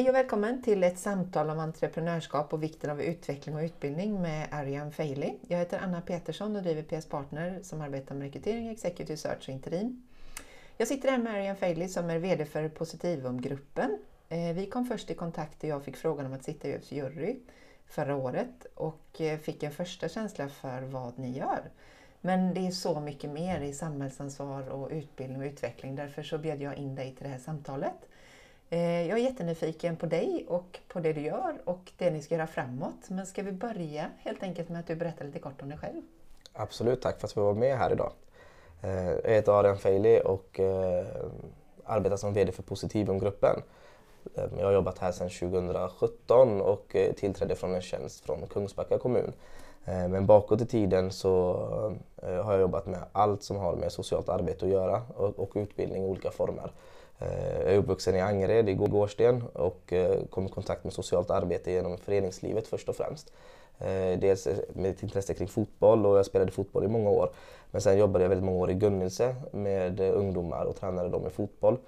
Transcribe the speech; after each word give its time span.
Hej 0.00 0.08
och 0.08 0.14
välkommen 0.14 0.62
till 0.62 0.84
ett 0.84 0.98
samtal 0.98 1.50
om 1.50 1.58
entreprenörskap 1.58 2.52
och 2.52 2.62
vikten 2.62 2.90
av 2.90 3.02
utveckling 3.02 3.54
och 3.54 3.62
utbildning 3.62 4.22
med 4.22 4.48
Arian 4.52 4.92
Feili. 4.92 5.38
Jag 5.48 5.58
heter 5.58 5.78
Anna 5.78 6.00
Petersson 6.00 6.56
och 6.56 6.62
driver 6.62 6.82
PS 6.82 7.06
Partner 7.06 7.60
som 7.62 7.80
arbetar 7.80 8.14
med 8.14 8.24
rekrytering, 8.24 8.68
executive 8.68 9.16
search 9.16 9.48
och 9.48 9.48
interim. 9.48 10.02
Jag 10.76 10.88
sitter 10.88 11.10
här 11.10 11.18
med 11.18 11.34
Arian 11.34 11.56
Feili 11.56 11.88
som 11.88 12.10
är 12.10 12.18
VD 12.18 12.44
för 12.44 12.68
Positivumgruppen. 12.68 13.98
Eh, 14.28 14.54
vi 14.54 14.66
kom 14.66 14.86
först 14.86 15.10
i 15.10 15.14
kontakt 15.14 15.62
och 15.62 15.68
jag 15.68 15.84
fick 15.84 15.96
frågan 15.96 16.26
om 16.26 16.32
att 16.32 16.44
sitta 16.44 16.68
i 16.68 16.72
UFs 16.72 16.92
jury 16.92 17.36
förra 17.86 18.16
året 18.16 18.66
och 18.74 19.20
eh, 19.20 19.38
fick 19.38 19.62
en 19.62 19.72
första 19.72 20.08
känsla 20.08 20.48
för 20.48 20.82
vad 20.82 21.18
ni 21.18 21.38
gör. 21.38 21.70
Men 22.20 22.54
det 22.54 22.66
är 22.66 22.70
så 22.70 23.00
mycket 23.00 23.30
mer 23.30 23.60
i 23.60 23.72
samhällsansvar 23.72 24.68
och 24.68 24.90
utbildning 24.90 25.40
och 25.40 25.46
utveckling. 25.46 25.96
Därför 25.96 26.22
så 26.22 26.38
bjöd 26.38 26.62
jag 26.62 26.76
in 26.76 26.94
dig 26.94 27.14
till 27.14 27.24
det 27.24 27.30
här 27.30 27.38
samtalet. 27.38 28.09
Eh, 28.72 29.08
jag 29.08 29.18
är 29.18 29.22
jättenyfiken 29.22 29.96
på 29.96 30.06
dig 30.06 30.44
och 30.48 30.78
på 30.88 31.00
det 31.00 31.12
du 31.12 31.20
gör 31.20 31.60
och 31.64 31.92
det 31.96 32.10
ni 32.10 32.22
ska 32.22 32.34
göra 32.34 32.46
framåt. 32.46 33.08
Men 33.08 33.26
ska 33.26 33.42
vi 33.42 33.52
börja 33.52 34.10
helt 34.18 34.42
enkelt 34.42 34.68
med 34.68 34.80
att 34.80 34.86
du 34.86 34.94
berättar 34.94 35.24
lite 35.24 35.38
kort 35.38 35.62
om 35.62 35.68
dig 35.68 35.78
själv? 35.78 36.02
Absolut, 36.52 37.02
tack 37.02 37.20
för 37.20 37.26
att 37.26 37.36
vi 37.36 37.40
var 37.40 37.54
med 37.54 37.78
här 37.78 37.92
idag. 37.92 38.12
Eh, 38.82 39.10
jag 39.10 39.30
heter 39.30 39.52
Adrian 39.52 39.78
Feili 39.78 40.20
och 40.24 40.60
eh, 40.60 41.06
arbetar 41.84 42.16
som 42.16 42.34
VD 42.34 42.52
för 42.52 42.62
Positivumgruppen. 42.62 43.62
Jag 44.34 44.64
har 44.64 44.72
jobbat 44.72 44.98
här 44.98 45.12
sedan 45.12 45.30
2017 45.30 46.60
och 46.60 46.96
tillträdde 47.16 47.54
från 47.54 47.74
en 47.74 47.82
tjänst 47.82 48.24
från 48.24 48.46
Kungsbacka 48.46 48.98
kommun. 48.98 49.32
Eh, 49.84 50.08
men 50.08 50.26
bakåt 50.26 50.60
i 50.60 50.66
tiden 50.66 51.10
så 51.10 51.52
eh, 52.22 52.44
har 52.44 52.52
jag 52.52 52.60
jobbat 52.60 52.86
med 52.86 53.00
allt 53.12 53.42
som 53.42 53.56
har 53.56 53.76
med 53.76 53.92
socialt 53.92 54.28
arbete 54.28 54.64
att 54.64 54.72
göra 54.72 55.02
och 55.16 55.52
utbildning 55.54 56.04
i 56.04 56.08
olika 56.08 56.30
former. 56.30 56.72
Eh, 57.18 57.60
jag 57.60 57.74
är 57.74 57.78
uppvuxen 57.78 58.16
i 58.16 58.20
Angered 58.20 58.68
i 58.68 58.74
Gårdsten 58.74 59.44
och 59.52 59.92
kom 60.30 60.46
i 60.46 60.48
kontakt 60.48 60.84
med 60.84 60.92
socialt 60.92 61.30
arbete 61.30 61.70
genom 61.70 61.98
föreningslivet 61.98 62.66
först 62.66 62.88
och 62.88 62.96
främst. 62.96 63.32
Dels 64.18 64.48
med 64.72 64.90
ett 64.90 65.02
intresse 65.02 65.34
kring 65.34 65.48
fotboll 65.48 66.06
och 66.06 66.18
jag 66.18 66.26
spelade 66.26 66.52
fotboll 66.52 66.84
i 66.84 66.88
många 66.88 67.10
år. 67.10 67.30
Men 67.70 67.80
sen 67.80 67.98
jobbade 67.98 68.24
jag 68.24 68.28
väldigt 68.28 68.44
många 68.44 68.58
år 68.58 68.70
i 68.70 68.74
Gunnelse 68.74 69.36
med 69.52 70.00
ungdomar 70.00 70.64
och 70.64 70.76
tränade 70.76 71.08
dem 71.08 71.26
i 71.26 71.30
fotboll. 71.30 71.78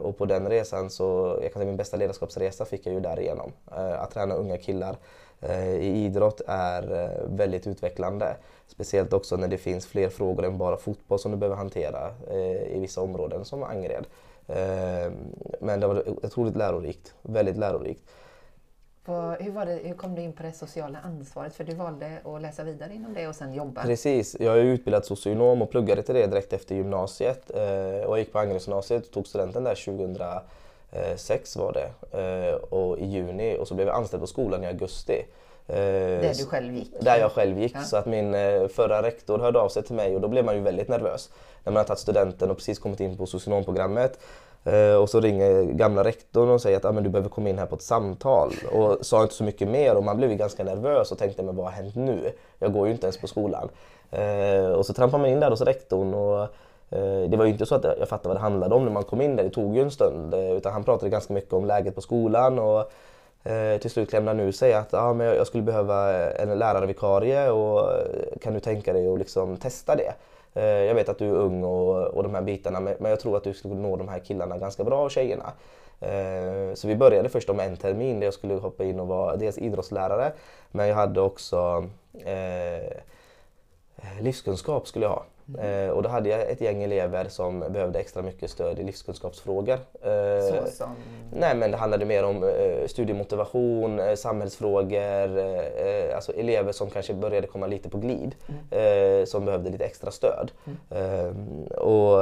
Och 0.00 0.18
på 0.18 0.26
den 0.26 0.48
resan 0.48 0.90
så, 0.90 1.38
jag 1.42 1.52
kan 1.52 1.60
säga 1.60 1.66
min 1.66 1.76
bästa 1.76 1.96
ledarskapsresa 1.96 2.64
fick 2.64 2.86
jag 2.86 2.94
ju 2.94 3.00
därigenom. 3.00 3.52
Att 3.98 4.10
träna 4.10 4.34
unga 4.34 4.56
killar 4.56 4.96
i 5.80 6.04
idrott 6.04 6.40
är 6.46 7.12
väldigt 7.28 7.66
utvecklande. 7.66 8.36
Speciellt 8.66 9.12
också 9.12 9.36
när 9.36 9.48
det 9.48 9.58
finns 9.58 9.86
fler 9.86 10.08
frågor 10.08 10.44
än 10.44 10.58
bara 10.58 10.76
fotboll 10.76 11.18
som 11.18 11.30
du 11.30 11.36
behöver 11.36 11.56
hantera 11.56 12.10
i 12.70 12.78
vissa 12.78 13.00
områden 13.00 13.44
som 13.44 13.62
Angered. 13.62 14.06
Men 15.60 15.80
det 15.80 15.86
var 15.86 16.08
otroligt 16.08 16.56
lärorikt, 16.56 17.14
väldigt 17.22 17.56
lärorikt. 17.56 18.02
Hur, 19.40 19.50
var 19.50 19.66
det, 19.66 19.80
hur 19.84 19.94
kom 19.94 20.14
du 20.14 20.22
in 20.22 20.32
på 20.32 20.42
det 20.42 20.52
sociala 20.52 20.98
ansvaret? 20.98 21.54
För 21.54 21.64
du 21.64 21.74
valde 21.74 22.18
att 22.24 22.42
läsa 22.42 22.64
vidare 22.64 22.94
inom 22.94 23.14
det 23.14 23.28
och 23.28 23.34
sen 23.34 23.54
jobba. 23.54 23.82
Precis, 23.82 24.36
jag 24.40 24.58
är 24.58 24.62
utbildad 24.62 25.04
socionom 25.04 25.62
och 25.62 25.70
pluggade 25.70 26.02
till 26.02 26.14
det 26.14 26.26
direkt 26.26 26.52
efter 26.52 26.74
gymnasiet. 26.74 27.50
Och 27.50 27.58
jag 28.12 28.18
gick 28.18 28.32
på 28.32 28.38
Angeredsgymnasiet 28.38 29.06
och 29.06 29.12
tog 29.12 29.26
studenten 29.26 29.64
där 29.64 29.74
2006 30.90 31.56
var 31.56 31.72
det. 31.72 32.18
Ehm, 32.18 32.58
och 32.70 32.98
i 32.98 33.04
juni 33.04 33.56
och 33.60 33.68
så 33.68 33.74
blev 33.74 33.86
jag 33.86 33.96
anställd 33.96 34.20
på 34.20 34.26
skolan 34.26 34.64
i 34.64 34.66
augusti. 34.66 35.24
Där 35.66 36.34
du 36.38 36.46
själv 36.46 36.74
gick? 36.74 37.00
Där 37.00 37.18
jag 37.18 37.32
själv 37.32 37.58
gick. 37.58 37.76
Ja. 37.76 37.80
Så 37.80 37.96
att 37.96 38.06
min 38.06 38.34
eh, 38.34 38.68
förra 38.68 39.02
rektor 39.02 39.38
hörde 39.38 39.60
av 39.60 39.68
sig 39.68 39.82
till 39.82 39.94
mig 39.94 40.14
och 40.14 40.20
då 40.20 40.28
blev 40.28 40.44
man 40.44 40.54
ju 40.54 40.60
väldigt 40.60 40.88
nervös. 40.88 41.30
När 41.64 41.72
man 41.72 41.76
har 41.76 41.84
tagit 41.84 41.98
studenten 41.98 42.50
och 42.50 42.56
precis 42.56 42.78
kommit 42.78 43.00
in 43.00 43.16
på 43.16 43.26
socionomprogrammet. 43.26 44.18
Eh, 44.64 44.94
och 44.94 45.10
så 45.10 45.20
ringer 45.20 45.62
gamla 45.62 46.04
rektorn 46.04 46.50
och 46.50 46.62
säger 46.62 46.76
att 46.76 46.84
ah, 46.84 46.92
men 46.92 47.04
du 47.04 47.10
behöver 47.10 47.28
komma 47.28 47.48
in 47.48 47.58
här 47.58 47.66
på 47.66 47.74
ett 47.74 47.82
samtal. 47.82 48.52
Och 48.72 49.06
sa 49.06 49.22
inte 49.22 49.34
så 49.34 49.44
mycket 49.44 49.68
mer 49.68 49.96
och 49.96 50.04
man 50.04 50.16
blev 50.16 50.30
ju 50.30 50.36
ganska 50.36 50.64
nervös 50.64 51.12
och 51.12 51.18
tänkte 51.18 51.42
men 51.42 51.56
vad 51.56 51.66
har 51.66 51.72
hänt 51.72 51.94
nu? 51.96 52.32
Jag 52.58 52.72
går 52.72 52.86
ju 52.86 52.92
inte 52.92 53.06
ens 53.06 53.16
på 53.16 53.26
skolan. 53.26 53.68
Eh, 54.10 54.70
och 54.70 54.86
så 54.86 54.92
trampar 54.92 55.18
man 55.18 55.30
in 55.30 55.40
där 55.40 55.50
hos 55.50 55.60
rektorn 55.60 56.14
och 56.14 56.48
Eh, 56.90 57.30
det 57.30 57.36
var 57.36 57.44
ju 57.44 57.50
inte 57.50 57.66
så 57.66 57.74
att 57.74 57.84
jag 57.84 58.08
fattade 58.08 58.28
vad 58.28 58.36
det 58.36 58.40
handlade 58.40 58.74
om 58.74 58.84
när 58.84 58.92
man 58.92 59.04
kom 59.04 59.20
in 59.20 59.36
där. 59.36 59.44
Det 59.44 59.50
tog 59.50 59.76
ju 59.76 59.82
en 59.82 59.90
stund. 59.90 60.34
Eh, 60.34 60.52
utan 60.52 60.72
han 60.72 60.84
pratade 60.84 61.10
ganska 61.10 61.34
mycket 61.34 61.52
om 61.52 61.64
läget 61.64 61.94
på 61.94 62.00
skolan 62.00 62.58
och 62.58 62.90
eh, 63.50 63.78
till 63.80 63.90
slut 63.90 64.10
klämde 64.10 64.30
han 64.30 64.40
ur 64.40 64.52
sig 64.52 64.74
att 64.74 64.94
ah, 64.94 65.12
men 65.12 65.26
jag 65.26 65.46
skulle 65.46 65.62
behöva 65.62 66.12
en 66.32 66.58
lärarvikarie 66.58 67.50
och 67.50 67.90
kan 68.40 68.54
du 68.54 68.60
tänka 68.60 68.92
dig 68.92 69.12
att 69.12 69.18
liksom 69.18 69.56
testa 69.56 69.96
det? 69.96 70.14
Jag 70.60 70.94
vet 70.94 71.08
att 71.08 71.18
du 71.18 71.28
är 71.28 71.34
ung 71.34 71.64
och, 71.64 72.06
och 72.06 72.22
de 72.22 72.34
här 72.34 72.42
bitarna 72.42 72.80
men, 72.80 73.10
jag 73.10 73.20
tror 73.20 73.36
att 73.36 73.44
du 73.44 73.54
skulle 73.54 73.74
nå 73.74 73.96
de 73.96 74.08
här 74.08 74.18
killarna 74.18 74.58
ganska 74.58 74.84
bra 74.84 75.04
och 75.04 75.10
tjejerna. 75.10 75.52
Så 76.74 76.88
vi 76.88 76.96
började 76.96 77.28
först 77.28 77.50
om 77.50 77.60
en 77.60 77.76
termin 77.76 78.20
där 78.20 78.26
jag 78.26 78.34
skulle 78.34 78.54
hoppa 78.54 78.84
in 78.84 79.00
och 79.00 79.06
vara 79.06 79.36
dels 79.36 79.58
idrottslärare 79.58 80.32
men 80.70 80.88
jag 80.88 80.96
hade 80.96 81.20
också 81.20 81.84
eh, 82.24 84.20
livskunskap 84.20 84.88
skulle 84.88 85.04
jag 85.04 85.10
ha. 85.10 85.24
Eh, 85.56 85.90
och 85.90 86.02
då 86.02 86.08
hade 86.08 86.28
jag 86.28 86.50
ett 86.50 86.60
gäng 86.60 86.82
elever 86.82 87.28
som 87.28 87.60
behövde 87.60 87.98
extra 87.98 88.22
mycket 88.22 88.50
stöd 88.50 88.78
i 88.78 88.82
livskunskapsfrågor. 88.82 89.78
Eh, 90.02 90.66
som... 90.70 90.96
Nej 91.32 91.56
men 91.56 91.70
det 91.70 91.76
handlade 91.76 92.04
mer 92.04 92.24
om 92.24 92.44
eh, 92.44 92.86
studiemotivation, 92.86 94.00
eh, 94.00 94.14
samhällsfrågor, 94.14 95.38
eh, 95.38 96.14
alltså 96.14 96.32
elever 96.32 96.72
som 96.72 96.90
kanske 96.90 97.14
började 97.14 97.46
komma 97.46 97.66
lite 97.66 97.88
på 97.88 97.98
glid. 97.98 98.34
Mm. 98.46 99.20
Eh, 99.20 99.24
som 99.24 99.44
behövde 99.44 99.70
lite 99.70 99.84
extra 99.84 100.10
stöd. 100.10 100.50
Mm. 100.66 101.64
och 101.64 102.18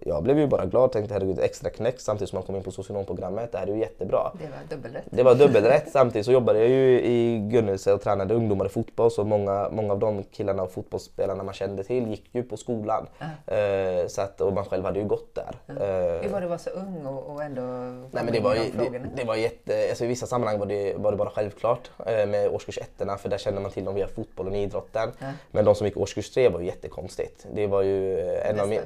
jag 0.00 0.22
blev 0.22 0.38
ju 0.38 0.46
bara 0.46 0.66
glad, 0.66 0.92
tänkte 0.92 1.14
herregud 1.14 1.38
extra 1.38 1.70
knäck 1.70 2.00
samtidigt 2.00 2.30
som 2.30 2.36
man 2.36 2.42
kom 2.42 2.56
in 2.56 2.62
på 2.62 2.70
socionomprogrammet. 2.70 3.52
Det 3.52 3.58
här 3.58 3.66
är 3.66 3.72
ju 3.72 3.80
jättebra. 3.80 4.32
Det 4.38 4.44
var 4.44 4.76
dubbelrätt. 4.76 5.04
Det 5.10 5.22
var 5.22 5.34
dubbelrätt. 5.34 5.90
samtidigt 5.92 6.26
så 6.26 6.32
jobbade 6.32 6.58
jag 6.58 6.68
ju 6.68 7.00
i 7.00 7.38
Gunnelse 7.38 7.92
och 7.92 8.02
tränade 8.02 8.34
ungdomar 8.34 8.66
i 8.66 8.68
fotboll 8.68 9.10
så 9.10 9.24
många, 9.24 9.68
många 9.72 9.92
av 9.92 9.98
de 9.98 10.22
killarna 10.22 10.62
och 10.62 10.72
fotbollsspelarna 10.72 11.42
man 11.42 11.54
kände 11.54 11.84
till 11.84 12.08
gick 12.08 12.28
ju 12.32 12.42
på 12.50 12.56
skolan. 12.56 13.06
Uh. 13.22 14.06
så 14.08 14.20
att, 14.22 14.40
och 14.40 14.52
man 14.52 14.64
själv 14.64 14.84
hade 14.84 14.98
ju 14.98 15.06
gått 15.06 15.34
där. 15.34 15.56
Hur 16.22 16.28
var 16.28 16.40
det 16.40 16.44
att 16.44 16.48
vara 16.48 16.58
så 16.58 16.70
ung 16.70 17.06
och, 17.06 17.34
och 17.34 17.42
ändå 17.42 17.62
Nej, 17.62 18.24
men 18.24 18.32
det, 18.32 18.40
var, 18.40 18.54
det, 18.54 19.02
det, 19.16 19.24
var 19.24 19.36
jätte, 19.36 19.86
alltså 19.88 20.04
I 20.04 20.06
vissa 20.06 20.26
sammanhang 20.26 20.58
var 20.58 20.66
det, 20.66 20.94
var 20.96 21.10
det 21.10 21.16
bara 21.16 21.30
självklart 21.30 21.90
uh, 21.98 22.26
med 22.26 22.48
årskurs 22.48 22.78
ettorna 22.78 23.16
för 23.16 23.28
där 23.28 23.38
kände 23.38 23.60
man 23.60 23.70
till 23.70 23.84
dem 23.84 23.94
via 23.94 24.08
fotbollen 24.08 24.52
och 24.52 24.58
idrotten. 24.58 25.12
Men 25.50 25.64
de 25.64 25.74
som 25.74 25.86
gick 25.86 25.96
årskurs 25.96 26.30
tre 26.30 26.48
var 26.48 26.60
ju 26.60 26.66
jättekonstigt. 26.66 27.46
Det 27.54 27.66
var 27.66 27.82
ju 27.82 28.20
en 28.36 28.60
av, 28.60 28.68
min, 28.68 28.80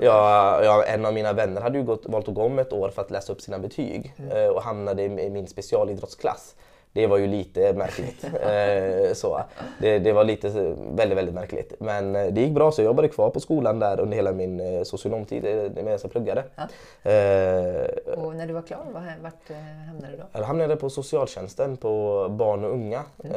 ja, 0.00 0.64
ja, 0.64 0.84
en 0.84 1.06
av 1.06 1.14
mina 1.14 1.32
vänner 1.32 1.60
hade 1.60 1.78
ju 1.78 1.84
gått, 1.84 2.06
valt 2.06 2.28
att 2.28 2.34
gå 2.34 2.42
om 2.42 2.58
ett 2.58 2.72
år 2.72 2.88
för 2.88 3.02
att 3.02 3.10
läsa 3.10 3.32
upp 3.32 3.40
sina 3.40 3.58
betyg 3.58 4.14
mm. 4.18 4.54
och 4.54 4.62
hamnade 4.62 5.02
i 5.02 5.30
min 5.30 5.46
specialidrottsklass 5.46 6.54
det 6.92 7.06
var 7.06 7.16
ju 7.16 7.26
lite 7.26 7.72
märkligt. 7.72 8.24
eh, 8.24 9.14
så. 9.14 9.42
Det, 9.78 9.98
det, 9.98 10.12
var 10.12 10.24
lite 10.24 10.48
väldigt, 10.90 11.18
väldigt 11.18 11.34
märkligt. 11.34 11.72
Men 11.78 12.16
eh, 12.16 12.26
det 12.26 12.40
gick 12.40 12.52
bra 12.52 12.72
så 12.72 12.80
jag 12.80 12.86
jobbade 12.86 13.08
kvar 13.08 13.30
på 13.30 13.40
skolan 13.40 13.78
där 13.78 14.00
under 14.00 14.16
hela 14.16 14.32
min 14.32 14.60
eh, 14.60 14.82
socionomtid 14.82 15.42
medan 15.74 15.98
jag 16.02 16.12
pluggade. 16.12 16.44
Ja. 16.56 16.62
Eh, 17.10 18.18
och 18.18 18.36
när 18.36 18.46
du 18.46 18.52
var 18.52 18.62
klar, 18.62 18.84
vart 19.22 19.50
hamnade 19.86 20.12
du 20.12 20.16
då? 20.16 20.24
Jag 20.32 20.42
hamnade 20.42 20.76
på 20.76 20.90
socialtjänsten 20.90 21.76
på 21.76 22.26
barn 22.30 22.64
och 22.64 22.70
unga. 22.70 23.02
Mm. 23.24 23.34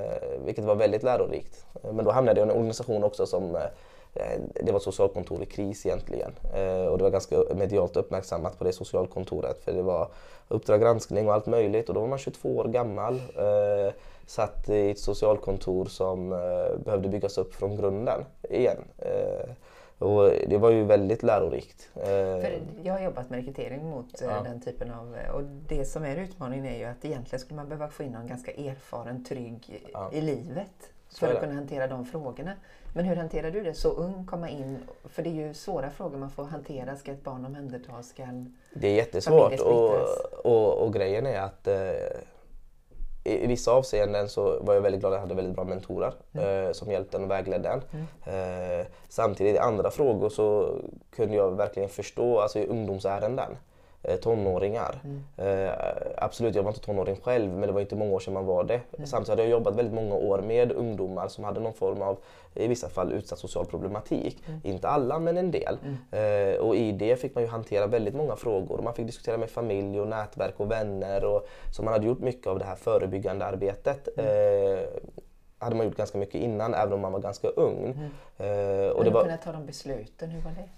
Eh, 0.00 0.10
vilket 0.44 0.64
var 0.64 0.74
väldigt 0.74 1.02
lärorikt. 1.02 1.66
Men 1.92 2.04
då 2.04 2.10
hamnade 2.10 2.40
jag 2.40 2.48
i 2.48 2.50
en 2.50 2.56
organisation 2.56 3.04
också 3.04 3.26
som 3.26 3.58
det 4.54 4.72
var 4.72 4.76
ett 4.76 4.82
socialkontor 4.82 5.42
i 5.42 5.46
kris 5.46 5.86
egentligen 5.86 6.32
eh, 6.54 6.86
och 6.86 6.98
det 6.98 7.04
var 7.04 7.10
ganska 7.10 7.36
medialt 7.54 7.96
uppmärksammat 7.96 8.58
på 8.58 8.64
det 8.64 8.72
socialkontoret 8.72 9.64
för 9.64 9.72
det 9.72 9.82
var 9.82 10.08
Uppdrag 10.48 10.80
granskning 10.80 11.28
och 11.28 11.34
allt 11.34 11.46
möjligt 11.46 11.88
och 11.88 11.94
då 11.94 12.00
var 12.00 12.08
man 12.08 12.18
22 12.18 12.56
år 12.56 12.64
gammal. 12.64 13.14
Eh, 13.14 13.92
satt 14.26 14.68
i 14.68 14.90
ett 14.90 14.98
socialkontor 14.98 15.84
som 15.84 16.30
behövde 16.84 17.08
byggas 17.08 17.38
upp 17.38 17.54
från 17.54 17.76
grunden 17.76 18.24
igen. 18.50 18.84
Och 19.98 20.30
det 20.48 20.58
var 20.58 20.70
ju 20.70 20.84
väldigt 20.84 21.22
lärorikt. 21.22 21.88
För 21.94 22.58
jag 22.82 22.92
har 22.92 23.00
jobbat 23.00 23.30
med 23.30 23.36
rekrytering 23.38 23.90
mot 23.90 24.20
ja. 24.20 24.42
den 24.44 24.60
typen 24.60 24.90
av... 24.90 25.16
Och 25.34 25.42
det 25.42 25.84
som 25.84 26.04
är 26.04 26.16
utmaningen 26.16 26.66
är 26.66 26.78
ju 26.78 26.84
att 26.84 27.04
egentligen 27.04 27.40
skulle 27.40 27.56
man 27.56 27.68
behöva 27.68 27.88
få 27.88 28.02
in 28.02 28.12
någon 28.12 28.26
ganska 28.26 28.52
erfaren, 28.52 29.24
trygg 29.24 29.88
ja. 29.92 30.10
i 30.12 30.20
livet 30.20 30.92
för 31.08 31.34
att 31.34 31.40
kunna 31.40 31.54
hantera 31.54 31.86
de 31.86 32.04
frågorna. 32.04 32.52
Men 32.96 33.04
hur 33.04 33.16
hanterar 33.16 33.50
du 33.50 33.62
det? 33.62 33.74
Så 33.74 33.88
ung, 33.88 34.26
komma 34.26 34.50
in, 34.50 34.78
för 35.04 35.22
det 35.22 35.28
är 35.28 35.46
ju 35.46 35.54
svåra 35.54 35.90
frågor 35.90 36.18
man 36.18 36.30
får 36.30 36.44
hantera. 36.44 36.96
Ska 36.96 37.12
ett 37.12 37.24
barn 37.24 37.44
omhändertas? 37.44 38.08
Ska 38.08 38.26
Det 38.74 38.88
är 38.88 38.94
jättesvårt 38.94 39.60
och, 39.60 39.94
och, 40.44 40.78
och, 40.78 40.92
grejen 40.92 41.26
är 41.26 41.40
att 41.40 41.66
eh, 41.66 41.90
i 43.24 43.46
vissa 43.46 43.72
avseenden 43.72 44.28
så 44.28 44.60
var 44.60 44.74
jag 44.74 44.80
väldigt 44.80 45.00
glad 45.00 45.12
att 45.12 45.16
jag 45.16 45.20
hade 45.20 45.34
väldigt 45.34 45.54
bra 45.54 45.64
mentorer 45.64 46.14
mm. 46.32 46.66
eh, 46.66 46.72
som 46.72 46.90
hjälpte 46.90 47.16
en 47.16 47.24
och 47.24 47.30
vägledde 47.30 47.68
en. 47.68 47.82
Mm. 47.90 48.80
Eh, 48.80 48.86
samtidigt 49.08 49.54
i 49.54 49.58
andra 49.58 49.90
frågor 49.90 50.28
så 50.28 50.78
kunde 51.16 51.36
jag 51.36 51.56
verkligen 51.56 51.88
förstå, 51.88 52.40
alltså 52.40 52.58
i 52.58 52.66
ungdomsärenden, 52.66 53.56
tonåringar. 54.14 55.00
Mm. 55.04 55.22
Eh, 55.36 55.72
absolut, 56.16 56.54
jag 56.54 56.62
var 56.62 56.70
inte 56.70 56.80
tonåring 56.80 57.16
själv 57.16 57.50
men 57.50 57.60
det 57.60 57.72
var 57.72 57.80
inte 57.80 57.96
många 57.96 58.14
år 58.14 58.20
sedan 58.20 58.34
man 58.34 58.46
var 58.46 58.64
det. 58.64 58.80
Mm. 58.92 59.06
Samtidigt 59.06 59.28
hade 59.28 59.42
jag 59.42 59.50
jobbat 59.50 59.74
väldigt 59.74 59.94
många 59.94 60.14
år 60.14 60.38
med 60.38 60.72
ungdomar 60.72 61.28
som 61.28 61.44
hade 61.44 61.60
någon 61.60 61.74
form 61.74 62.02
av, 62.02 62.18
i 62.54 62.66
vissa 62.66 62.88
fall, 62.88 63.12
utsatt 63.12 63.38
social 63.38 63.66
problematik. 63.66 64.42
Mm. 64.48 64.60
Inte 64.64 64.88
alla 64.88 65.18
men 65.18 65.36
en 65.36 65.50
del. 65.50 65.78
Eh, 66.10 66.60
och 66.60 66.76
i 66.76 66.92
det 66.92 67.16
fick 67.16 67.34
man 67.34 67.44
ju 67.44 67.50
hantera 67.50 67.86
väldigt 67.86 68.14
många 68.14 68.36
frågor. 68.36 68.82
Man 68.82 68.94
fick 68.94 69.06
diskutera 69.06 69.38
med 69.38 69.50
familj 69.50 70.00
och 70.00 70.08
nätverk 70.08 70.54
och 70.56 70.70
vänner. 70.70 71.24
Och, 71.24 71.48
så 71.72 71.82
man 71.82 71.92
hade 71.92 72.06
gjort 72.06 72.20
mycket 72.20 72.46
av 72.46 72.58
det 72.58 72.64
här 72.64 72.76
förebyggande 72.76 73.44
arbetet. 73.44 74.08
Mm. 74.16 74.78
Eh, 74.78 74.84
hade 75.58 75.76
man 75.76 75.86
gjort 75.86 75.96
ganska 75.96 76.18
mycket 76.18 76.40
innan 76.40 76.74
även 76.74 76.92
om 76.92 77.00
man 77.00 77.12
var 77.12 77.20
ganska 77.20 77.48
ung. 77.48 77.84
Mm. 77.84 78.10
Eh, 78.38 78.90
och 78.90 79.04
det 79.04 79.10
du 79.10 79.14
var, 79.14 79.22
kunde 79.22 79.38
ta 79.44 79.52
de 79.52 79.66
besluten, 79.66 80.30
hur 80.30 80.40
var 80.40 80.50
det? 80.50 80.68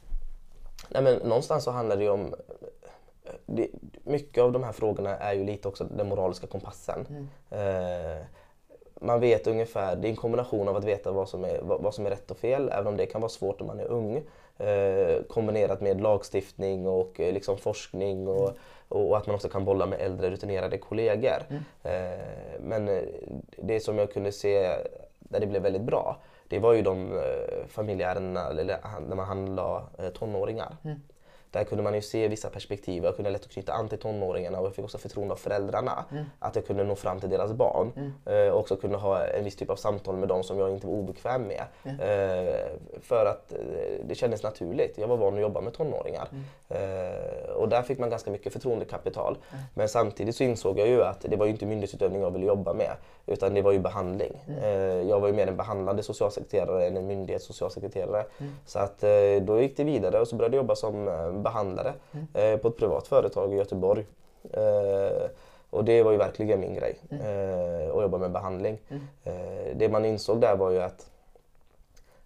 nej 0.89 1.03
men, 1.03 1.29
någonstans 1.29 1.65
så 1.65 1.71
handlar 1.71 1.97
det 1.97 2.03
ju 2.03 2.11
om 2.11 2.35
det, 3.49 3.69
mycket 4.05 4.43
av 4.43 4.53
de 4.53 4.65
här 4.65 4.73
frågorna 4.73 5.17
är 5.17 5.35
ju 5.35 5.45
lite 5.45 5.69
också 5.69 5.85
den 5.85 6.09
moraliska 6.09 6.47
kompassen. 6.47 7.29
Eh, 7.51 8.25
man 9.01 9.21
vet 9.21 9.47
ungefär, 9.47 9.97
det 9.97 10.09
är 10.09 10.11
en 10.11 10.17
kombination 10.17 10.69
av 10.69 10.77
att 10.77 10.85
veta 10.85 11.13
vad 11.13 11.29
som, 11.29 11.45
är, 11.45 11.61
vad, 11.63 11.83
vad 11.83 11.95
som 11.95 12.07
är 12.07 12.11
rätt 12.11 12.31
och 12.31 12.37
fel, 12.39 12.69
även 12.73 12.87
om 12.87 12.97
det 12.97 13.07
kan 13.07 13.21
vara 13.21 13.29
svårt 13.29 13.61
om 13.61 13.67
man 13.67 13.81
är 13.81 13.85
ung. 13.85 14.23
Eh, 14.59 15.23
kombinerat 15.29 15.81
med 15.81 16.01
lagstiftning 16.01 16.87
och 16.87 17.21
eh, 17.21 17.33
liksom 17.33 17.59
forskning 17.59 18.29
och, 18.29 18.51
och 18.89 19.17
att 19.17 19.27
man 19.27 19.35
också 19.35 19.49
kan 19.49 19.65
bolla 19.65 19.87
med 19.87 20.01
äldre 20.01 20.31
rutinerade 20.31 20.79
kollegor. 20.79 21.43
Eh, 21.83 22.61
men 22.61 22.91
det 23.57 23.81
som 23.81 23.99
jag 23.99 24.13
kunde 24.13 24.33
se 24.33 24.77
där 25.19 25.41
det 25.41 25.47
blev 25.47 25.63
väldigt 25.63 25.83
bra, 25.83 26.17
det 26.49 26.59
var 26.59 26.73
ju 26.73 26.83
de 26.83 27.21
familjeärendena 27.69 28.49
eller 28.49 28.79
när 29.09 29.17
man 29.17 29.27
handlade 29.27 30.11
tonåringar. 30.11 30.77
Där 31.51 31.65
kunde 31.65 31.85
man 31.85 31.95
ju 31.95 32.03
se 32.03 32.29
vissa 32.29 32.51
perspektiv. 32.51 33.05
Jag 33.05 33.17
kunde 33.17 33.31
lätt 33.31 33.45
att 33.45 33.51
knyta 33.51 33.73
an 33.73 33.89
till 33.89 33.99
tonåringarna 33.99 34.59
och 34.61 34.67
jag 34.67 34.75
fick 34.75 34.85
också 34.85 34.99
förtroende 34.99 35.33
av 35.35 35.39
föräldrarna. 35.39 36.05
Att 36.39 36.57
jag 36.57 36.67
kunde 36.67 36.85
nå 36.85 36.95
fram 36.95 37.21
till 37.21 37.31
deras 37.31 37.53
barn. 37.53 38.13
Eh, 38.27 38.49
och 38.53 38.61
också 38.61 38.77
kunde 38.77 38.97
ha 38.97 39.25
en 39.25 39.45
viss 39.45 39.57
typ 39.57 39.71
av 39.71 39.77
samtal 39.77 40.17
med 40.17 40.29
dem 40.29 40.43
som 40.43 40.59
jag 40.59 40.71
inte 40.71 40.87
var 40.87 40.95
obekväm 40.95 41.43
med. 41.43 41.63
Eh, 41.85 43.01
för 43.01 43.27
att 43.27 43.53
eh, 43.53 43.59
det 44.05 44.15
kändes 44.15 44.43
naturligt. 44.43 44.99
Jag 44.99 45.09
var 45.09 45.17
van 45.17 45.35
att 45.35 45.41
jobba 45.41 45.61
med 45.61 45.73
tonåringar. 45.73 46.29
Eh, 46.69 47.51
och 47.51 47.69
där 47.69 47.83
fick 47.83 47.99
man 47.99 48.11
ganska 48.11 48.31
mycket 48.31 48.53
förtroendekapital. 48.53 49.39
Men 49.75 49.89
samtidigt 49.89 50.37
så 50.37 50.45
insåg 50.45 50.79
jag 50.79 50.89
ju 50.89 51.03
att 51.05 51.21
det 51.21 51.37
var 51.37 51.47
ju 51.47 51.53
inte 51.53 51.67
myndighetsutövning 51.67 52.23
jag 52.23 52.31
ville 52.31 52.47
jobba 52.47 52.73
med. 52.73 52.93
Utan 53.27 53.55
det 53.55 53.63
var 53.63 53.73
ju 53.73 53.79
behandling. 53.79 54.33
Eh, 54.63 54.69
jag 55.09 55.21
var 55.21 55.29
ju 55.29 55.35
mer 55.35 55.47
en 55.47 55.57
behandlande 55.57 56.03
socialsekreterare 56.03 56.87
än 56.87 56.97
en 56.97 57.07
myndighetssocialsekreterare. 57.07 58.25
Så 58.67 58.79
att 58.79 59.05
eh, 59.05 59.11
då 59.41 59.61
gick 59.61 59.77
det 59.77 59.85
vidare 59.85 60.21
och 60.21 60.29
så 60.29 60.37
började 60.37 60.57
jag 60.57 60.63
jobba 60.63 60.75
som 60.75 61.09
eh, 61.09 61.33
behandlare 61.39 61.95
eh, 62.35 62.57
på 62.57 62.69
ett 62.69 62.77
privat 62.77 63.09
företag 63.09 63.55
i 63.55 63.57
Göteborg. 63.57 64.07
Eh, 64.53 65.31
och 65.71 65.85
det 65.85 66.03
var 66.03 66.13
ju 66.13 66.19
verkligen 66.19 66.61
min 66.61 66.75
grej, 66.75 66.99
eh, 67.11 67.97
att 67.97 68.03
jobba 68.03 68.19
med 68.19 68.31
behandling. 68.31 68.79
Eh, 69.25 69.77
det 69.77 69.89
man 69.89 70.05
insåg 70.05 70.41
där 70.41 70.57
var 70.57 70.71
ju 70.71 70.83
att 70.83 71.07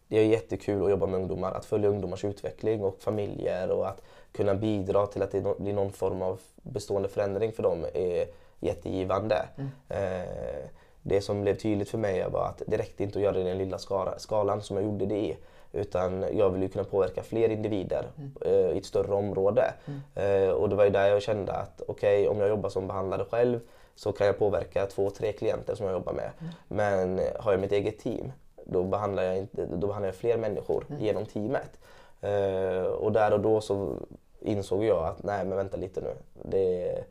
det 0.09 0.19
är 0.19 0.25
jättekul 0.25 0.85
att 0.85 0.91
jobba 0.91 1.07
med 1.07 1.21
ungdomar, 1.21 1.53
att 1.53 1.65
följa 1.65 1.89
ungdomars 1.89 2.25
utveckling 2.25 2.85
och 2.85 2.97
familjer 3.01 3.71
och 3.71 3.89
att 3.89 4.03
kunna 4.33 4.55
bidra 4.55 5.07
till 5.07 5.23
att 5.23 5.31
det 5.33 5.59
blir 5.59 5.73
någon 5.73 5.93
form 5.93 6.23
av 6.23 6.41
bestående 6.63 7.09
förändring 7.09 7.53
för 7.53 7.63
dem 7.63 7.87
är 7.95 8.27
jättegivande. 8.61 9.49
Eh, 9.89 10.65
det 11.03 11.21
som 11.21 11.43
blev 11.43 11.55
tydligt 11.55 11.89
för 11.89 11.99
mig 11.99 12.27
var 12.31 12.47
att 12.47 12.63
det 12.67 12.77
räckte 12.77 13.03
inte 13.03 13.19
att 13.19 13.23
göra 13.23 13.33
det 13.33 13.41
i 13.41 13.45
den 13.45 13.59
lilla 13.59 13.79
skara, 13.79 14.19
skalan 14.19 14.63
som 14.63 14.77
jag 14.77 14.85
gjorde 14.85 15.07
det 15.07 15.19
i. 15.19 15.37
Utan 15.73 16.25
jag 16.33 16.51
ville 16.51 16.65
ju 16.65 16.71
kunna 16.71 16.85
påverka 16.85 17.23
fler 17.23 17.49
individer 17.49 18.05
eh, 18.41 18.51
i 18.51 18.79
ett 18.79 18.85
större 18.85 19.15
område. 19.15 19.75
Eh, 20.15 20.51
och 20.51 20.69
det 20.69 20.77
var 20.77 20.85
ju 20.85 20.91
där 20.91 21.09
jag 21.09 21.23
kände 21.23 21.53
att 21.53 21.83
okej, 21.89 22.29
om 22.29 22.41
jag 22.41 22.49
jobbar 22.49 22.69
som 22.69 22.87
behandlare 22.87 23.25
själv 23.31 23.61
så 23.95 24.13
kan 24.13 24.27
jag 24.27 24.39
påverka 24.39 24.87
två, 24.87 25.11
tre 25.11 25.33
klienter 25.33 25.75
som 25.75 25.87
jag 25.87 25.93
jobbar 25.93 26.13
med. 26.13 26.31
Men 26.69 27.19
eh, 27.19 27.25
har 27.41 27.53
jag 27.53 27.61
mitt 27.61 27.73
eget 27.73 27.99
team, 27.99 28.33
då 28.65 28.83
behandlar 28.83 29.23
jag, 29.23 29.39
inte, 29.39 29.67
då 29.67 29.87
behandlar 29.87 30.09
jag 30.09 30.15
fler 30.15 30.37
människor 30.37 30.85
genom 31.01 31.27
teamet. 31.27 31.79
Eh, 32.21 32.83
och 32.83 33.13
där 33.13 33.33
och 33.33 33.41
då 33.41 33.61
så 33.61 33.97
insåg 34.41 34.85
jag 34.85 35.05
att 35.05 35.23
nej 35.23 35.45
men 35.45 35.57
vänta 35.57 35.77
lite 35.77 36.01
nu. 36.01 36.15
Det, 36.43 37.05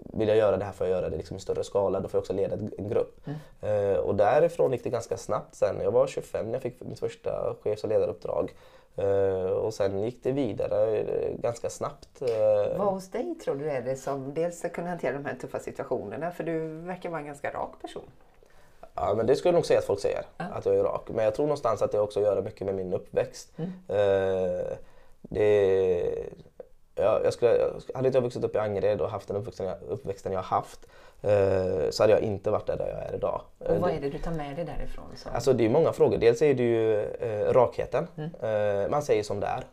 vill 0.00 0.28
jag 0.28 0.36
göra 0.36 0.56
det 0.56 0.64
här 0.64 0.72
får 0.72 0.86
jag 0.86 0.96
göra 0.96 1.08
det 1.10 1.16
liksom 1.16 1.36
i 1.36 1.40
större 1.40 1.64
skala. 1.64 2.00
Då 2.00 2.08
får 2.08 2.18
jag 2.18 2.22
också 2.22 2.32
leda 2.32 2.54
en 2.78 2.88
grupp. 2.88 3.20
Eh, 3.62 3.96
och 3.98 4.14
därifrån 4.14 4.72
gick 4.72 4.84
det 4.84 4.90
ganska 4.90 5.16
snabbt 5.16 5.54
sen. 5.54 5.76
Jag 5.82 5.90
var 5.90 6.06
25 6.06 6.46
när 6.46 6.52
jag 6.52 6.62
fick 6.62 6.80
mitt 6.80 7.00
första 7.00 7.54
chefs 7.62 7.82
och 7.84 7.88
ledaruppdrag. 7.90 8.54
Eh, 8.96 9.50
och 9.50 9.74
sen 9.74 10.02
gick 10.02 10.22
det 10.22 10.32
vidare 10.32 10.96
eh, 10.98 11.36
ganska 11.38 11.70
snabbt. 11.70 12.22
Eh, 12.22 12.78
Vad 12.78 12.92
hos 12.92 13.10
dig 13.10 13.34
tror 13.44 13.54
du 13.54 13.70
är 13.70 13.82
det 13.82 13.96
som 13.96 14.34
dels 14.34 14.62
kunna 14.74 14.88
hantera 14.88 15.12
de 15.12 15.24
här 15.24 15.34
tuffa 15.40 15.58
situationerna? 15.60 16.30
För 16.30 16.44
du 16.44 16.68
verkar 16.68 17.10
vara 17.10 17.20
en 17.20 17.26
ganska 17.26 17.50
rak 17.50 17.72
person. 17.82 18.02
Ja, 18.94 19.14
men 19.16 19.26
det 19.26 19.36
skulle 19.36 19.48
jag 19.50 19.54
nog 19.54 19.66
säga 19.66 19.78
att 19.78 19.84
folk 19.84 20.00
säger, 20.00 20.22
att 20.36 20.66
jag 20.66 20.74
är 20.76 20.84
rak. 20.84 21.08
Men 21.14 21.24
jag 21.24 21.34
tror 21.34 21.46
någonstans 21.46 21.82
att 21.82 21.92
det 21.92 22.00
också 22.00 22.20
gör 22.20 22.42
mycket 22.42 22.66
med 22.66 22.74
min 22.74 22.92
uppväxt. 22.94 23.52
Eh, 23.88 24.76
det, 25.20 26.28
ja, 26.96 27.20
jag 27.24 27.32
skulle, 27.32 27.70
hade 27.94 28.06
inte 28.08 28.16
jag 28.16 28.22
vuxit 28.22 28.44
upp 28.44 28.54
i 28.54 28.58
Angered 28.58 29.00
och 29.00 29.10
haft 29.10 29.28
den 29.28 29.36
uppväxten 29.36 29.66
jag, 29.66 29.76
uppväxten 29.88 30.32
jag 30.32 30.38
har 30.42 30.56
haft 30.56 30.80
eh, 31.22 31.90
så 31.90 32.02
hade 32.02 32.12
jag 32.12 32.20
inte 32.22 32.50
varit 32.50 32.66
där, 32.66 32.76
jag 32.78 32.88
är 33.10 33.14
idag. 33.14 33.40
Eh, 33.60 33.74
Och 33.74 33.80
vad 33.80 33.90
är 33.90 34.00
det 34.00 34.10
du 34.10 34.18
tar 34.18 34.30
med 34.32 34.56
dig 34.56 34.64
därifrån? 34.64 35.04
Så? 35.16 35.28
Alltså 35.28 35.52
det 35.52 35.64
är 35.64 35.68
många 35.68 35.92
frågor. 35.92 36.18
Dels 36.18 36.42
är 36.42 36.54
det 36.54 36.62
ju 36.62 37.00
eh, 37.02 37.52
rakheten. 37.52 38.06
Eh, 38.42 38.90
man 38.90 39.02
säger 39.02 39.22
som 39.22 39.40
det 39.40 39.46
är. 39.46 39.64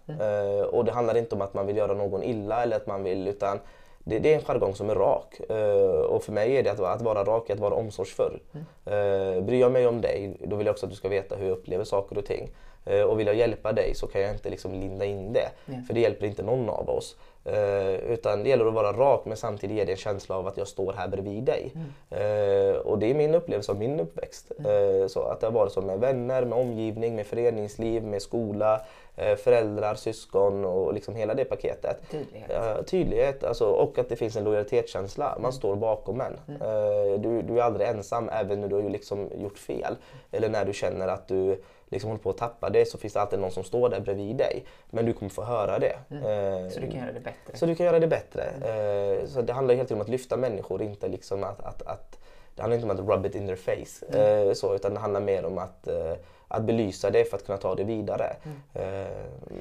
Eh, 0.59 0.63
och 0.65 0.85
det 0.85 0.91
handlar 0.91 1.17
inte 1.17 1.35
om 1.35 1.41
att 1.41 1.53
man 1.53 1.67
vill 1.67 1.77
göra 1.77 1.93
någon 1.93 2.23
illa 2.23 2.63
eller 2.63 2.75
att 2.77 2.87
man 2.87 3.03
vill 3.03 3.27
utan 3.27 3.59
det, 4.05 4.19
det 4.19 4.33
är 4.33 4.35
en 4.35 4.43
jargong 4.45 4.75
som 4.75 4.89
är 4.89 4.95
rak. 4.95 5.39
Eh, 5.49 6.01
och 6.01 6.23
för 6.23 6.31
mig 6.31 6.57
är 6.57 6.63
det 6.63 6.69
att, 6.71 6.79
vara- 6.79 6.91
att 6.93 7.01
vara 7.01 7.23
rak, 7.23 7.49
att 7.49 7.59
vara 7.59 7.73
omsorgsfull. 7.75 8.39
Eh, 8.85 9.41
bryr 9.43 9.59
jag 9.59 9.71
mig 9.71 9.87
om 9.87 10.01
dig, 10.01 10.37
då 10.45 10.55
vill 10.55 10.65
jag 10.67 10.73
också 10.73 10.85
att 10.85 10.89
du 10.89 10.95
ska 10.95 11.09
veta 11.09 11.35
hur 11.35 11.47
jag 11.47 11.57
upplever 11.57 11.83
saker 11.83 12.17
och 12.17 12.25
ting. 12.25 12.51
Eh, 12.85 13.01
och 13.01 13.19
vill 13.19 13.27
jag 13.27 13.35
hjälpa 13.35 13.71
dig 13.71 13.95
så 13.95 14.07
kan 14.07 14.21
jag 14.21 14.31
inte 14.31 14.49
liksom 14.49 14.73
linda 14.73 15.05
in 15.05 15.33
det. 15.33 15.49
Ja. 15.65 15.73
För 15.87 15.93
det 15.93 15.99
hjälper 15.99 16.25
inte 16.25 16.43
någon 16.43 16.69
av 16.69 16.89
oss. 16.89 17.15
Eh, 17.45 17.93
utan 17.93 18.43
det 18.43 18.49
gäller 18.49 18.65
att 18.65 18.73
vara 18.73 18.91
rak 18.91 19.25
men 19.25 19.37
samtidigt 19.37 19.77
ge 19.77 19.83
dig 19.83 19.91
en 19.91 19.97
känsla 19.97 20.35
av 20.35 20.47
att 20.47 20.57
jag 20.57 20.67
står 20.67 20.93
här 20.93 21.07
bredvid 21.07 21.43
dig. 21.43 21.73
Eh, 22.09 22.75
och 22.75 22.99
det 22.99 23.09
är 23.09 23.13
min 23.13 23.35
upplevelse 23.35 23.71
av 23.71 23.77
min 23.77 23.99
uppväxt. 23.99 24.51
Eh, 24.59 25.07
så 25.07 25.21
att 25.21 25.39
det 25.39 25.47
har 25.47 25.51
varit 25.51 25.71
så 25.71 25.81
med 25.81 25.99
vänner, 25.99 26.45
med 26.45 26.59
omgivning, 26.59 27.15
med 27.15 27.25
föreningsliv, 27.25 28.03
med 28.03 28.21
skola, 28.21 28.81
föräldrar, 29.15 29.95
syskon 29.95 30.65
och 30.65 30.93
liksom 30.93 31.15
hela 31.15 31.33
det 31.33 31.45
paketet. 31.45 31.97
Tydlighet. 32.11 32.49
Ja, 32.53 32.83
tydlighet 32.83 33.43
alltså, 33.43 33.65
och 33.65 33.97
att 33.99 34.09
det 34.09 34.15
finns 34.15 34.35
en 34.35 34.43
lojalitetskänsla. 34.43 35.37
Man 35.41 35.53
står 35.53 35.75
bakom 35.75 36.21
en. 36.21 36.33
Eh, 36.61 37.19
Du, 37.19 37.41
du 37.41 37.57
är 37.59 37.61
aldrig 37.63 37.87
ensam 37.87 38.29
även 38.29 38.61
när 38.61 38.67
du 38.67 38.75
har 38.75 38.89
liksom 38.89 39.29
gjort 39.35 39.57
fel. 39.57 39.95
Eller 40.31 40.49
när 40.49 40.65
du 40.65 40.73
känner 40.73 41.07
att 41.07 41.27
du 41.27 41.61
liksom 41.89 42.09
håller 42.09 42.23
på 42.23 42.29
att 42.29 42.37
tappa 42.37 42.69
det 42.69 42.85
så 42.85 42.97
finns 42.97 43.13
det 43.13 43.21
alltid 43.21 43.39
någon 43.39 43.51
som 43.51 43.63
står 43.63 43.89
där 43.89 43.99
bredvid 43.99 44.35
dig. 44.35 44.65
Men 44.89 45.05
du 45.05 45.13
kommer 45.13 45.29
få 45.29 45.43
höra 45.43 45.79
det. 45.79 45.95
Eh, 46.09 46.69
Så 46.69 46.79
du 46.79 46.87
kan 46.91 46.99
göra 46.99 47.11
det 47.13 47.19
bättre. 47.19 47.57
så 47.57 47.65
du 47.65 47.75
kan 47.75 47.85
göra 47.85 47.99
det 47.99 48.07
bättre. 48.07 48.43
Eh, 48.43 49.25
Så 49.27 49.41
det 49.41 49.53
handlar 49.53 49.75
helt 49.75 49.91
enkelt 49.91 49.97
om 49.97 50.01
att 50.01 50.09
lyfta 50.09 50.37
människor, 50.37 50.81
inte 50.81 51.07
liksom 51.07 51.43
att, 51.43 51.61
att, 51.63 51.81
att 51.81 52.19
det 52.55 52.61
handlar 52.61 52.75
inte 52.77 52.91
om 52.91 52.99
att 52.99 53.15
rub 53.17 53.25
it 53.25 53.35
in 53.35 53.47
their 53.47 53.55
face, 53.55 54.17
eh, 54.19 54.53
så, 54.53 54.75
utan 54.75 54.93
det 54.93 54.99
handlar 54.99 55.21
mer 55.21 55.45
om 55.45 55.57
att, 55.57 55.87
eh, 55.87 56.13
att 56.53 56.63
belysa 56.63 57.09
det 57.09 57.25
för 57.25 57.37
att 57.37 57.45
kunna 57.45 57.57
ta 57.57 57.75
det 57.75 57.83
vidare. 57.83 58.35
Eh, 58.73 58.83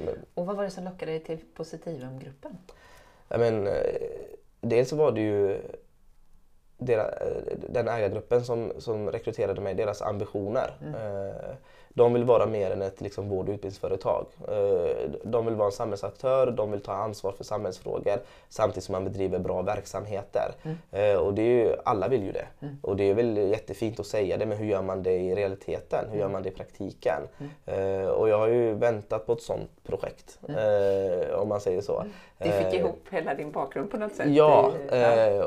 men- 0.05 0.25
Och 0.33 0.45
vad 0.45 0.55
var 0.55 0.63
det 0.63 0.69
som 0.69 0.83
lockade 0.83 1.11
dig 1.11 1.19
till 1.19 1.39
Positivum-gruppen? 1.55 2.57
Ja, 3.29 3.37
men, 3.37 3.67
eh, 3.67 3.73
dels 4.61 4.91
var 4.93 5.11
det 5.11 5.21
ju 5.21 5.61
dera, 6.77 7.03
eh, 7.11 7.57
den 7.69 7.87
ägargruppen 7.87 8.45
som, 8.45 8.73
som 8.77 9.11
rekryterade 9.11 9.61
mig, 9.61 9.73
deras 9.73 10.01
ambitioner. 10.01 10.73
Eh, 10.81 11.55
De 11.95 12.13
vill 12.13 12.23
vara 12.23 12.45
mer 12.45 12.71
än 12.71 12.81
ett 12.81 13.01
liksom, 13.01 13.29
vård 13.29 13.49
och 13.49 13.53
utbildningsföretag. 13.53 14.25
Eh, 14.47 15.09
De 15.23 15.45
vill 15.45 15.55
vara 15.55 15.65
en 15.65 15.71
samhällsaktör, 15.71 16.51
de 16.51 16.71
vill 16.71 16.81
ta 16.81 16.93
ansvar 16.93 17.31
för 17.31 17.43
samhällsfrågor 17.43 18.19
samtidigt 18.49 18.83
som 18.83 18.93
man 18.93 19.03
bedriver 19.03 19.39
bra 19.39 19.61
verksamheter. 19.61 20.51
Eh, 20.91 21.15
Och 21.15 21.33
det 21.33 21.41
är 21.41 21.65
ju, 21.65 21.75
alla 21.85 22.07
vill 22.07 22.23
ju 22.23 22.31
det. 22.31 22.47
Och 22.81 22.95
det 22.95 23.03
är 23.09 23.13
väl 23.13 23.37
jättefint 23.37 23.99
att 23.99 24.05
säga 24.07 24.37
det, 24.37 24.45
men 24.45 24.57
hur 24.57 24.65
gör 24.65 24.81
man 24.81 25.03
det 25.03 25.11
i 25.17 25.35
realiteten? 25.35 26.05
Hur 26.11 26.19
gör 26.19 26.29
man 26.29 26.43
det 26.43 26.49
i 26.49 26.51
praktiken? 26.51 27.21
Eh, 27.65 28.05
Och 28.07 28.29
jag 28.29 28.37
har 28.37 28.47
ju 28.47 28.73
väntat 28.73 29.25
på 29.25 29.33
ett 29.33 29.41
sånt 29.41 29.69
projekt, 29.83 30.39
eh, 30.49 31.35
om 31.39 31.47
man 31.49 31.61
säger 31.61 31.81
så. 31.81 32.05
Du 32.37 32.51
fick 32.51 32.73
ihop 32.73 32.99
hela 33.11 33.33
din 33.33 33.51
bakgrund 33.51 33.91
på 33.91 33.97
något 33.97 34.15
sätt? 34.15 34.27
Ja, 34.29 34.71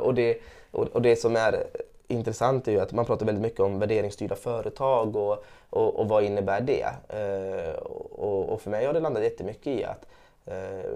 och, 0.02 0.14
det, 0.14 0.38
och 0.70 1.02
det 1.02 1.16
som 1.16 1.36
är 1.36 1.64
intressant 2.08 2.68
är 2.68 2.72
ju 2.72 2.80
att 2.80 2.92
man 2.92 3.04
pratar 3.04 3.26
väldigt 3.26 3.42
mycket 3.42 3.60
om 3.60 3.78
värderingsstyrda 3.78 4.36
företag 4.36 5.16
och, 5.16 5.44
och, 5.70 6.00
och 6.00 6.08
vad 6.08 6.24
innebär 6.24 6.60
det? 6.60 6.86
Eh, 7.08 7.82
och, 7.82 8.48
och 8.48 8.60
för 8.60 8.70
mig 8.70 8.86
har 8.86 8.92
det 8.92 9.00
landat 9.00 9.22
jättemycket 9.22 9.66
i 9.66 9.84
att 9.84 10.06
eh, 10.44 10.90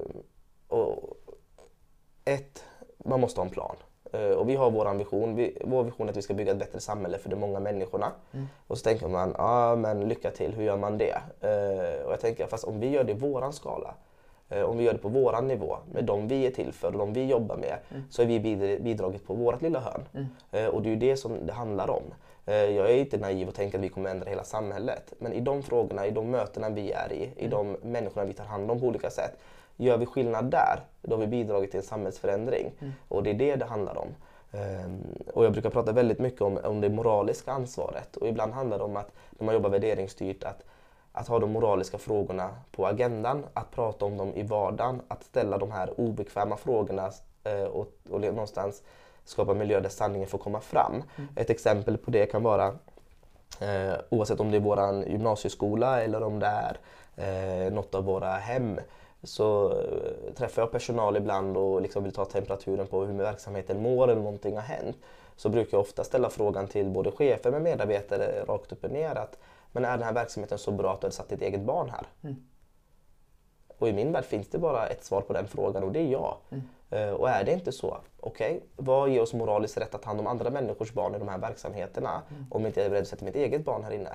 och, 0.69 1.17
ett, 2.25 2.65
man 2.99 3.21
måste 3.21 3.41
ha 3.41 3.45
en 3.45 3.51
plan. 3.53 3.77
Eh, 4.13 4.31
och 4.31 4.49
vi 4.49 4.57
har 4.57 4.71
vår 4.71 4.87
ambition. 4.87 5.37
Vi, 5.37 5.59
vår 5.65 5.85
vision 5.85 6.07
är 6.07 6.11
att 6.11 6.17
vi 6.17 6.23
ska 6.23 6.35
bygga 6.35 6.53
ett 6.53 6.59
bättre 6.59 6.81
samhälle 6.81 7.19
för 7.19 7.31
de 7.31 7.37
många 7.37 7.61
människorna. 7.61 8.13
Och 8.67 8.79
så 8.79 8.85
tänker 8.85 9.09
man, 9.09 9.35
ja 9.39 9.77
men 9.77 10.09
lycka 10.09 10.31
till, 10.31 10.55
hur 10.55 10.65
gör 10.65 10.77
man 10.77 10.99
det? 10.99 11.23
Eh, 11.41 12.07
och 12.07 12.13
jag 12.13 12.21
tänker, 12.21 12.47
fast 12.47 12.65
om 12.65 12.81
vi 12.81 12.89
gör 12.89 13.05
det 13.05 13.13
i 13.13 13.15
våran 13.15 13.53
skala, 13.53 13.95
om 14.51 14.79
vi 14.79 14.85
gör 14.85 14.93
det 14.93 14.99
på 14.99 15.09
våran 15.09 15.49
nivå, 15.49 15.77
med 15.93 16.05
de 16.05 16.29
vi 16.29 16.47
är 16.47 16.51
till 16.51 16.73
för 16.73 16.93
och 16.93 16.99
de 16.99 17.13
vi 17.13 17.25
jobbar 17.27 17.57
med, 17.57 17.77
Mm. 17.91 18.03
så 18.11 18.23
är 18.23 18.27
vi 18.27 18.41
bid- 18.41 18.83
bidragit 18.83 19.27
på 19.27 19.35
vårt 19.35 19.63
lilla 19.63 19.81
hörn. 19.81 20.29
Eh, 20.53 20.67
och 20.67 20.83
det 20.83 20.89
är 20.89 20.91
ju 20.91 20.97
det 20.97 21.17
som 21.17 21.47
det 21.47 21.53
handlar 21.53 21.91
om. 21.91 22.03
Eh, 22.47 22.55
jag 22.55 22.91
är 22.91 22.95
inte 22.97 23.17
naiv 23.19 23.49
och 23.49 23.55
tänker 23.55 23.79
att 23.79 23.85
vi 23.85 23.89
kommer 23.89 24.11
ändra 24.11 24.31
hela 24.31 24.45
samhället. 24.45 25.13
Men 25.19 25.33
i 25.33 25.41
de 25.41 25.63
frågorna, 25.63 26.07
i 26.07 26.11
de 26.11 26.31
mötena 26.31 26.69
vi 26.71 26.93
är 26.93 27.13
i, 27.13 27.31
i 27.37 27.49
de 27.49 27.77
människorna 27.83 28.25
vi 28.27 28.33
tar 28.33 28.45
hand 28.45 28.71
om 28.71 28.81
på 28.81 28.87
olika 28.87 29.11
sätt. 29.11 29.33
Gör 29.77 29.97
vi 29.99 30.07
skillnad 30.07 30.51
där, 30.51 30.81
då 31.03 31.15
har 31.17 31.21
vi 31.21 31.27
bidragit 31.27 31.71
till 31.71 31.79
en 31.81 31.87
samhällsförändring. 31.87 32.73
Och 33.09 33.23
det 33.23 33.31
är 33.31 33.35
det 33.35 33.57
det 33.57 33.65
handlar 33.65 33.99
om. 33.99 34.09
Ehm, 34.53 35.01
och 35.35 35.45
jag 35.45 35.53
brukar 35.53 35.71
prata 35.71 35.93
väldigt 35.93 36.19
mycket 36.19 36.41
om, 36.41 36.59
om 36.65 36.81
det 36.81 36.89
moraliska 36.89 37.53
ansvaret. 37.53 38.17
Och 38.17 38.29
ibland 38.29 38.53
handlar 38.53 38.79
det 38.79 38.85
om 38.85 38.97
att 38.97 39.11
när 39.31 39.47
man 39.47 39.55
jobbar 39.55 39.71
värderingsstyrt 39.71 40.45
att, 40.45 40.63
att 41.13 41.29
ha 41.29 41.39
de 41.39 41.51
moraliska 41.51 41.99
frågorna 41.99 42.51
på 42.73 42.87
agendan, 42.87 43.47
att 43.55 43.71
prata 43.71 44.05
om 44.05 44.17
dem 44.17 44.35
i 44.35 44.43
vardagen, 44.43 45.03
att 45.09 45.25
ställa 45.25 45.59
de 45.59 45.71
här 45.71 46.01
obekväma 46.01 46.57
frågorna 46.57 47.11
eh, 47.45 47.63
och, 47.63 47.93
och 48.11 48.21
någonstans 48.21 48.83
skapa 49.25 49.55
miljö 49.55 49.81
där 49.81 49.89
sanningen 49.89 50.29
får 50.29 50.39
komma 50.39 50.61
fram. 50.61 51.03
Ett 51.37 51.51
exempel 51.51 51.99
på 51.99 52.11
det 52.11 52.27
kan 52.27 52.43
vara 52.43 52.67
eh, 53.61 53.95
oavsett 54.09 54.41
om 54.41 54.51
det 54.51 54.57
är 54.57 54.61
vår 54.61 55.09
gymnasieskola 55.09 56.03
eller 56.03 56.23
om 56.23 56.39
det 56.39 56.47
är 56.47 56.79
eh, 57.17 57.73
något 57.73 57.95
av 57.95 58.05
våra 58.05 58.31
hem 58.31 58.81
så 59.23 59.73
eh, 59.73 60.35
träffar 60.35 60.63
jag 60.63 60.73
personal 60.73 61.17
ibland 61.17 61.57
och 61.57 61.83
liksom 61.83 62.05
vill 62.05 62.13
ta 62.13 62.25
temperaturen 62.25 62.87
på 62.87 63.05
hur 63.05 63.15
verksamheten 63.15 63.83
mår 63.83 64.11
eller 64.11 64.23
någonting 64.23 64.55
har 64.55 64.63
hänt. 64.63 64.97
Så 65.37 65.49
brukar 65.49 65.77
jag 65.77 65.81
ofta 65.81 66.05
ställa 66.05 66.31
frågan 66.31 66.67
till 66.67 66.91
både 66.91 67.11
chefer 67.11 67.51
med 67.51 67.63
medarbetare 67.63 68.45
rakt 68.49 68.73
upp 68.73 68.85
och 68.85 68.91
ner 68.91 69.15
att 69.15 69.39
men 69.73 69.85
är 69.85 69.91
den 69.91 70.03
här 70.03 70.13
verksamheten 70.13 70.59
så 70.59 70.71
bra 70.71 70.93
att 70.95 71.01
du 71.01 71.07
har 71.07 71.13
satt 71.13 71.29
ditt 71.29 71.43
eget 71.43 71.61
barn 71.61 71.91
här? 71.91 72.07
Och 73.79 73.89
i 73.89 73.93
min 73.93 74.13
värld 74.13 74.25
finns 74.25 74.49
det 74.49 74.59
bara 74.59 74.87
ett 74.87 75.05
svar 75.05 75.21
på 75.21 75.33
den 75.33 75.49
frågan 75.49 75.83
och 75.85 75.93
det 75.93 75.99
är 76.01 76.07
ja. 76.07 76.39
Eh, 76.91 77.11
och 77.11 77.29
är 77.31 77.45
det 77.45 77.53
inte 77.53 77.73
så, 77.73 77.99
okej, 78.21 78.63
vad 78.77 79.09
ger 79.09 79.21
oss 79.23 79.33
moraliskt 79.35 79.77
rätt 79.79 79.95
att 79.95 80.03
ta 80.03 80.09
hand 80.09 80.21
om 80.21 80.27
andra 80.27 80.51
människors 80.51 80.93
barn 80.93 81.15
i 81.15 81.19
de 81.19 81.29
här 81.29 81.39
verksamheterna 81.39 82.23
om 82.51 82.67
inte 82.67 82.81
jag 82.81 82.87
är 82.87 82.91
beredd 82.91 83.03
att 83.03 83.09
sätta 83.09 83.25
mitt 83.25 83.37
eget 83.37 83.65
barn 83.65 83.85
här 83.85 83.91
inne? 83.93 84.11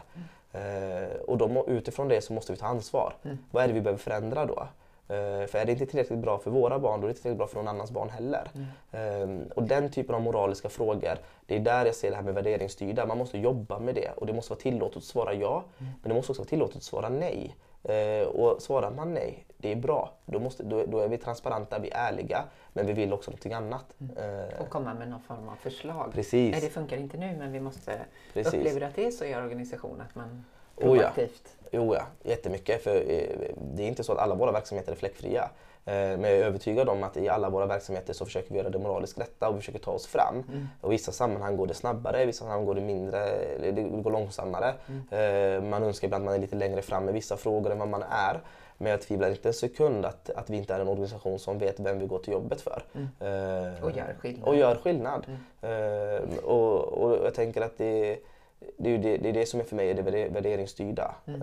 Eh, 0.52 1.16
och 1.20 1.38
då, 1.38 1.66
utifrån 1.68 2.08
det 2.08 2.22
så 2.22 2.34
måste 2.34 2.52
vi 2.52 2.58
ta 2.58 2.66
ansvar. 2.66 3.14
Vad 3.52 3.64
är 3.64 3.68
det 3.68 3.74
vi 3.74 3.82
behöver 3.82 4.00
förändra 4.00 4.46
då? 4.46 4.68
Eh, 5.08 5.48
för 5.48 5.56
är 5.58 5.66
det 5.66 5.72
inte 5.72 5.86
tillräckligt 5.86 6.20
bra 6.20 6.38
för 6.38 6.52
våra 6.52 6.80
barn, 6.80 7.02
då 7.02 7.06
är 7.06 7.08
det 7.08 7.12
inte 7.12 7.22
tillräckligt 7.22 7.38
bra 7.38 7.48
för 7.48 7.56
någon 7.56 7.68
annans 7.68 7.92
barn 7.92 8.10
heller. 8.10 8.52
Eh, 8.92 9.54
och 9.56 9.64
den 9.64 9.92
typen 9.92 10.16
av 10.16 10.22
moraliska 10.22 10.70
frågor, 10.70 11.18
det 11.46 11.56
är 11.56 11.60
där 11.60 11.86
jag 11.86 11.96
ser 11.96 12.10
det 12.10 12.16
här 12.16 12.24
med 12.24 12.34
värderingsstyrda. 12.34 13.06
Man 13.06 13.18
måste 13.18 13.38
jobba 13.38 13.80
med 13.80 13.96
det 13.96 14.12
och 14.18 14.26
det 14.26 14.34
måste 14.34 14.52
vara 14.52 14.60
tillåtet 14.60 14.98
att 14.98 15.04
svara 15.04 15.34
ja, 15.34 15.64
men 15.78 16.10
det 16.10 16.14
måste 16.14 16.32
också 16.32 16.42
vara 16.42 16.50
tillåtet 16.50 16.76
att 16.78 16.84
svara 16.84 17.10
nej. 17.10 17.56
Eh, 17.84 18.28
och 18.28 18.62
svarar 18.62 18.92
man 18.92 19.14
nej, 19.14 19.46
det 19.58 19.72
är 19.72 19.76
bra. 19.76 20.14
Då, 20.26 20.40
måste, 20.40 20.64
då, 20.64 20.86
då 20.86 21.00
är 21.00 21.08
vi 21.08 21.18
transparenta, 21.18 21.80
vi 21.80 21.90
är 21.90 22.08
ärliga, 22.12 22.44
men 22.74 22.86
vi 22.86 22.94
vill 22.94 23.14
också 23.14 23.32
någonting 23.32 23.54
annat. 23.54 23.86
Eh, 24.18 24.62
Och 24.62 24.70
komma 24.70 24.94
med 24.94 25.10
någon 25.10 25.22
form 25.22 25.50
av 25.50 25.56
förslag. 25.56 26.12
Precis. 26.14 26.52
Nej, 26.52 26.62
det 26.62 26.70
funkar 26.70 26.98
inte 26.98 27.18
nu 27.18 27.36
men 27.40 27.52
vi 27.52 27.60
måste... 27.60 28.00
Precis. 28.34 28.54
Upplever 28.54 28.80
du 28.80 28.86
att 28.86 28.96
det 28.96 29.06
är 29.06 29.12
så 29.12 29.26
i 29.26 29.32
er 29.32 29.44
organisation 29.44 30.02
att 30.02 30.16
man 30.16 30.46
Oh 30.78 30.98
ja. 30.98 31.02
proaktivt 31.02 31.42
Jo, 31.72 31.96
ja, 31.96 32.02
jättemycket. 32.24 32.84
För 32.84 32.96
eh, 32.96 33.28
det 33.76 33.84
är 33.84 33.88
inte 33.88 34.04
så 34.04 34.12
att 34.12 34.18
alla 34.20 34.36
våra 34.36 34.52
verksamheter 34.52 34.92
är 34.92 34.96
fläckfria. 34.96 35.50
Eh, 35.86 35.94
Men 35.94 36.22
jag 36.24 36.32
är 36.34 36.44
övertygad 36.46 36.90
om 36.90 37.04
att 37.04 37.18
i 37.18 37.30
alla 37.30 37.50
våra 37.50 37.66
verksamheter 37.66 38.14
så 38.14 38.26
försöker 38.26 38.52
vi 38.52 38.58
göra 38.58 38.70
det 38.70 38.80
moraliskt 38.80 39.20
rätta 39.20 39.50
och 39.50 39.56
vi 39.56 39.60
försöker 39.60 39.80
ta 39.80 39.92
oss 39.92 40.08
fram. 40.08 40.44
Och 40.82 40.90
I 40.90 40.96
vissa 40.96 41.12
sammanhang 41.12 41.58
går 41.58 41.68
det 41.68 41.74
snabbare, 41.74 42.24
i 42.24 42.26
vissa 42.26 42.40
sammanhang 42.40 42.66
går 42.66 42.76
det 42.76 42.82
mindre, 42.82 43.20
det 43.72 43.82
går 43.84 44.12
långsammare. 44.12 44.74
Eh, 45.12 45.62
Man 45.64 45.84
önskar 45.84 46.08
ibland 46.08 46.22
att 46.24 46.26
man 46.26 46.34
är 46.34 46.40
lite 46.40 46.56
längre 46.56 46.82
fram 46.82 47.06
med 47.06 47.14
vissa 47.14 47.38
frågor 47.38 47.72
än 47.72 47.80
vad 47.80 47.88
man 47.88 48.04
är. 48.10 48.42
Men 48.78 48.92
jag 48.92 49.02
tvivlar 49.02 49.30
inte 49.30 49.50
en 49.50 49.54
sekund 49.54 50.06
att, 50.06 50.30
att 50.30 50.50
vi 50.50 50.58
inte 50.58 50.74
är 50.74 50.80
en 50.80 50.88
organisation 50.88 51.40
som 51.40 51.58
vet 51.58 51.80
vem 51.80 52.00
vi 52.00 52.06
går 52.08 52.20
till 52.20 52.34
jobbet 52.34 52.62
för. 52.62 52.84
Eh, 52.96 53.84
Och 53.84 53.92
gör 53.92 54.16
skillnad. 54.20 54.48
Och 54.48 54.56
gör 54.56 54.76
skillnad. 54.76 55.26
Eh, 55.62 56.44
och, 56.46 56.84
och 56.84 57.26
jag 57.26 57.34
tänker 57.34 57.62
att 57.62 57.78
det, 57.78 58.18
det, 58.78 58.90
är 58.90 58.98
det, 58.98 59.18
det 59.18 59.30
är 59.30 59.34
det 59.34 59.46
som 59.46 59.60
är 59.60 59.64
för 59.64 59.76
mig 59.76 59.94
det 59.94 60.02
värder- 60.02 60.30
värderingsstyrda. 60.30 61.16
Eh, 61.26 61.34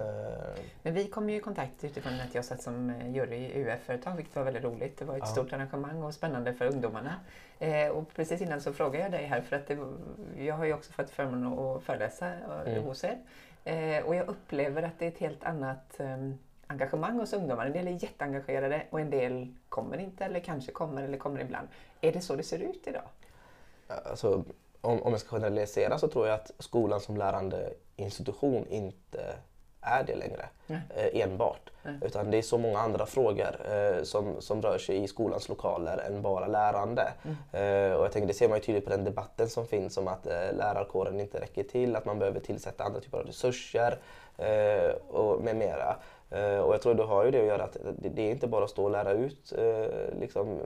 Men 0.83 0.95
vi 0.95 1.07
kom 1.09 1.31
ju 1.31 1.37
i 1.37 1.40
kontakt 1.40 1.85
utifrån 1.85 2.12
att 2.28 2.35
jag 2.35 2.45
satt 2.45 2.62
som 2.62 2.90
eh, 2.90 3.11
jury 3.14 3.37
i 3.37 3.62
UF-företag, 3.62 4.16
vilket 4.16 4.37
var 4.37 4.42
väldigt 4.45 4.64
roligt. 4.64 4.99
Det 4.99 5.04
var 5.04 5.16
ett 5.16 5.28
stort 5.28 5.52
arrangemang 5.52 6.02
och 6.02 6.14
spännande 6.14 6.54
för 6.54 6.66
ungdomarna. 6.66 7.14
Eh, 7.59 7.88
och 7.88 8.14
precis 8.14 8.40
innan 8.42 8.61
så 8.61 8.73
frågade 8.73 8.99
jag 9.04 9.12
dig 9.12 9.25
här, 9.25 9.40
för 9.40 9.57
att 9.57 9.66
det, 9.66 9.78
jag 10.45 10.54
har 10.54 10.64
ju 10.64 10.75
också 10.75 10.92
fått 10.92 11.11
förmånen 11.11 11.59
att 11.59 11.83
föreläsa 11.83 12.28
eh, 12.33 12.73
Mm. 12.73 12.83
hos 12.85 13.04
er. 13.04 13.19
Eh, 13.64 14.04
och 14.04 14.14
jag 14.14 14.28
upplever 14.28 14.83
att 14.83 14.99
det 14.99 15.04
är 15.04 15.09
ett 15.09 15.19
helt 15.19 15.45
annat 15.45 16.00
eh, 16.00 16.16
engagemang 16.66 17.19
hos 17.21 17.33
ungdomar. 17.33 17.66
En 17.66 17.73
del 17.73 17.88
är 17.88 17.90
jätteengagerade 18.02 18.83
och 18.90 19.00
en 19.00 19.11
del 19.11 19.54
kommer 19.69 19.99
inte 19.99 20.25
eller 20.25 20.40
kanske 20.40 20.73
kommer 20.73 21.02
eller 21.02 21.19
kommer 21.19 21.40
ibland. 21.40 21.69
Är 22.00 22.12
det 22.12 22.21
så 22.21 22.37
det 22.37 22.42
ser 22.42 22.59
ut 22.59 22.87
idag? 22.87 23.02
alltså, 24.04 24.45
om, 24.83 25.03
om 25.03 25.12
jag 25.12 25.21
ska 25.21 25.37
generalisera 25.37 25.99
så 25.99 26.09
tror 26.09 26.27
jag 26.27 26.35
att 26.35 26.51
skolan 26.59 27.01
som 27.01 27.17
lärande 27.17 27.73
institution 27.97 28.67
inte 28.67 29.35
är 29.81 30.05
det 30.05 30.17
längre 30.17 30.49
eh, 30.67 31.23
enbart. 31.23 31.71
Nej. 31.83 31.95
Utan 32.03 32.31
det 32.31 32.39
är 32.39 32.43
så 32.43 32.59
många 32.59 32.79
andra 32.79 33.07
frågor 33.07 33.57
eh, 33.73 34.03
som, 34.03 34.41
som 34.41 34.62
rör 34.62 34.79
sig 34.79 35.03
i 35.03 35.09
skolans 35.09 35.49
lokaler 35.49 35.99
än 35.99 36.23
bara 36.23 36.47
lärande. 36.47 37.12
Eh, 37.53 37.93
och 37.93 38.05
jag 38.05 38.12
tänker, 38.12 38.27
det 38.27 38.35
ser 38.35 38.49
man 38.49 38.59
ju 38.59 38.65
tydligt 38.65 38.85
på 38.85 38.91
den 38.91 39.05
debatten 39.05 39.49
som 39.49 39.67
finns 39.67 39.97
om 39.97 40.09
att 40.09 40.27
eh, 40.27 40.53
lärarkåren 40.53 41.21
inte 41.21 41.41
räcker 41.41 41.62
till, 41.62 41.97
att 41.97 42.05
man 42.05 42.19
behöver 42.19 42.41
tillsätta 42.41 42.85
andra 42.85 43.01
typer 43.01 43.19
av 43.19 43.27
resurser 43.27 43.99
eh, 44.39 44.91
och 45.09 45.41
med 45.41 45.57
mera. 45.57 45.97
Eh, 46.35 46.59
och 46.59 46.75
jag 46.75 46.83
tror 46.83 46.95
det 46.95 47.03
har 47.03 47.25
ju 47.25 47.31
det 47.31 47.41
att 47.41 47.47
göra 47.47 47.65
att 47.65 47.77
det, 47.99 48.09
det 48.09 48.23
är 48.23 48.31
inte 48.31 48.47
bara 48.47 48.65
att 48.65 48.71
stå 48.71 48.85
och 48.85 48.91
lära 48.91 49.12
ut 49.12 49.53
eh, 49.59 50.21
liksom, 50.21 50.59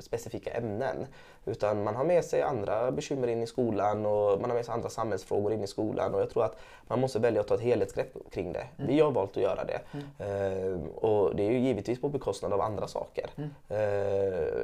specifika 0.00 0.50
ämnen. 0.50 1.06
Utan 1.44 1.84
man 1.84 1.96
har 1.96 2.04
med 2.04 2.24
sig 2.24 2.42
andra 2.42 2.90
bekymmer 2.90 3.28
in 3.28 3.42
i 3.42 3.46
skolan 3.46 4.06
och 4.06 4.40
man 4.40 4.50
har 4.50 4.56
med 4.56 4.64
sig 4.64 4.74
andra 4.74 4.88
samhällsfrågor 4.88 5.52
in 5.52 5.64
i 5.64 5.66
skolan. 5.66 6.14
Och 6.14 6.20
jag 6.20 6.30
tror 6.30 6.44
att 6.44 6.56
man 6.88 7.00
måste 7.00 7.18
välja 7.18 7.40
att 7.40 7.48
ta 7.48 7.54
ett 7.54 7.60
helhetsgrepp 7.60 8.30
kring 8.30 8.52
det. 8.52 8.66
Vi 8.76 9.00
har 9.00 9.10
valt 9.10 9.36
att 9.36 9.42
göra 9.42 9.64
det. 9.64 9.80
Eh, 10.24 10.80
och 10.94 11.36
det 11.36 11.42
är 11.42 11.50
ju 11.50 11.58
givetvis 11.58 12.00
på 12.00 12.08
bekostnad 12.08 12.52
av 12.52 12.60
andra 12.60 12.86
saker. 12.86 13.30
Eh, 13.68 13.78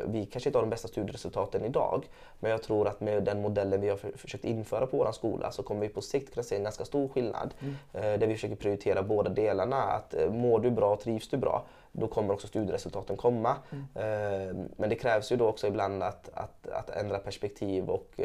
vi 0.07 0.29
kanske 0.33 0.49
inte 0.49 0.59
har 0.59 0.63
de 0.63 0.71
bästa 0.71 0.89
studieresultaten 0.89 1.65
idag. 1.65 2.09
Men 2.41 2.51
jag 2.51 2.63
tror 2.63 2.89
att 2.89 3.01
med 3.01 3.23
den 3.23 3.43
modellen 3.43 3.81
vi 3.81 3.89
har 3.89 3.97
för, 3.97 4.13
försökt 4.13 4.45
införa 4.45 4.87
på 4.87 4.97
vår 4.97 5.13
skola 5.13 5.53
så 5.53 5.63
kommer 5.63 5.81
vi 5.81 5.89
på 5.89 6.01
sikt 6.01 6.35
kunna 6.35 6.45
se 6.45 6.57
en 6.57 6.63
ganska 6.63 6.85
stor 6.85 7.09
skillnad. 7.09 7.55
Eh, 7.93 8.03
där 8.03 8.27
vi 8.27 8.35
försöker 8.35 8.57
prioritera 8.57 9.03
båda 9.03 9.31
delarna. 9.31 9.83
Att 9.83 10.15
mår 10.31 10.61
du 10.61 10.71
bra, 10.71 10.97
trivs 10.97 11.29
du 11.29 11.37
bra, 11.37 11.65
då 11.93 12.07
kommer 12.07 12.35
också 12.35 12.47
studieresultaten 12.47 13.17
komma. 13.17 13.57
Eh, 13.95 14.57
men 14.77 14.89
det 14.89 14.95
krävs 14.95 15.33
ju 15.33 15.37
då 15.37 15.47
också 15.47 15.67
ibland 15.67 16.03
att, 16.03 16.31
att, 16.35 16.69
att 16.69 16.91
ändra 16.91 17.19
perspektiv 17.19 17.91
och 17.91 18.21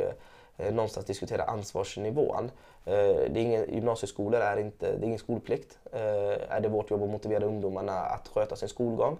Eh, 0.57 0.74
någonstans 0.74 1.05
diskutera 1.05 1.43
ansvarsnivån. 1.43 2.51
Eh, 2.85 2.93
det 3.29 3.39
är 3.39 3.43
ingen, 3.43 3.74
gymnasieskolor 3.74 4.41
är 4.41 4.57
inte, 4.57 4.91
det 4.91 5.03
är 5.03 5.07
ingen 5.07 5.19
skolplikt. 5.19 5.79
Eh, 5.91 6.55
är 6.55 6.59
det 6.62 6.69
vårt 6.69 6.91
jobb 6.91 7.03
att 7.03 7.09
motivera 7.09 7.45
ungdomarna 7.45 8.00
att 8.00 8.27
sköta 8.27 8.55
sin 8.55 8.69
skolgång? 8.69 9.17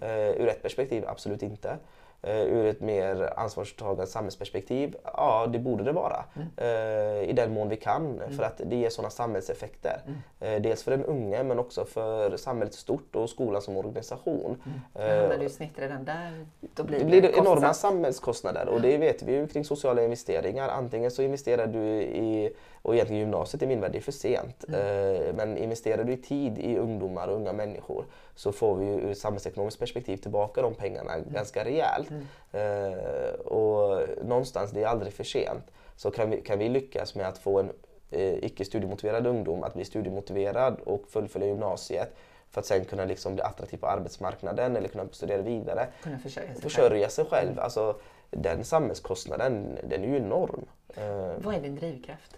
Eh, 0.00 0.30
ur 0.30 0.48
ett 0.48 0.62
perspektiv, 0.62 1.04
absolut 1.06 1.42
inte. 1.42 1.76
Eh, 2.22 2.40
ur 2.42 2.66
ett 2.66 2.80
mer 2.80 3.32
ansvarstagande 3.36 4.06
samhällsperspektiv, 4.06 4.96
ja 5.04 5.46
det 5.52 5.58
borde 5.58 5.84
det 5.84 5.92
vara. 5.92 6.24
Eh, 6.56 7.28
I 7.28 7.32
den 7.36 7.52
mån 7.52 7.68
vi 7.68 7.76
kan, 7.76 8.20
för 8.36 8.42
att 8.42 8.60
det 8.64 8.76
ger 8.76 8.90
sådana 8.90 9.10
samhällseffekter. 9.10 10.00
Eh, 10.40 10.60
dels 10.60 10.82
för 10.82 10.90
den 10.90 11.04
unge 11.04 11.42
men 11.42 11.58
också 11.58 11.84
för 11.84 12.36
samhället 12.36 12.74
stort 12.74 13.16
och 13.16 13.30
skolan 13.30 13.62
som 13.62 13.76
organisation. 13.76 14.62
Eh, 14.94 15.08
Hamnar 15.20 15.38
du 15.38 15.44
i 15.44 15.48
snitt 15.48 15.78
redan 15.78 16.04
där, 16.04 16.46
då 16.74 16.82
blir 16.82 16.98
det 16.98 17.04
blir 17.04 17.22
det 17.22 17.30
enorma 17.38 17.74
samhällskostnader 17.74 18.68
och 18.68 18.80
det 18.80 18.98
vet 18.98 19.22
vi 19.22 19.32
ju 19.32 19.46
kring 19.46 19.64
sociala 19.64 20.02
investeringar. 20.02 20.68
Antingen 20.68 21.10
så 21.10 21.22
investerar 21.22 21.66
du 21.66 21.78
i, 22.02 22.52
och 22.82 22.94
egentligen 22.94 23.20
gymnasiet 23.20 23.62
i 23.62 23.66
min 23.66 23.80
värld, 23.80 23.92
det 23.92 23.98
är 23.98 24.02
för 24.02 24.12
sent. 24.12 24.64
Eh, 24.68 25.34
Men 25.34 25.56
investerar 25.56 26.04
du 26.04 26.12
i 26.12 26.16
tid 26.16 26.58
i 26.58 26.76
ungdomar 26.78 27.28
och 27.28 27.36
unga 27.36 27.52
människor 27.52 28.04
så 28.38 28.52
får 28.52 28.76
vi 28.76 28.86
ju 28.86 28.92
ur 28.92 29.10
ett 29.10 29.18
samhällsekonomiskt 29.18 29.78
perspektiv 29.80 30.16
tillbaka 30.16 30.62
de 30.62 30.74
pengarna 30.74 31.18
ganska 31.18 31.64
rejält. 31.64 32.10
Eh, 32.52 33.40
Och 33.40 34.00
någonstans, 34.24 34.70
det 34.70 34.82
är 34.82 34.86
aldrig 34.86 35.12
för 35.12 35.24
sent, 35.24 35.64
så 35.96 36.10
kan 36.10 36.30
vi, 36.30 36.40
kan 36.40 36.58
vi 36.58 36.68
lyckas 36.68 37.14
med 37.14 37.26
att 37.28 37.38
få 37.38 37.58
en 37.60 37.70
eh, 38.10 38.44
icke 38.44 38.64
studiemotiverad 38.64 39.26
ungdom 39.26 39.62
att 39.62 39.74
bli 39.74 39.84
studiemotiverad 39.84 40.80
och 40.86 41.02
fullfölja 41.08 41.48
gymnasiet 41.48 42.14
för 42.50 42.60
att 42.60 42.66
sen 42.66 42.84
kunna 42.84 43.04
liksom 43.04 43.34
bli 43.34 43.42
attraktiv 43.42 43.76
på 43.78 43.86
arbetsmarknaden 43.86 44.76
eller 44.76 44.88
kunna 44.88 45.04
studera 45.12 45.42
vidare 45.42 45.86
Kunna 46.02 46.18
försörja 46.18 46.46
sig 46.46 46.54
själv. 46.54 46.62
försörja 46.62 47.08
sig 47.08 47.24
själv. 47.24 47.60
Alltså, 47.60 47.96
den 48.30 48.64
samhällskostnaden, 48.64 49.78
den 49.84 50.04
är 50.04 50.08
ju 50.08 50.16
enorm. 50.16 50.64
Eh, 50.96 51.32
Vad 51.44 51.54
är 51.54 51.60
din 51.60 51.76
drivkraft? 51.76 52.34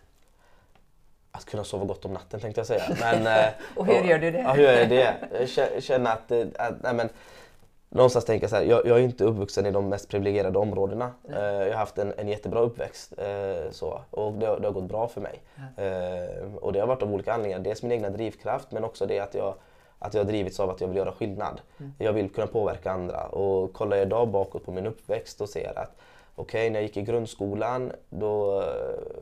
Att 1.33 1.45
kunna 1.45 1.65
sova 1.65 1.85
gott 1.85 2.05
om 2.05 2.13
natten 2.13 2.41
tänkte 2.41 2.61
jag 2.61 2.67
säga. 2.67 2.83
Men, 3.01 3.27
eh, 3.39 3.49
Och 3.77 3.87
hur 3.87 4.05
gör 4.05 4.19
du 4.19 4.31
det? 4.31 4.39
Ja, 4.39 4.53
hur 4.53 4.63
gör 4.63 4.73
jag 4.73 4.89
det? 4.89 5.15
Jag 5.75 5.83
känner 5.83 6.13
att, 6.13 6.31
eh, 6.31 6.45
att 6.59 6.83
nej, 6.83 6.95
men, 6.95 7.09
någonstans 7.89 8.25
tänker 8.25 8.45
jag 8.45 8.51
så 8.51 8.57
här, 8.57 8.63
jag, 8.63 8.87
jag 8.87 8.99
är 8.99 9.03
inte 9.03 9.25
uppvuxen 9.25 9.67
i 9.67 9.71
de 9.71 9.89
mest 9.89 10.09
privilegierade 10.09 10.59
områdena. 10.59 11.11
Eh, 11.29 11.43
jag 11.45 11.67
har 11.73 11.79
haft 11.79 11.99
en, 11.99 12.13
en 12.17 12.29
jättebra 12.29 12.61
uppväxt 12.61 13.13
så, 13.71 14.01
och 14.11 14.33
det, 14.33 14.47
har- 14.47 14.61
det 14.61 14.67
har 14.67 14.73
gått 14.73 14.85
bra 14.89 15.09
för 15.09 15.21
mig. 15.21 15.41
Eh, 15.77 16.55
och 16.61 16.73
det 16.73 16.81
har 16.81 16.87
varit 16.87 17.03
av 17.03 17.15
olika 17.15 17.33
anledningar. 17.33 17.59
Dels 17.59 17.83
min 17.83 17.93
egna 17.93 18.11
drivkraft 18.11 18.71
men 18.73 18.85
också 18.85 19.07
det 19.07 19.19
att 19.21 19.35
jag 19.35 19.55
att 20.03 20.15
jag 20.15 20.27
drivits 20.27 20.61
av 20.61 20.71
att 20.71 20.81
jag 20.81 20.89
vill 20.89 20.97
göra 20.97 21.13
skillnad. 21.13 21.61
Jag 21.99 22.13
vill 22.13 22.31
kunna 22.31 22.47
påverka 22.47 22.91
andra 22.91 23.23
och 23.23 23.73
kollar 23.73 23.97
jag 23.97 24.07
idag 24.07 24.29
bakåt 24.29 24.65
på 24.65 24.73
min 24.73 24.87
uppväxt 24.87 25.41
och 25.41 25.49
ser 25.49 25.79
att 25.79 25.97
okej, 26.41 26.61
okay, 26.61 26.71
när 26.71 26.81
jag 26.81 26.83
gick 26.83 26.97
i 26.97 27.03
grundskolan 27.03 27.93
då 28.11 28.65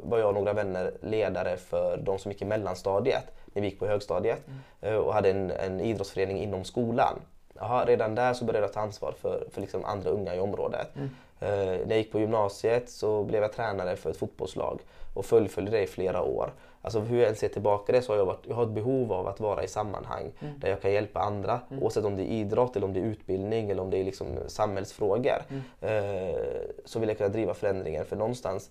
var 0.02 0.18
jag 0.18 0.28
och 0.28 0.34
några 0.34 0.52
vänner 0.52 0.92
ledare 1.02 1.56
för 1.56 1.96
de 1.96 2.18
som 2.18 2.32
gick 2.32 2.42
i 2.42 2.44
mellanstadiet 2.44 3.24
när 3.52 3.62
vi 3.62 3.68
gick 3.68 3.78
på 3.78 3.86
högstadiet 3.86 4.42
mm. 4.82 5.00
och 5.00 5.14
hade 5.14 5.30
en, 5.30 5.50
en 5.50 5.80
idrottsförening 5.80 6.42
inom 6.42 6.64
skolan. 6.64 7.20
Aha, 7.60 7.84
redan 7.86 8.14
där 8.14 8.34
så 8.34 8.44
började 8.44 8.66
jag 8.66 8.72
ta 8.72 8.80
ansvar 8.80 9.14
för, 9.20 9.46
för 9.52 9.60
liksom 9.60 9.84
andra 9.84 10.10
unga 10.10 10.34
i 10.34 10.40
området. 10.40 10.88
Mm. 10.96 11.10
Eh, 11.40 11.86
när 11.86 11.88
jag 11.88 11.98
gick 11.98 12.12
på 12.12 12.20
gymnasiet 12.20 12.90
så 12.90 13.24
blev 13.24 13.42
jag 13.42 13.52
tränare 13.52 13.96
för 13.96 14.10
ett 14.10 14.16
fotbollslag 14.16 14.80
och 15.14 15.24
fullföljde 15.24 15.72
det 15.72 15.82
i 15.82 15.86
flera 15.86 16.22
år. 16.22 16.52
Alltså 16.82 17.00
hur 17.00 17.20
jag 17.20 17.28
än 17.28 17.36
ser 17.36 17.48
tillbaka 17.48 17.92
det 17.92 18.02
så 18.02 18.12
har 18.12 18.18
jag, 18.18 18.26
varit, 18.26 18.46
jag 18.48 18.54
har 18.54 18.62
ett 18.62 18.68
behov 18.68 19.12
av 19.12 19.26
att 19.26 19.40
vara 19.40 19.64
i 19.64 19.68
sammanhang 19.68 20.32
mm. 20.40 20.60
där 20.60 20.68
jag 20.68 20.82
kan 20.82 20.92
hjälpa 20.92 21.20
andra. 21.20 21.60
Mm. 21.70 21.82
Oavsett 21.82 22.04
om 22.04 22.16
det 22.16 22.22
är 22.22 22.32
idrott, 22.32 22.76
eller 22.76 22.86
om 22.86 22.92
det 22.92 23.00
är 23.00 23.04
utbildning 23.04 23.70
eller 23.70 23.82
om 23.82 23.90
det 23.90 23.98
är 23.98 24.04
liksom 24.04 24.26
samhällsfrågor. 24.46 25.42
Mm. 25.48 25.62
Eh, 25.80 26.40
så 26.84 26.98
vill 26.98 27.08
jag 27.08 27.18
kunna 27.18 27.30
driva 27.30 27.54
förändringar 27.54 28.04
för 28.04 28.16
någonstans 28.16 28.70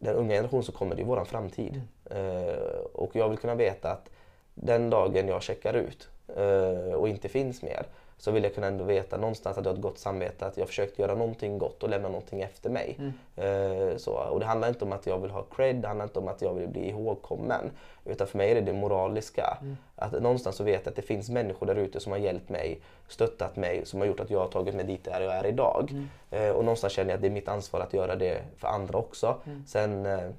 den 0.00 0.16
unga 0.16 0.34
generationen 0.34 0.62
som 0.62 0.74
kommer, 0.74 0.94
det 0.94 1.02
är 1.02 1.06
vår 1.06 1.24
framtid. 1.24 1.82
Mm. 2.10 2.48
Eh, 2.48 2.80
och 2.92 3.16
jag 3.16 3.28
vill 3.28 3.38
kunna 3.38 3.54
veta 3.54 3.90
att 3.90 4.10
den 4.54 4.90
dagen 4.90 5.28
jag 5.28 5.42
checkar 5.42 5.74
ut 5.74 6.08
eh, 6.36 6.94
och 6.94 7.08
inte 7.08 7.28
finns 7.28 7.62
mer 7.62 7.86
så 8.20 8.30
vill 8.30 8.44
jag 8.44 8.54
kunna 8.54 8.66
ändå 8.66 8.84
veta 8.84 9.16
någonstans 9.16 9.58
att 9.58 9.64
jag 9.64 9.72
har 9.72 9.76
ett 9.76 9.82
gott 9.82 9.98
samvete 9.98 10.46
att 10.46 10.56
jag 10.56 10.68
försökt 10.68 10.98
göra 10.98 11.14
någonting 11.14 11.58
gott 11.58 11.82
och 11.82 11.88
lämna 11.88 12.08
någonting 12.08 12.40
efter 12.40 12.70
mig. 12.70 12.98
Mm. 12.98 13.12
Eh, 13.36 13.96
så, 13.96 14.12
och 14.12 14.40
det 14.40 14.46
handlar 14.46 14.68
inte 14.68 14.84
om 14.84 14.92
att 14.92 15.06
jag 15.06 15.18
vill 15.18 15.30
ha 15.30 15.42
cred, 15.42 15.76
det 15.76 15.88
handlar 15.88 16.04
inte 16.04 16.18
om 16.18 16.28
att 16.28 16.42
jag 16.42 16.54
vill 16.54 16.68
bli 16.68 16.88
ihågkommen. 16.88 17.70
Utan 18.04 18.26
för 18.26 18.38
mig 18.38 18.50
är 18.50 18.54
det 18.54 18.60
det 18.60 18.72
moraliska. 18.72 19.58
Mm. 19.60 19.76
Att 19.96 20.12
någonstans 20.12 20.56
så 20.56 20.64
vet 20.64 20.80
jag 20.84 20.90
att 20.90 20.96
det 20.96 21.02
finns 21.02 21.30
människor 21.30 21.66
där 21.66 21.74
ute 21.74 22.00
som 22.00 22.12
har 22.12 22.18
hjälpt 22.18 22.48
mig, 22.48 22.80
stöttat 23.08 23.56
mig, 23.56 23.86
som 23.86 24.00
har 24.00 24.06
gjort 24.06 24.20
att 24.20 24.30
jag 24.30 24.40
har 24.40 24.48
tagit 24.48 24.74
mig 24.74 24.84
dit 24.84 25.04
där 25.04 25.20
jag 25.20 25.34
är 25.34 25.46
idag. 25.46 25.88
Mm. 25.90 26.08
Eh, 26.30 26.50
och 26.50 26.64
någonstans 26.64 26.92
känner 26.92 27.10
jag 27.10 27.14
att 27.16 27.22
det 27.22 27.28
är 27.28 27.30
mitt 27.30 27.48
ansvar 27.48 27.80
att 27.80 27.94
göra 27.94 28.16
det 28.16 28.42
för 28.56 28.68
andra 28.68 28.98
också. 28.98 29.40
Mm. 29.46 29.64
Sen, 29.66 30.06
eh, 30.06 30.30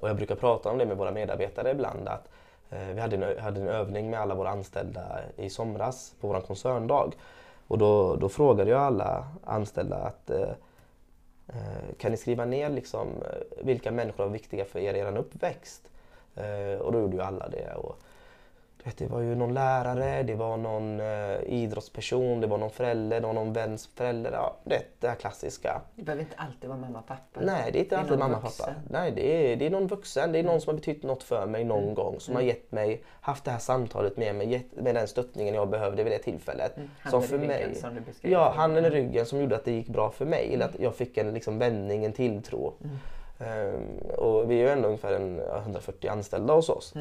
och 0.00 0.08
jag 0.08 0.16
brukar 0.16 0.34
prata 0.34 0.70
om 0.70 0.78
det 0.78 0.86
med 0.86 0.96
våra 0.96 1.12
medarbetare 1.12 1.70
ibland. 1.70 2.08
att 2.08 2.28
Eh, 2.70 2.94
vi 2.94 3.00
hade 3.00 3.16
en, 3.16 3.38
hade 3.38 3.60
en 3.60 3.68
övning 3.68 4.10
med 4.10 4.20
alla 4.20 4.34
våra 4.34 4.50
anställda 4.50 5.20
i 5.36 5.50
somras 5.50 6.14
på 6.20 6.28
vår 6.28 6.40
koncerndag. 6.40 7.14
Och 7.66 7.78
då, 7.78 8.16
då 8.16 8.28
frågade 8.28 8.70
jag 8.70 8.80
alla 8.80 9.28
anställda 9.44 9.96
att 9.96 10.30
eh, 10.30 10.50
eh 11.48 11.94
kan 11.98 12.10
ni 12.10 12.16
skriva 12.16 12.44
ner 12.44 12.70
liksom, 12.70 13.08
eh, 13.08 13.64
vilka 13.64 13.90
människor 13.90 14.24
var 14.24 14.30
viktiga 14.30 14.64
för 14.64 14.78
er 14.78 14.94
i 14.94 14.98
er 14.98 15.16
uppväxt? 15.16 15.90
Eh, 16.34 16.80
och 16.80 16.92
då 16.92 17.00
gjorde 17.00 17.16
ju 17.16 17.22
alla 17.22 17.48
det. 17.48 17.74
Och 17.74 17.98
det 18.96 19.06
var 19.06 19.20
ju 19.20 19.34
någon 19.34 19.54
lärare, 19.54 20.22
det 20.22 20.34
var 20.34 20.56
någon 20.56 21.00
eh, 21.00 21.40
idrottsperson, 21.46 22.40
det 22.40 22.46
var 22.46 22.58
någon 22.58 22.70
förälder, 22.70 23.20
det 23.20 23.26
var 23.26 23.34
någon 23.34 23.52
väns 23.52 23.90
förälder. 23.94 24.32
Ja, 24.32 24.56
det, 24.64 24.82
det 25.00 25.08
här 25.08 25.14
klassiska. 25.14 25.80
Det 25.94 26.02
behöver 26.02 26.22
inte 26.22 26.36
alltid 26.36 26.68
vara 26.68 26.78
mamma 26.78 26.98
och 26.98 27.06
pappa. 27.06 27.40
Nej, 27.40 27.72
det 27.72 27.78
är 27.78 27.82
inte 27.82 27.98
alltid 27.98 28.18
mamma 28.18 28.36
och 28.36 28.42
pappa. 28.42 28.74
Nej, 28.90 29.12
det 29.12 29.52
är, 29.52 29.56
det 29.56 29.66
är 29.66 29.70
någon 29.70 29.86
vuxen. 29.86 30.32
Det 30.32 30.38
är 30.38 30.42
någon 30.42 30.50
mm. 30.50 30.60
som 30.60 30.70
har 30.70 30.76
betytt 30.76 31.02
något 31.02 31.22
för 31.22 31.46
mig 31.46 31.64
någon 31.64 31.82
mm. 31.82 31.94
gång. 31.94 32.20
Som 32.20 32.32
mm. 32.32 32.42
har 32.42 32.48
gett 32.48 32.72
mig, 32.72 33.02
haft 33.20 33.44
det 33.44 33.50
här 33.50 33.58
samtalet 33.58 34.16
med 34.16 34.34
mig, 34.34 34.48
gett 34.48 34.76
mig 34.76 34.92
den 34.92 35.08
stöttningen 35.08 35.54
jag 35.54 35.68
behövde 35.68 36.04
vid 36.04 36.12
det 36.12 36.18
tillfället. 36.18 36.76
Mm. 36.76 36.88
Som 37.10 37.22
för 37.22 37.38
ryggen 37.38 37.48
mig, 37.48 37.74
som 37.74 37.94
du 37.94 38.00
beskrev. 38.00 38.32
Ja, 38.32 38.52
handen 38.56 38.84
i 38.84 38.90
ryggen 38.90 39.26
som 39.26 39.40
gjorde 39.40 39.56
att 39.56 39.64
det 39.64 39.72
gick 39.72 39.88
bra 39.88 40.10
för 40.10 40.24
mig. 40.24 40.54
Eller 40.54 40.64
att 40.64 40.80
jag 40.80 40.94
fick 40.94 41.16
en 41.16 41.34
liksom, 41.34 41.58
vändning, 41.58 42.04
en 42.04 42.12
tilltro. 42.12 42.74
Um, 43.38 43.98
och 44.16 44.50
vi 44.50 44.54
är 44.54 44.62
ju 44.62 44.68
ändå 44.68 44.88
ungefär 44.88 45.12
en, 45.12 45.40
140 45.40 46.08
anställda 46.08 46.54
hos 46.54 46.68
oss. 46.68 46.94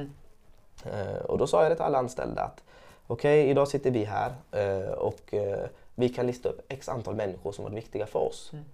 Eh, 0.86 1.26
och 1.26 1.38
då 1.38 1.48
sa 1.48 1.62
jag 1.62 1.72
det 1.72 1.76
till 1.76 1.86
alla 1.86 1.98
anställda 1.98 2.42
att 2.42 2.64
okej, 3.08 3.42
okay, 3.42 3.52
idag 3.52 3.68
sitter 3.68 3.92
vi 3.92 4.04
här 4.04 4.36
eh, 4.52 4.92
och 4.92 5.34
eh, 5.34 5.68
vi 5.96 6.10
kan 6.10 6.28
lista 6.28 6.50
upp 6.50 6.62
x 6.68 6.90
antal 6.90 7.16
människor 7.16 7.52
som 7.52 7.64
varit 7.64 7.78
viktiga 7.78 8.06
för 8.06 8.20
oss. 8.20 8.50
Mm. 8.54 8.66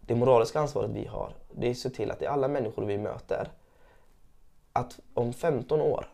Det 0.00 0.14
moraliska 0.14 0.60
ansvaret 0.60 0.90
vi 0.90 1.06
har, 1.06 1.32
det 1.52 1.66
är 1.66 1.70
att 1.70 1.78
se 1.78 1.90
till 1.90 2.10
att 2.10 2.18
det 2.18 2.26
är 2.26 2.30
alla 2.30 2.48
människor 2.48 2.84
vi 2.84 2.98
möter, 2.98 3.48
att 4.72 5.00
om 5.14 5.32
15 5.32 5.80
år, 5.80 6.06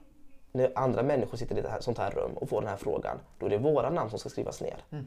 när 0.52 0.72
andra 0.74 1.02
människor 1.02 1.36
sitter 1.36 1.56
i 1.56 1.60
ett 1.60 1.84
sånt 1.84 1.98
här 1.98 2.10
rum 2.10 2.32
och 2.34 2.48
får 2.48 2.60
den 2.60 2.70
här 2.70 2.76
frågan, 2.76 3.18
då 3.38 3.46
är 3.46 3.50
det 3.50 3.58
våra 3.58 3.90
namn 3.90 4.10
som 4.10 4.18
ska 4.18 4.28
skrivas 4.28 4.60
ner. 4.60 4.76
Mm. 4.90 5.06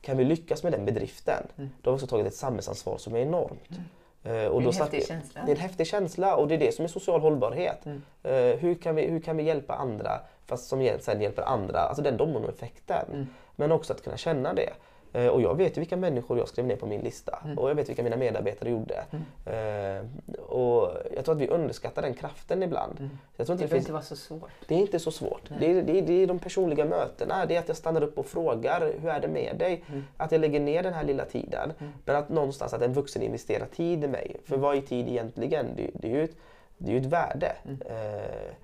Kan 0.00 0.16
vi 0.16 0.24
lyckas 0.24 0.62
med 0.62 0.72
den 0.72 0.84
bedriften, 0.84 1.46
mm. 1.56 1.70
då 1.82 1.90
har 1.90 1.92
vi 1.92 1.96
också 1.96 2.06
tagit 2.06 2.26
ett 2.26 2.34
samhällsansvar 2.34 2.98
som 2.98 3.14
är 3.14 3.18
enormt. 3.18 3.70
Mm. 3.70 3.82
Eh, 4.26 4.46
och 4.46 4.62
det 4.62 4.68
är 4.68 4.72
en 4.72 4.78
häftig 4.80 5.06
känsla. 5.06 5.40
Det 5.44 5.50
är 5.50 5.54
en 5.54 5.60
häftig 5.60 5.86
känsla 5.86 6.36
och 6.36 6.48
det 6.48 6.54
är 6.54 6.58
det 6.58 6.74
som 6.74 6.84
är 6.84 6.88
social 6.88 7.20
hållbarhet. 7.20 7.86
Mm. 7.86 8.02
Uh, 8.26 8.56
hur, 8.56 8.74
kan 8.74 8.94
vi, 8.94 9.06
hur 9.06 9.20
kan 9.20 9.36
vi 9.36 9.42
hjälpa 9.42 9.74
andra 9.74 10.20
fast 10.46 10.68
som 10.68 10.90
sen 11.00 11.20
hjälper 11.20 11.42
andra? 11.42 11.80
Alltså 11.80 12.02
den 12.02 12.16
dominoeffekten. 12.16 13.06
Mm. 13.12 13.26
Men 13.56 13.72
också 13.72 13.92
att 13.92 14.04
kunna 14.04 14.16
känna 14.16 14.54
det. 14.54 14.70
Eh, 15.12 15.26
och 15.26 15.42
jag 15.42 15.54
vet 15.54 15.76
ju 15.76 15.80
vilka 15.80 15.96
människor 15.96 16.38
jag 16.38 16.48
skrev 16.48 16.66
ner 16.66 16.76
på 16.76 16.86
min 16.86 17.00
lista 17.00 17.38
mm. 17.44 17.58
och 17.58 17.70
jag 17.70 17.74
vet 17.74 17.88
vilka 17.88 18.02
mina 18.02 18.16
medarbetare 18.16 18.70
gjorde. 18.70 19.04
Mm. 19.10 19.24
Eh, 19.46 20.40
och 20.40 20.92
jag 21.14 21.24
tror 21.24 21.34
att 21.34 21.40
vi 21.40 21.48
underskattar 21.48 22.02
den 22.02 22.14
kraften 22.14 22.62
ibland. 22.62 22.98
Mm. 22.98 23.18
Jag 23.36 23.46
tror 23.46 23.54
inte 23.54 23.64
det 23.64 23.68
behöver 23.68 23.82
inte 23.82 23.92
vara 23.92 24.02
så 24.02 24.16
svårt. 24.16 24.50
Det 24.66 24.74
är 24.74 24.78
inte 24.78 24.98
så 24.98 25.10
svårt. 25.10 25.42
Det 25.58 25.70
är, 25.70 25.82
det, 25.82 25.98
är, 25.98 26.02
det 26.02 26.22
är 26.22 26.26
de 26.26 26.38
personliga 26.38 26.84
mötena, 26.84 27.46
det 27.46 27.56
är 27.56 27.60
att 27.60 27.68
jag 27.68 27.76
stannar 27.76 28.02
upp 28.02 28.18
och 28.18 28.26
frågar 28.26 28.92
hur 29.00 29.10
är 29.10 29.20
det 29.20 29.28
med 29.28 29.56
dig? 29.58 29.84
Mm. 29.88 30.04
Att 30.16 30.32
jag 30.32 30.40
lägger 30.40 30.60
ner 30.60 30.82
den 30.82 30.94
här 30.94 31.04
lilla 31.04 31.24
tiden. 31.24 31.72
Mm. 31.78 31.92
Men 32.04 32.16
att 32.16 32.28
någonstans 32.28 32.74
att 32.74 32.82
en 32.82 32.92
vuxen 32.92 33.22
investerar 33.22 33.66
tid 33.66 34.04
i 34.04 34.08
mig. 34.08 34.36
För 34.44 34.56
vad 34.56 34.76
är 34.76 34.80
tid 34.80 35.08
egentligen? 35.08 35.66
Det, 35.76 35.90
det 35.94 36.08
är 36.08 36.16
ju 36.16 36.24
ett, 36.24 36.36
det 36.78 36.92
är 36.92 37.00
ett 37.00 37.06
värde. 37.06 37.52
Mm. 37.64 37.80
Eh, 37.86 38.54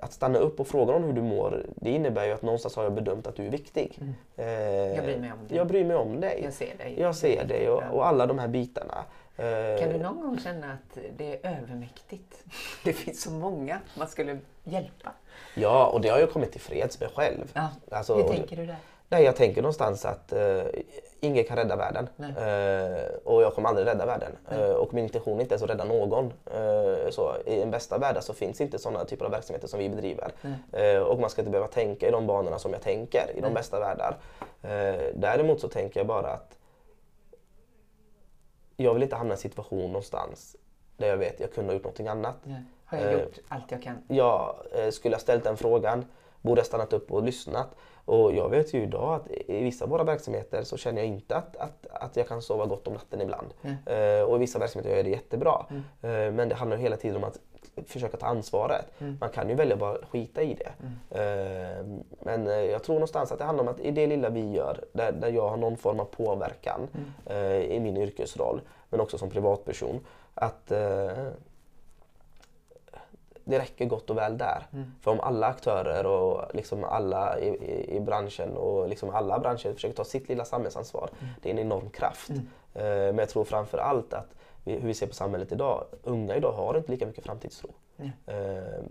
att 0.00 0.12
stanna 0.12 0.38
upp 0.38 0.60
och 0.60 0.66
fråga 0.66 0.92
någon 0.92 1.04
hur 1.04 1.12
du 1.12 1.22
mår, 1.22 1.66
det 1.76 1.90
innebär 1.90 2.26
ju 2.26 2.32
att 2.32 2.42
någonstans 2.42 2.76
har 2.76 2.82
jag 2.82 2.92
bedömt 2.92 3.26
att 3.26 3.36
du 3.36 3.46
är 3.46 3.50
viktig. 3.50 3.98
Mm. 4.00 4.14
Eh, 4.36 4.96
jag 4.96 5.04
bryr 5.04 5.18
mig 5.18 5.32
om 5.32 5.48
dig. 5.48 5.56
Jag 5.56 5.66
bryr 5.66 5.84
mig 5.84 5.96
om 5.96 6.20
dig. 6.20 6.40
Jag 6.44 6.52
ser 6.52 6.76
dig. 6.78 6.94
Jag 7.00 7.16
ser 7.16 7.44
dig 7.44 7.68
och, 7.70 7.82
och 7.92 8.06
alla 8.06 8.26
de 8.26 8.38
här 8.38 8.48
bitarna. 8.48 9.04
Eh, 9.36 9.80
kan 9.80 9.92
du 9.92 9.98
någon 9.98 10.20
gång 10.20 10.38
känna 10.38 10.72
att 10.72 10.98
det 11.16 11.44
är 11.44 11.58
övermäktigt? 11.58 12.44
Det 12.84 12.92
finns 12.92 13.22
så 13.22 13.30
många 13.30 13.80
man 13.98 14.08
skulle 14.08 14.38
hjälpa. 14.64 15.12
Ja, 15.54 15.86
och 15.86 16.00
det 16.00 16.08
har 16.08 16.18
jag 16.18 16.32
kommit 16.32 16.52
till 16.52 16.60
freds 16.60 17.00
med 17.00 17.10
själv. 17.14 17.52
Ja. 17.54 17.68
Alltså, 17.90 18.14
hur 18.14 18.22
tänker 18.22 18.56
du 18.56 18.66
där? 18.66 18.76
Nej, 19.08 19.24
jag 19.24 19.36
tänker 19.36 19.62
någonstans 19.62 20.04
att 20.04 20.32
uh, 20.32 20.62
ingen 21.20 21.44
kan 21.44 21.56
rädda 21.56 21.76
världen. 21.76 22.08
Uh, 22.18 23.16
och 23.24 23.42
jag 23.42 23.54
kommer 23.54 23.68
aldrig 23.68 23.86
rädda 23.86 24.06
världen. 24.06 24.32
Uh, 24.52 24.70
och 24.70 24.94
min 24.94 25.04
intention 25.04 25.36
är 25.36 25.40
inte 25.40 25.54
ens 25.54 25.62
att 25.62 25.70
rädda 25.70 25.84
någon. 25.84 26.32
så, 27.10 27.34
I 27.46 27.62
en 27.62 27.70
bästa 27.70 27.98
värld 27.98 28.16
så 28.20 28.34
finns 28.34 28.60
inte 28.60 28.78
sådana 28.78 29.04
typer 29.04 29.24
av 29.24 29.30
verksamheter 29.30 29.68
som 29.68 29.78
vi 29.78 29.88
bedriver. 29.88 30.32
och 31.02 31.20
man 31.20 31.30
ska 31.30 31.40
inte 31.40 31.50
behöva 31.50 31.68
tänka 31.68 32.08
i 32.08 32.10
de 32.10 32.26
banorna 32.26 32.58
som 32.58 32.72
jag 32.72 32.82
tänker 32.82 33.30
i 33.34 33.40
de 33.40 33.54
bästa 33.54 33.80
världar. 33.80 34.16
däremot 35.14 35.60
så 35.60 35.68
tänker 35.68 36.00
jag 36.00 36.06
bara 36.06 36.28
att 36.28 36.58
jag 38.76 38.94
vill 38.94 39.02
inte 39.02 39.16
hamna 39.16 39.32
i 39.32 39.36
en 39.36 39.38
situation 39.38 39.86
någonstans 39.86 40.56
där 40.96 41.08
jag 41.08 41.16
vet 41.16 41.34
att 41.34 41.40
jag 41.40 41.52
kunde 41.52 41.68
ha 41.68 41.74
gjort 41.74 41.84
någonting 41.84 42.08
annat. 42.08 42.36
Har 42.84 42.98
jag 42.98 43.12
gjort 43.12 43.38
allt 43.48 43.70
jag 43.70 43.82
kan? 43.82 43.98
Ja, 44.08 44.56
skulle 44.90 45.14
jag 45.14 45.20
ställt 45.20 45.44
den 45.44 45.56
frågan 45.56 46.04
borde 46.42 46.58
jag 46.58 46.66
stannat 46.66 46.92
upp 46.92 47.12
och 47.12 47.22
lyssnat. 47.22 47.68
Och 48.06 48.34
jag 48.34 48.48
vet 48.48 48.74
ju 48.74 48.82
idag 48.82 49.14
att 49.14 49.30
i 49.30 49.62
vissa 49.62 49.84
av 49.84 49.90
våra 49.90 50.04
verksamheter 50.04 50.62
så 50.62 50.76
känner 50.76 51.02
jag 51.02 51.08
inte 51.08 51.36
att, 51.36 51.56
att, 51.56 51.86
att 51.90 52.16
jag 52.16 52.28
kan 52.28 52.42
sova 52.42 52.66
gott 52.66 52.86
om 52.86 52.94
natten 52.94 53.20
ibland. 53.20 53.46
Mm. 53.62 53.76
Uh, 54.20 54.24
och 54.24 54.36
i 54.36 54.38
vissa 54.38 54.58
verksamheter 54.58 54.90
gör 54.90 54.96
jag 54.96 55.06
det 55.06 55.10
jättebra. 55.10 55.66
Mm. 55.70 55.82
Uh, 55.82 56.32
men 56.32 56.48
det 56.48 56.54
handlar 56.54 56.76
hela 56.76 56.96
tiden 56.96 57.16
om 57.16 57.24
att 57.24 57.38
försöka 57.86 58.16
ta 58.16 58.26
ansvaret. 58.26 58.86
Mm. 58.98 59.16
Man 59.20 59.30
kan 59.30 59.48
ju 59.48 59.54
välja 59.54 59.74
att 59.74 59.80
bara 59.80 59.96
skita 60.10 60.42
i 60.42 60.54
det. 60.54 60.72
Uh, 61.20 62.00
men 62.20 62.46
jag 62.46 62.84
tror 62.84 62.94
någonstans 62.94 63.32
att 63.32 63.38
det 63.38 63.44
handlar 63.44 63.64
om 63.64 63.68
att 63.68 63.80
i 63.80 63.90
det 63.90 64.06
lilla 64.06 64.28
vi 64.28 64.50
gör, 64.52 64.84
där, 64.92 65.12
där 65.12 65.28
jag 65.28 65.48
har 65.48 65.56
någon 65.56 65.76
form 65.76 66.00
av 66.00 66.04
påverkan 66.04 66.88
mm. 67.26 67.62
i 67.62 67.80
min 67.80 67.96
yrkesroll, 67.96 68.60
men 68.90 69.00
också 69.00 69.18
som 69.18 69.30
privatperson, 69.30 70.00
att 70.34 70.72
det 73.48 73.58
räcker 73.58 73.84
gott 73.84 74.10
och 74.10 74.16
väl 74.16 74.38
där. 74.38 74.66
Mm. 74.72 74.92
För 75.00 75.10
om 75.10 75.20
alla 75.20 75.46
aktörer 75.46 76.06
och 76.06 76.54
liksom 76.54 76.84
alla 76.84 77.38
i, 77.38 77.48
i, 77.48 77.96
i, 77.96 78.00
branschen 78.00 78.56
och 78.56 78.88
liksom 78.88 79.10
alla 79.10 79.38
branscher 79.38 79.72
försöker 79.72 79.94
ta 79.94 80.04
sitt 80.04 80.28
lilla 80.28 80.44
samhällsansvar, 80.44 81.10
mm. 81.20 81.32
det 81.42 81.48
är 81.48 81.52
en 81.52 81.58
enorm 81.58 81.90
kraft. 81.90 82.28
Mm. 82.28 82.42
Uh, 82.42 82.82
men 82.82 83.18
jag 83.18 83.28
tror 83.28 83.44
framför 83.44 83.78
allt 83.78 84.12
att 84.14 84.34
vi, 84.64 84.72
hur 84.72 84.88
vi 84.88 84.94
ser 84.94 85.06
på 85.06 85.14
samhället 85.14 85.52
idag, 85.52 85.84
unga 86.02 86.36
idag 86.36 86.52
har 86.52 86.76
inte 86.76 86.92
lika 86.92 87.06
mycket 87.06 87.24
framtidstro. 87.24 87.70
Uh, 88.00 88.84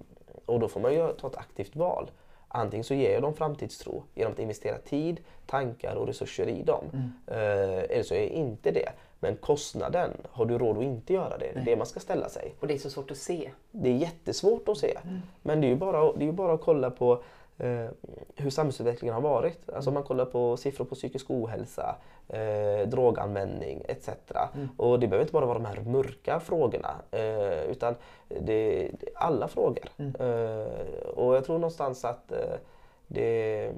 och 0.45 0.59
då 0.59 0.67
får 0.67 0.79
man 0.79 0.93
ju 0.93 1.13
ta 1.13 1.27
ett 1.27 1.37
aktivt 1.37 1.75
val. 1.75 2.11
Antingen 2.47 2.83
så 2.83 2.93
ger 2.93 3.13
jag 3.13 3.21
dem 3.21 3.33
framtidstro 3.33 4.03
genom 4.13 4.33
att 4.33 4.39
investera 4.39 4.77
tid, 4.77 5.19
tankar 5.45 5.95
och 5.95 6.07
resurser 6.07 6.47
i 6.47 6.63
dem. 6.63 6.85
Mm. 6.93 7.11
Uh, 7.27 7.83
eller 7.89 8.03
så 8.03 8.13
är 8.13 8.19
jag 8.19 8.29
inte 8.29 8.71
det. 8.71 8.89
Men 9.25 9.35
kostnaden, 9.35 10.11
har 10.31 10.45
du 10.45 10.57
råd 10.57 10.77
att 10.77 10.83
inte 10.83 11.13
göra 11.13 11.38
det? 11.38 11.51
Det 11.53 11.59
är 11.59 11.65
det 11.65 11.75
man 11.75 11.88
ska 11.88 11.99
ställa 11.99 12.29
sig. 12.29 12.55
Och 12.59 12.67
det 12.67 12.73
är 12.73 12.77
så 12.77 12.89
svårt 12.89 13.11
att 13.11 13.17
se. 13.17 13.51
Det 13.71 13.89
är 13.89 13.93
jättesvårt 13.93 14.69
att 14.69 14.77
se. 14.77 14.97
Mm. 15.03 15.21
Men 15.41 15.61
det 15.61 15.67
är 15.67 15.69
ju 15.69 15.75
bara, 15.75 16.13
det 16.13 16.27
är 16.27 16.31
bara 16.31 16.53
att 16.53 16.61
kolla 16.61 16.89
på 16.89 17.23
eh, 17.57 17.88
hur 18.35 18.49
samhällsutvecklingen 18.49 19.13
har 19.13 19.21
varit. 19.21 19.69
Alltså 19.69 19.89
om 19.89 19.93
man 19.93 20.03
kollar 20.03 20.25
på 20.25 20.57
siffror 20.57 20.85
på 20.85 20.95
psykisk 20.95 21.29
ohälsa, 21.29 21.95
eh, 22.27 22.88
droganvändning 22.88 23.81
etc. 23.88 24.09
Mm. 24.55 24.69
Och 24.77 24.99
det 24.99 25.07
behöver 25.07 25.23
inte 25.23 25.33
bara 25.33 25.45
vara 25.45 25.59
de 25.59 25.65
här 25.65 25.81
mörka 25.81 26.39
frågorna 26.39 26.95
eh, 27.11 27.63
utan 27.71 27.95
det, 28.27 28.85
är 28.85 28.91
alla 29.15 29.47
frågor. 29.47 29.85
Mm. 29.97 30.15
Eh, 30.19 30.67
och 31.15 31.35
jag 31.35 31.45
tror 31.45 31.55
någonstans 31.55 32.05
att 32.05 32.31
eh, 32.31 32.57
det 33.07 33.71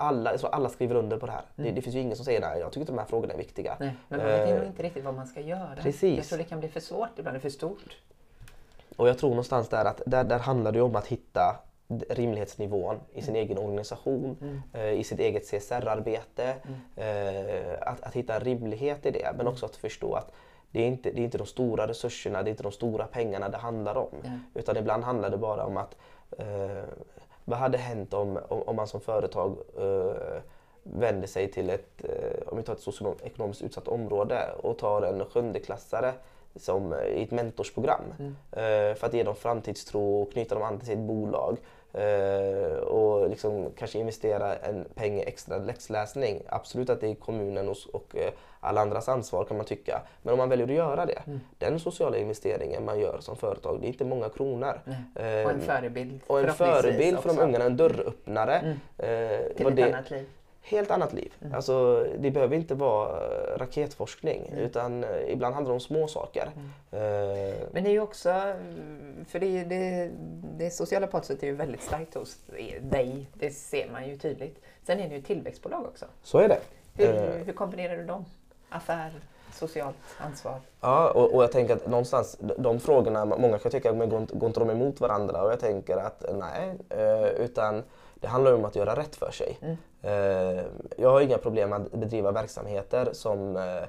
alla, 0.00 0.38
så 0.38 0.46
alla 0.46 0.68
skriver 0.68 0.94
under 0.94 1.16
på 1.18 1.26
det 1.26 1.32
här. 1.32 1.42
Det, 1.56 1.62
Mm. 1.62 1.74
det 1.74 1.82
finns 1.82 1.96
ju 1.96 2.00
ingen 2.00 2.16
som 2.16 2.24
säger 2.24 2.40
nej, 2.40 2.60
jag 2.60 2.68
tycker 2.72 2.80
inte 2.80 2.92
de 2.92 2.98
här 2.98 3.06
frågorna 3.06 3.32
är 3.34 3.38
viktiga. 3.38 3.76
Nej, 3.80 3.96
men 4.08 4.18
man 4.18 4.28
vet 4.28 4.48
Eh, 4.48 4.56
nog 4.56 4.66
inte 4.66 4.82
riktigt 4.82 5.04
vad 5.04 5.14
man 5.14 5.26
ska 5.26 5.40
göra. 5.40 5.76
precis. 5.82 6.16
Jag 6.18 6.26
tror 6.26 6.38
det 6.38 6.44
kan 6.44 6.60
bli 6.60 6.68
för 6.68 6.80
svårt 6.80 7.08
ibland, 7.18 7.36
det 7.36 7.40
för 7.40 7.48
stort. 7.50 7.96
Och 8.96 9.08
jag 9.08 9.18
tror 9.18 9.30
någonstans 9.30 9.68
där 9.68 9.84
att 9.84 10.02
där, 10.06 10.24
där 10.24 10.38
handlar 10.38 10.72
det 10.72 10.80
om 10.82 10.96
att 10.96 11.06
hitta 11.06 11.56
rimlighetsnivån 12.08 12.96
i 13.14 13.22
sin 13.22 13.36
egen 13.36 13.58
organisation, 13.58 14.36
Mm. 14.40 14.62
eh, 14.72 15.00
i 15.00 15.04
sitt 15.04 15.20
eget 15.20 15.46
CSR-arbete. 15.50 16.54
Eh, 16.96 17.78
att, 17.88 18.02
att 18.02 18.14
hitta 18.14 18.34
en 18.34 18.40
rimlighet 18.40 19.06
i 19.06 19.10
det 19.10 19.32
men 19.36 19.46
också 19.46 19.66
att 19.66 19.76
förstå 19.76 20.14
att 20.14 20.32
det 20.70 20.82
är, 20.82 20.86
inte, 20.86 21.10
det 21.12 21.20
är 21.20 21.24
inte 21.24 21.38
de 21.38 21.46
stora 21.46 21.88
resurserna, 21.88 22.42
det 22.42 22.48
är 22.48 22.50
inte 22.50 22.62
de 22.62 22.72
stora 22.72 23.04
pengarna 23.06 23.48
det 23.48 23.56
handlar 23.58 23.96
om. 23.96 24.40
Utan 24.54 24.76
ibland 24.76 25.04
handlar 25.04 25.30
det 25.30 25.36
bara 25.36 25.64
om 25.66 25.76
att 25.76 25.96
eh, 26.38 26.84
vad 27.50 27.58
hade 27.58 27.78
hänt 27.78 28.14
om, 28.14 28.38
om, 28.48 28.62
om 28.62 28.76
man 28.76 28.86
som 28.88 29.00
företag 29.00 29.56
eh, 29.78 30.40
vänder 30.82 31.26
sig 31.28 31.50
till 31.50 31.70
ett, 31.70 32.04
eh, 32.04 32.48
om 32.48 32.56
vi 32.56 32.62
tar 32.62 32.72
ett 32.72 32.80
socioekonomiskt 32.80 33.62
utsatt 33.62 33.88
område 33.88 34.48
och 34.62 34.78
tar 34.78 35.02
en 35.02 35.24
sjundeklassare 35.24 36.12
som 36.56 36.92
eh, 36.92 36.98
i 37.04 37.22
ett 37.22 37.30
mentorsprogram 37.30 38.00
Mm. 38.18 38.36
eh, 38.52 38.94
för 38.94 39.06
att 39.06 39.14
ge 39.14 39.22
dem 39.22 39.34
framtidstro 39.36 40.22
och 40.22 40.32
knyta 40.32 40.54
dem 40.54 40.64
an 40.64 40.78
till 40.78 40.88
sitt 40.88 40.98
bolag 40.98 41.56
eh, 41.92 42.76
och 42.78 43.30
liksom 43.30 43.70
kanske 43.78 43.98
investera 43.98 44.56
en 44.56 44.84
peng 44.94 45.18
i 45.18 45.22
extra 45.22 45.58
läxläsning. 45.58 46.42
Absolut 46.48 46.90
att 46.90 47.00
det 47.00 47.08
är 47.10 47.14
kommunen 47.14 47.68
och, 47.68 47.76
och 47.92 48.16
eh, 48.16 48.30
alla 48.60 48.80
andras 48.80 49.08
ansvar 49.08 49.44
kan 49.44 49.56
man 49.56 49.66
tycka. 49.66 50.02
Men 50.22 50.32
om 50.32 50.38
man 50.38 50.48
väljer 50.48 50.66
att 50.66 50.72
göra 50.74 51.06
det, 51.06 51.22
Mm. 51.26 51.40
den 51.58 51.80
sociala 51.80 52.16
investeringen 52.18 52.84
man 52.84 53.00
gör 53.00 53.18
som 53.20 53.36
företag, 53.36 53.80
det 53.80 53.86
är 53.86 53.88
inte 53.88 54.04
många 54.04 54.28
kronor. 54.28 54.80
Eh, 55.14 55.44
Och 55.44 55.50
en 55.50 55.60
förebild. 55.60 56.20
och 56.26 56.40
en 56.40 56.52
förebild 56.54 57.18
för 57.20 57.28
de 57.28 57.38
ungarna, 57.38 57.64
en 57.64 57.76
dörröppnare. 57.76 58.54
Mm. 58.58 58.70
Eh, 58.98 59.52
Till 59.56 59.66
ett 59.66 59.76
det, 59.76 59.82
annat 59.82 60.10
liv. 60.10 60.26
Helt 60.62 60.90
annat 60.90 61.12
liv. 61.12 61.32
Mm. 61.40 61.54
Alltså, 61.54 62.06
det 62.18 62.30
behöver 62.30 62.56
inte 62.56 62.74
vara 62.74 63.08
eh, 63.24 63.58
raketforskning 63.58 64.46
Mm. 64.52 64.58
utan 64.64 65.04
eh, 65.04 65.10
ibland 65.32 65.54
handlar 65.54 65.70
det 65.70 65.74
om 65.74 65.80
små 65.80 66.08
saker. 66.08 66.50
Eh, 66.90 66.98
Men 67.72 67.84
det 67.84 67.90
är 67.90 67.92
ju 67.92 68.00
också, 68.00 68.28
för 69.28 69.38
det, 69.38 69.64
det, 69.64 70.10
det 70.58 70.70
sociala 70.70 71.06
patoset 71.06 71.42
är 71.42 71.46
ju 71.46 71.54
väldigt 71.54 71.82
starkt 71.82 72.14
hos 72.14 72.36
dig, 72.80 73.26
det 73.34 73.50
ser 73.50 73.90
man 73.90 74.08
ju 74.08 74.16
tydligt. 74.16 74.62
Sen 74.86 75.00
är 75.00 75.08
det 75.08 75.14
ju 75.14 75.22
tillväxtbolag 75.22 75.84
också. 75.86 76.06
så 76.22 76.38
är 76.38 76.48
det. 76.48 76.58
Hur, 76.96 77.14
Eh. 77.14 77.30
hur 77.44 77.52
kombinerar 77.52 77.96
du 77.96 78.04
dem? 78.04 78.24
Affär, 78.68 79.12
socialt 79.52 79.96
ansvar? 80.18 80.60
Ja, 80.80 81.10
och, 81.10 81.34
och 81.34 81.42
jag 81.42 81.52
tänker 81.52 81.74
att 81.76 81.86
någonstans, 81.86 82.36
de, 82.58 82.80
frågorna, 82.80 83.24
många 83.24 83.58
kan 83.58 83.70
tycka, 83.70 83.92
men 83.92 84.08
går 84.08 84.20
inte, 84.20 84.34
går 84.36 84.46
inte 84.46 84.60
de 84.60 84.70
emot 84.70 85.00
varandra? 85.00 85.42
Och 85.42 85.50
jag 85.52 85.60
tänker 85.60 85.96
att 85.96 86.24
nej, 86.34 86.74
utan 87.38 87.82
det 88.14 88.26
handlar 88.28 88.52
om 88.54 88.64
att 88.64 88.76
göra 88.76 88.96
rätt 88.96 89.16
för 89.16 89.30
sig. 89.30 89.58
Mm. 89.62 89.76
Eh, 90.02 90.64
jag 90.96 91.10
har 91.10 91.20
inga 91.20 91.38
problem 91.38 91.70
med 91.70 91.80
att 91.80 91.92
bedriva 91.92 92.32
verksamheter 92.32 93.08
som 93.12 93.56
eh, 93.56 93.82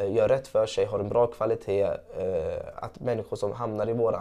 eh, 0.00 0.14
gör 0.14 0.28
rätt 0.28 0.48
för 0.48 0.66
sig, 0.66 0.84
har 0.84 0.98
en 0.98 1.08
bra 1.08 1.26
kvalitet, 1.26 1.88
att 2.74 3.00
människor 3.00 3.36
som 3.36 3.52
hamnar 3.52 3.88
i 3.88 3.92
vår 3.92 4.18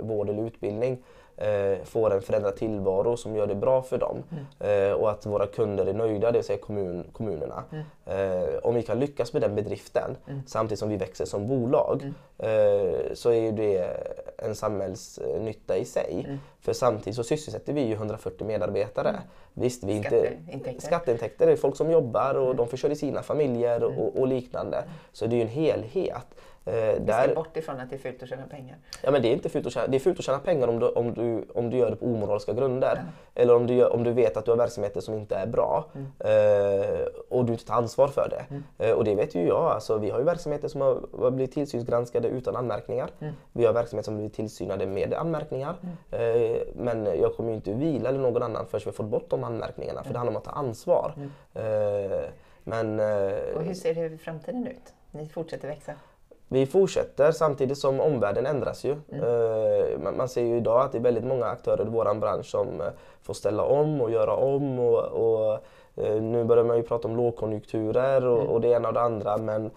vård 0.00 0.28
eller 0.28 0.46
utbildning 0.46 1.02
eh, 1.36 1.84
får 1.84 2.12
en 2.14 2.22
förändrad 2.22 2.56
tillvaro 2.56 3.16
som 3.16 3.36
gör 3.36 3.46
det 3.46 3.54
bra 3.54 3.82
för 3.82 3.98
dem. 3.98 4.22
Eh, 4.60 4.92
och 4.92 5.10
att 5.10 5.26
våra 5.26 5.46
kunder 5.46 5.86
är 5.86 5.92
nöjda, 5.94 6.30
det 6.32 6.38
vill 6.38 6.44
säga 6.44 6.58
kommun, 6.58 7.06
kommunerna. 7.12 7.64
Eh, 8.06 8.58
om 8.62 8.74
vi 8.74 8.82
kan 8.82 9.00
lyckas 9.00 9.32
med 9.32 9.42
den 9.42 9.54
bedriften 9.54 10.16
samtidigt 10.46 10.78
som 10.78 10.88
vi 10.88 10.96
växer 10.96 11.24
som 11.24 11.48
bolag 11.48 12.12
eh, 12.38 13.14
så 13.14 13.32
är 13.32 13.52
det 13.52 13.96
en 14.38 14.54
samhällsnytta 14.54 15.76
i 15.76 15.84
sig. 15.84 16.38
För 16.60 16.72
samtidigt 16.72 17.16
så 17.16 17.24
sysselsätter 17.24 17.72
vi 17.72 17.80
ju 17.80 17.92
140 17.94 18.46
medarbetare. 18.46 19.16
Visst, 19.54 19.84
vi 19.84 19.92
inte, 19.92 20.08
Skatteintäkter. 20.08 20.86
skatteintäkter 20.86 21.46
är 21.48 21.56
folk 21.56 21.76
som 21.76 21.90
jobbar 21.90 22.34
och 22.34 22.56
de 22.56 22.68
försörjer 22.68 22.96
sina 22.96 23.22
familjer 23.22 23.84
och, 23.84 24.16
och 24.20 24.28
liknande. 24.28 24.84
Så 25.12 25.26
det 25.26 25.34
är 25.34 25.36
ju 25.36 25.42
en 25.42 25.48
helhet. 25.48 26.26
Eh, 26.66 26.72
Vi 27.00 27.12
ska 27.12 27.34
bort 27.34 27.56
ifrån 27.56 27.80
att 27.80 27.90
det 27.90 27.96
är 27.96 27.98
fult 27.98 28.22
att 28.22 28.28
tjäna 28.28 28.46
pengar. 28.46 28.76
Ja, 29.02 29.10
men 29.10 29.22
det 29.22 29.28
är 29.28 29.32
inte 29.32 29.48
fult 29.48 29.66
att 29.66 29.72
tjäna, 29.72 29.86
det 29.86 29.96
är 29.96 30.00
fult 30.00 30.18
att 30.18 30.24
tjäna 30.24 30.38
pengar 30.38 30.68
om 30.68 30.78
du, 30.78 30.86
om 30.88 31.14
du, 31.14 31.44
om 31.54 31.70
du 31.70 31.76
gör 31.76 31.90
det 31.90 31.96
på 31.96 32.06
omoraliska 32.06 32.52
grunder. 32.52 33.02
Eller 33.34 33.56
om 33.56 33.66
du, 33.66 33.74
gör, 33.74 33.92
om 33.92 34.04
du 34.04 34.12
vet 34.12 34.36
att 34.36 34.44
du 34.44 34.50
har 34.50 34.58
verksamheter 34.58 35.00
som 35.00 35.14
inte 35.14 35.34
är 35.36 35.46
bra 35.46 35.84
eh, 36.18 37.06
och 37.28 37.44
du 37.44 37.52
inte 37.52 37.64
tar 37.66 37.74
ansvar 37.74 38.08
för 38.08 38.28
det. 38.28 38.62
Eh, 38.88 38.92
och 38.94 39.04
det 39.04 39.14
vet 39.14 39.34
ju 39.34 39.46
jag. 39.46 39.64
Alltså, 39.64 39.98
vi 39.98 40.10
har 40.10 40.18
ju 40.18 40.24
verksamheter 40.24 40.68
som 40.68 40.80
har, 40.80 41.00
har 41.18 41.30
blivit 41.30 41.52
tillsynsgranskade 41.54 42.28
utan 42.28 42.56
anmärkningar. 42.56 43.10
Vi 43.52 43.64
har 43.66 43.72
verksamheter 43.72 44.04
som 44.04 44.14
har 44.14 44.18
blivit 44.18 44.34
tillsynade 44.34 44.86
med 44.86 45.14
anmärkningar. 45.14 45.74
Eh, 46.10 46.56
men 46.74 47.04
jag 47.20 47.34
kommer 47.36 47.50
ju 47.50 47.56
inte 47.56 47.72
vila 47.72 48.08
eller 48.08 48.18
någon 48.18 48.42
annan 48.42 48.66
förrän 48.66 48.80
vi 48.84 48.88
har 48.88 48.92
fått 48.92 49.06
bort 49.06 49.30
de 49.30 49.44
anmärkningarna. 49.44 50.04
För 50.04 50.12
det 50.12 50.18
handlar 50.18 50.32
om 50.32 50.36
att 50.36 50.44
ta 50.44 50.50
ansvar. 50.50 51.12
Eh, 51.54 51.62
men, 52.64 53.00
eh, 53.00 53.56
Och 53.56 53.62
hur 53.62 53.74
ser 53.74 53.94
det 53.94 54.18
framtiden 54.18 54.66
ut? 54.66 54.94
Ni 55.10 55.28
fortsätter 55.28 55.68
växa. 55.68 55.92
Vi 56.54 56.66
fortsätter 56.66 57.32
samtidigt 57.32 57.78
som 57.78 58.00
omvärlden 58.00 58.46
ändras 58.46 58.84
ju. 58.84 58.92
Eh, 58.92 60.12
man, 60.16 60.28
ser 60.28 60.42
ju 60.42 60.56
idag 60.56 60.80
att 60.80 60.92
det 60.92 60.98
är 60.98 61.02
väldigt 61.02 61.24
många 61.24 61.46
aktörer 61.46 61.86
i 61.86 61.88
vår 61.88 62.14
bransch 62.14 62.46
som 62.46 62.80
eh, 62.80 62.86
får 63.22 63.34
ställa 63.34 63.62
om 63.62 64.00
och 64.00 64.10
göra 64.10 64.34
om. 64.34 64.78
Och, 64.78 65.02
och, 65.04 65.58
eh, 65.96 66.22
nu 66.22 66.44
börjar 66.44 66.64
man 66.64 66.76
ju 66.76 66.82
prata 66.82 67.08
om 67.08 67.16
lågkonjunkturer 67.16 68.24
och, 68.24 68.42
och 68.42 68.60
det 68.60 68.68
ena 68.68 68.88
och 68.88 68.94
det 68.94 69.00
andra. 69.00 69.36
Men 69.36 69.70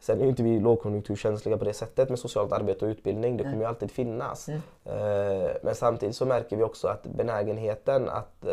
sen 0.00 0.18
är 0.18 0.22
ju 0.22 0.28
inte 0.28 0.42
vi 0.42 0.60
lågkonjunkturkänsliga 0.60 1.58
på 1.58 1.64
det 1.64 1.72
sättet 1.72 2.08
med 2.08 2.18
socialt 2.18 2.52
arbete 2.52 2.84
och 2.84 2.88
utbildning. 2.88 3.36
Det 3.36 3.44
kommer 3.44 3.58
ju 3.58 3.64
alltid 3.64 3.90
finnas. 3.90 4.48
Eh, 4.48 5.50
men 5.62 5.74
samtidigt 5.74 6.16
så 6.16 6.26
märker 6.26 6.56
vi 6.56 6.62
också 6.62 6.88
att 6.88 7.02
benägenheten 7.02 8.08
att 8.08 8.44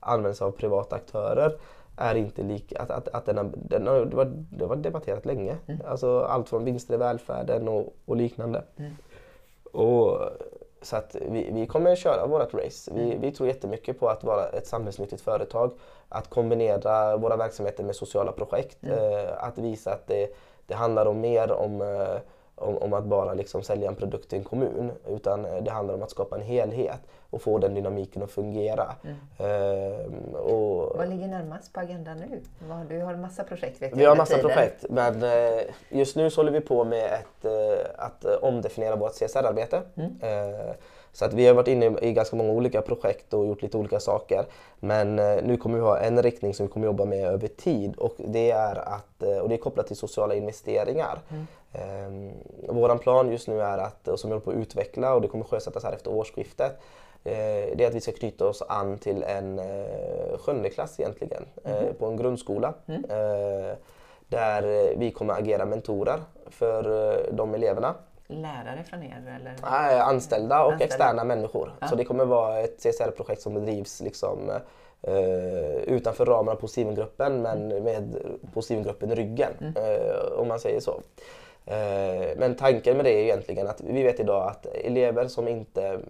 använda 0.00 0.34
sig 0.34 0.44
av 0.44 0.50
privata 0.50 0.96
aktörer 0.96 1.58
är 1.96 2.14
inte 2.14 2.42
lika, 2.42 2.78
att, 2.82 2.90
att, 2.90 3.08
att 3.08 3.26
den 3.26 3.36
har, 3.36 3.50
den 3.54 3.86
har, 3.86 4.04
det, 4.04 4.16
var, 4.16 4.32
det 4.50 4.66
varit 4.66 4.82
debatterat 4.82 5.26
länge. 5.26 5.56
Alltså 5.84 6.20
allt 6.20 6.48
från 6.48 6.64
vinster 6.64 6.94
i 6.94 6.96
välfärden 6.96 7.68
och, 7.68 7.94
och 8.04 8.16
liknande. 8.16 8.64
Och, 9.72 10.20
så 10.82 10.96
att 10.96 11.16
vi, 11.30 11.50
vi 11.52 11.66
kommer 11.66 11.96
köra 11.96 12.26
vårt 12.26 12.54
race. 12.54 12.90
Vi, 12.94 13.16
vi 13.20 13.32
tror 13.32 13.48
jättemycket 13.48 14.00
på 14.00 14.08
att 14.08 14.24
vara 14.24 14.48
ett 14.48 14.66
samhällsnyttigt 14.66 15.22
företag. 15.22 15.72
Att 16.08 16.30
kombinera 16.30 17.16
våra 17.16 17.36
verksamheter 17.36 17.84
med 17.84 17.96
sociala 17.96 18.32
projekt. 18.32 18.78
Eh, 18.82 19.44
att 19.44 19.58
visa 19.58 19.92
att 19.92 20.06
det, 20.06 20.36
det 20.66 20.74
handlar 20.74 21.06
om 21.06 21.20
mer 21.20 21.52
om, 21.52 21.82
eh, 21.82 22.16
om, 22.56 22.76
om 22.78 22.92
att 22.92 23.04
bara 23.04 23.34
liksom 23.34 23.62
sälja 23.62 23.88
en 23.88 23.94
produkt 23.94 24.28
till 24.28 24.38
en 24.38 24.44
kommun. 24.44 24.92
Utan 25.08 25.44
eh, 25.44 25.62
det 25.62 25.70
handlar 25.70 25.94
om 25.94 26.02
att 26.02 26.10
skapa 26.10 26.36
en 26.36 26.42
helhet 26.42 27.00
och 27.30 27.42
få 27.42 27.58
den 27.58 27.74
dynamiken 27.74 28.22
att 28.22 28.30
fungera. 28.30 28.94
Eh, 29.38 30.36
och, 30.36 30.96
Vad 30.98 31.08
ligger 31.08 31.26
närmast 31.28 31.72
på 31.72 31.80
agendan 31.80 32.16
nu? 32.18 32.40
Du 32.88 33.00
har 33.02 33.12
en 33.14 33.20
massa 33.20 33.44
projekt 33.44 33.82
vet 33.82 33.90
jag 33.90 33.96
vi 33.98 34.04
har 34.04 34.12
hela 34.12 34.22
massa 34.22 34.36
tiden. 34.36 34.50
projekt 34.50 34.84
men 34.90 35.22
eh, 35.22 35.62
just 35.88 36.16
nu 36.16 36.30
så 36.30 36.40
håller 36.40 36.52
vi 36.52 36.60
på 36.60 36.84
med 36.84 37.04
ett, 37.04 37.44
eh, 37.44 37.86
att 37.98 38.24
omdefiniera 38.24 38.96
vårt 38.96 39.12
CSR-arbete. 39.12 39.82
Eh, 40.20 40.74
Så 41.12 41.24
att 41.24 41.32
vi 41.34 41.46
har 41.46 41.54
varit 41.54 41.68
inne 41.68 41.98
i 42.02 42.12
ganska 42.12 42.36
många 42.36 42.50
olika 42.52 42.82
projekt 42.82 43.34
och 43.34 43.46
gjort 43.46 43.62
lite 43.62 43.76
olika 43.76 44.00
saker. 44.00 44.44
Men 44.80 45.16
nu 45.46 45.56
kommer 45.56 45.76
vi 45.78 45.84
ha 45.84 45.98
en 45.98 46.22
riktning 46.22 46.54
som 46.54 46.66
vi 46.66 46.72
kommer 46.72 46.86
jobba 46.86 47.04
med 47.04 47.24
över 47.26 47.48
tid 47.48 47.96
och 47.96 48.14
det 48.18 48.50
är, 48.50 48.76
att, 48.88 49.22
och 49.42 49.48
det 49.48 49.54
är 49.54 49.58
kopplat 49.58 49.86
till 49.86 49.96
sociala 49.96 50.34
investeringar. 50.34 51.18
Eh, 51.30 51.36
våran 52.68 52.98
plan 52.98 53.30
just 53.32 53.48
nu 53.48 53.60
är 53.62 53.78
att, 53.78 54.08
och 54.08 54.20
som 54.20 54.30
vi 54.30 54.34
håller 54.34 54.44
på 54.44 54.50
att 54.50 54.56
utveckla 54.56 55.14
och 55.14 55.20
det 55.20 55.28
kommer 55.28 55.44
sjösättas 55.44 55.84
här 55.84 55.92
efter 55.92 56.10
årsskiftet, 56.10 56.72
eh, 57.24 57.76
det 57.76 57.80
är 57.84 57.86
att 57.86 57.94
vi 57.94 58.00
ska 58.00 58.12
knyta 58.12 58.46
oss 58.46 58.62
an 58.68 58.98
till 58.98 59.22
en 59.22 59.58
eh, 59.58 60.38
sjunde 60.38 60.70
klass 60.70 61.00
egentligen, 61.00 61.44
eh, 61.64 61.92
på 61.98 62.06
en 62.06 62.16
grundskola. 62.16 62.74
Eh, 62.86 63.76
där 64.28 64.92
vi 64.96 65.10
kommer 65.10 65.34
agera 65.34 65.64
mentorer 65.64 66.20
för 66.50 66.82
de 67.32 67.54
eleverna. 67.54 67.94
Lärare 68.28 68.84
från 68.90 69.02
er 69.02 69.38
eller? 69.40 69.50
Eh, 69.50 70.08
Anställda 70.08 70.64
och 70.64 70.72
Anställda. 70.72 70.84
externa 70.84 71.24
människor. 71.24 71.72
Så 71.88 71.94
det 71.94 72.04
kommer 72.04 72.24
vara 72.24 72.58
ett 72.58 72.78
CSR-projekt 72.82 73.42
som 73.42 73.54
bedrivs 73.54 74.00
liksom, 74.00 74.50
eh, 75.02 75.76
utanför 75.86 76.26
ramarna 76.26 76.56
på 76.56 76.68
Stevengruppen 76.68 77.42
men 77.42 77.68
med 77.68 78.16
på 78.54 78.62
Stevengruppen 78.62 79.12
i 79.12 79.14
ryggen. 79.14 79.52
Eh, 79.76 80.38
om 80.38 80.48
man 80.48 80.58
säger 80.60 80.80
så. 80.80 81.00
Eh, 81.66 82.36
men 82.36 82.54
tanken 82.54 82.96
med 82.96 83.04
det 83.04 83.10
är 83.10 83.22
egentligen 83.22 83.66
att 83.66 83.80
vi 83.80 84.02
vet 84.02 84.20
idag 84.20 84.48
att 84.48 84.66
elever 84.66 85.28
som 85.28 85.48
inte 85.48 86.00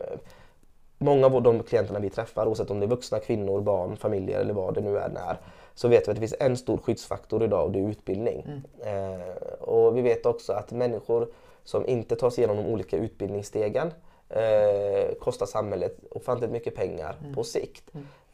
Många 0.99 1.27
av 1.27 1.43
de 1.43 1.63
klienterna 1.63 1.99
vi 1.99 2.11
träffar, 2.11 2.47
oavsett 2.47 2.71
om 2.71 2.81
det 2.81 2.87
är 2.87 2.89
vuxna, 2.89 3.19
kvinnor, 3.19 3.61
barn, 3.61 3.97
familjer 3.97 4.41
eller 4.41 4.55
vad 4.55 4.75
det 4.75 4.81
nu 4.81 4.99
än 4.99 5.17
är, 5.17 5.41
så 5.75 5.89
vet 5.89 6.09
vi 6.09 6.11
att 6.11 6.17
det 6.17 6.21
finns 6.21 6.35
en 6.41 6.57
stor 6.57 6.79
skyddsfaktor 6.79 7.45
idag 7.45 7.65
och 7.65 7.73
det 7.73 7.79
är 7.79 7.89
utbildning. 7.89 8.63
Eh, 8.81 9.61
och 9.61 9.97
vi 9.97 10.03
vet 10.03 10.27
också 10.27 10.53
att 10.53 10.73
människor 10.73 11.29
som 11.65 11.87
inte 11.87 12.17
tar 12.17 12.31
sig 12.31 12.45
igenom 12.45 12.65
de 12.65 12.73
olika 12.73 12.97
utbildningsstegen 12.97 13.93
eh, 14.29 15.15
kostar 15.21 15.47
samhället 15.47 15.97
ofantligt 16.11 16.53
mycket 16.53 16.75
pengar 16.75 17.17
Mm. 17.21 17.35
på 17.35 17.45
sikt. 17.45 17.85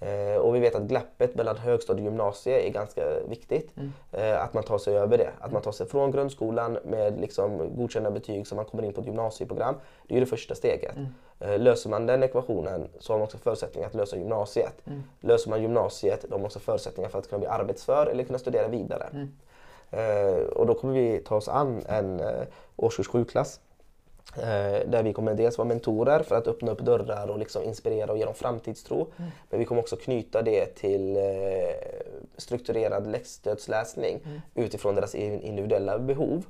Eh, 0.01 0.37
och 0.37 0.55
vi 0.55 0.61
vet 0.61 0.75
att 0.75 0.83
glappet 0.83 1.35
mellan 1.35 1.57
högstadie 1.57 2.03
och 2.03 2.11
gymnasie 2.13 2.69
är 2.69 2.71
ganska 2.71 3.03
viktigt. 3.29 3.77
Mm. 3.77 3.93
Eh, 4.13 4.43
att 4.45 4.55
man 4.55 4.63
tar 4.63 4.79
sig 4.79 4.97
över 4.99 5.19
det. 5.19 5.31
Att 5.41 5.53
man 5.53 5.63
tar 5.63 5.73
sig 5.73 5.87
från 5.87 6.11
grundskolan 6.11 6.79
med 6.85 7.21
liksom 7.21 7.77
godkända 7.77 8.11
betyg 8.11 8.47
så 8.47 8.55
man 8.55 8.65
kommer 8.65 8.83
in 8.83 8.93
på 8.93 9.01
ett 9.01 9.07
gymnasieprogram. 9.07 9.75
Det 10.07 10.15
är 10.15 10.19
ju 10.19 10.21
det 10.25 10.31
första 10.31 10.55
steget. 10.55 10.97
Mm. 10.97 11.07
Eh, 11.41 11.59
löser 11.59 11.91
man 11.91 12.07
den 12.07 12.23
ekvationen 12.23 12.89
så 12.99 13.13
har 13.13 13.19
man 13.19 13.25
också 13.25 13.39
förutsättningar 13.39 13.89
att 13.89 13.95
lösa 13.95 14.17
gymnasiet. 14.17 14.87
Mm. 14.87 15.03
Löser 15.21 15.51
man 15.51 15.63
gymnasiet 15.63 16.23
då 16.23 16.35
har 16.35 16.39
man 16.39 16.47
också 16.47 16.59
förutsättningar 16.59 17.11
för 17.11 17.19
att 17.19 17.29
kunna 17.29 17.39
bli 17.39 17.49
arbetsför 17.49 18.07
eller 18.07 18.25
kunna 18.25 18.39
studera 18.39 18.69
vidare. 18.69 19.07
Mm. 19.13 19.29
Eh, 19.91 20.43
och 20.47 20.67
då 20.67 20.75
kommer 20.75 20.95
vi 20.95 21.19
ta 21.19 21.37
oss 21.37 21.49
an 21.49 21.83
en 21.89 22.21
eh, 22.21 22.43
årskurs 22.77 23.09
7-klass. 23.09 23.61
Eh, 24.37 24.89
där 24.89 25.03
vi 25.03 25.13
kommer 25.13 25.35
dels 25.35 25.59
vara 25.59 25.69
mentorer 25.69 26.23
för 26.23 26.35
att 26.37 26.47
öppna 26.49 26.71
upp 26.73 26.79
dörrar 26.81 27.29
och 27.29 27.39
liksom 27.39 27.63
inspirera 27.63 28.13
och 28.13 28.19
ge 28.19 28.25
dem 28.25 28.35
framtidstro. 28.35 28.97
Mm. 29.19 29.31
Men 29.51 29.59
vi 29.61 29.65
kommer 29.67 29.81
också 29.83 29.97
knyta 29.97 30.43
det 30.43 30.67
till 30.67 31.17
eh, 31.17 31.23
strukturerad 32.37 33.07
läxstödsläsning 33.07 34.21
Mm. 34.27 34.41
utifrån 34.55 34.95
deras 34.95 35.15
in- 35.15 35.41
individuella 35.41 35.99
behov. 35.99 36.45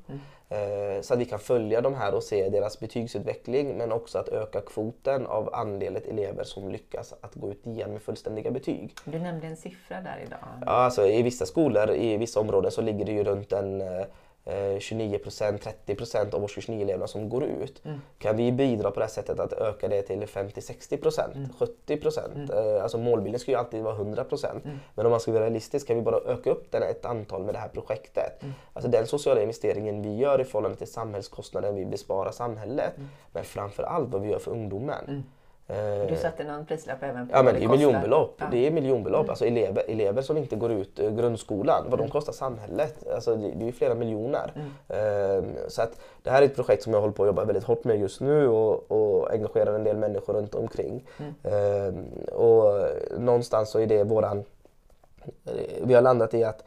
Eh, 0.49 1.01
så 1.01 1.15
att 1.15 1.21
vi 1.21 1.25
kan 1.25 1.39
följa 1.39 1.81
de 1.81 1.95
här 1.95 2.15
och 2.15 2.23
se 2.23 2.49
deras 2.49 2.81
betygsutveckling 2.81 3.77
men 3.79 3.93
också 3.93 4.19
att 4.19 4.29
öka 4.29 4.61
kvoten 4.61 5.27
av 5.27 5.55
andelen 5.55 6.03
elever 6.09 6.45
som 6.45 6.69
lyckas 6.69 7.15
att 7.21 7.35
gå 7.35 7.51
ut 7.51 7.67
igen 7.67 7.93
med 7.93 8.03
fullständiga 8.03 8.51
betyg. 8.51 8.95
Du 9.05 9.19
nämnde 9.19 9.47
en 9.47 9.57
siffra 9.57 10.01
där 10.01 10.23
idag. 10.27 10.39
Ja, 10.61 10.71
alltså, 10.73 11.07
I 11.07 11.23
vissa 11.23 11.47
skolor, 11.47 11.91
i 11.91 12.17
vissa 12.17 12.41
områden 12.41 12.71
så 12.71 12.81
ligger 12.83 13.05
det 13.05 13.13
ju 13.13 13.25
runt 13.25 13.53
en 13.53 13.83
eh, 14.45 14.79
29% 14.79 15.75
30% 15.87 16.35
av 16.35 16.45
årskurs 16.45 16.69
9-eleverna 16.69 17.07
som 17.07 17.29
går 17.29 17.45
ut. 17.45 17.85
Mm. 17.85 18.01
Kan 18.19 18.37
vi 18.37 18.53
bidra 18.53 18.91
på 18.91 19.01
det 19.01 19.07
här 19.07 19.13
sättet 19.13 19.41
att 19.41 19.53
öka 19.53 19.89
det 19.89 20.03
till 20.03 20.21
50-60% 20.21 21.49
70 21.59 21.99
eh, 22.53 22.83
Alltså 22.83 22.99
målbilden 22.99 23.41
ska 23.41 23.51
ju 23.51 23.57
alltid 23.57 23.83
vara 23.83 23.97
100% 23.97 24.61
Men 24.95 25.07
om 25.07 25.11
man 25.11 25.21
ska 25.21 25.33
vara 25.33 25.45
realistisk 25.45 25.87
kan 25.87 25.97
vi 25.97 26.03
bara 26.03 26.17
öka 26.17 26.51
upp 26.51 26.71
den 26.71 26.83
ett 26.83 27.05
antal 27.05 27.45
med 27.45 27.55
det 27.55 27.59
här 27.59 27.69
projektet. 27.69 28.41
Alltså 28.73 28.91
den 28.91 29.07
sociala 29.07 29.43
investeringen 29.43 30.03
vi 30.03 30.17
gör 30.17 30.41
i 30.41 30.45
förhållande 30.45 30.79
till 30.79 30.93
samhällskostnaden 30.93 31.75
vi 31.75 31.85
besparar 31.85 32.31
samhället. 32.31 32.93
Men 33.33 33.45
framför 33.45 33.83
allt 33.83 34.09
vad 34.09 34.23
vi 34.23 34.29
gör 34.29 34.39
för 34.39 34.51
ungdomen. 34.51 35.25
Eh, 35.69 36.07
Du 36.09 36.17
satte 36.17 36.45
någon 36.45 36.67
prislapp 36.67 37.03
även 37.03 37.29
på 37.29 37.35
Ja 37.37 37.43
men 37.43 37.55
det 37.55 37.65
är 37.65 37.69
miljonbelopp. 37.69 38.35
Ja. 38.39 38.47
Det 38.51 38.67
är 38.67 38.71
miljonbelopp. 38.71 39.29
Alltså 39.29 39.45
elever, 39.47 39.83
elever 39.89 40.23
som 40.23 40.37
inte 40.37 40.57
går 40.57 40.73
ut 40.73 40.99
eh, 40.99 41.11
grundskolan, 41.11 41.83
vad 41.89 41.99
de 41.99 42.03
Mm. 42.03 42.11
kostar 42.11 42.33
samhället. 42.33 43.09
Alltså 43.15 43.37
det, 43.37 43.51
det 43.57 43.69
är 43.69 43.73
flera 43.73 43.95
miljoner. 43.95 44.53
Ehm, 44.89 45.45
så 45.69 45.83
att 45.83 46.01
det 46.23 46.31
här 46.31 46.43
är 46.43 46.47
ett 46.47 46.55
projekt 46.57 46.83
som 46.83 46.93
jag 46.95 47.01
håller 47.01 47.13
på 47.15 47.23
att 47.23 47.27
jobba 47.27 47.45
väldigt 47.45 47.65
hårt 47.65 47.85
med 47.85 48.01
just 48.01 48.21
nu 48.21 48.49
och, 48.49 48.91
och 48.93 49.33
engagerar 49.33 49.75
en 49.75 49.85
del 49.85 49.97
människor 49.97 50.35
runt 50.35 50.55
omkring. 50.55 51.07
Mm. 51.19 51.35
Ehm, 51.43 52.05
och 52.33 52.75
någonstans 53.19 53.71
så 53.71 53.79
är 53.81 53.87
det 53.87 54.05
våran... 54.05 54.39
eh, 55.45 55.53
Vi 55.85 55.95
har 55.95 56.03
landat 56.03 56.35
i 56.35 56.45
att 56.45 56.65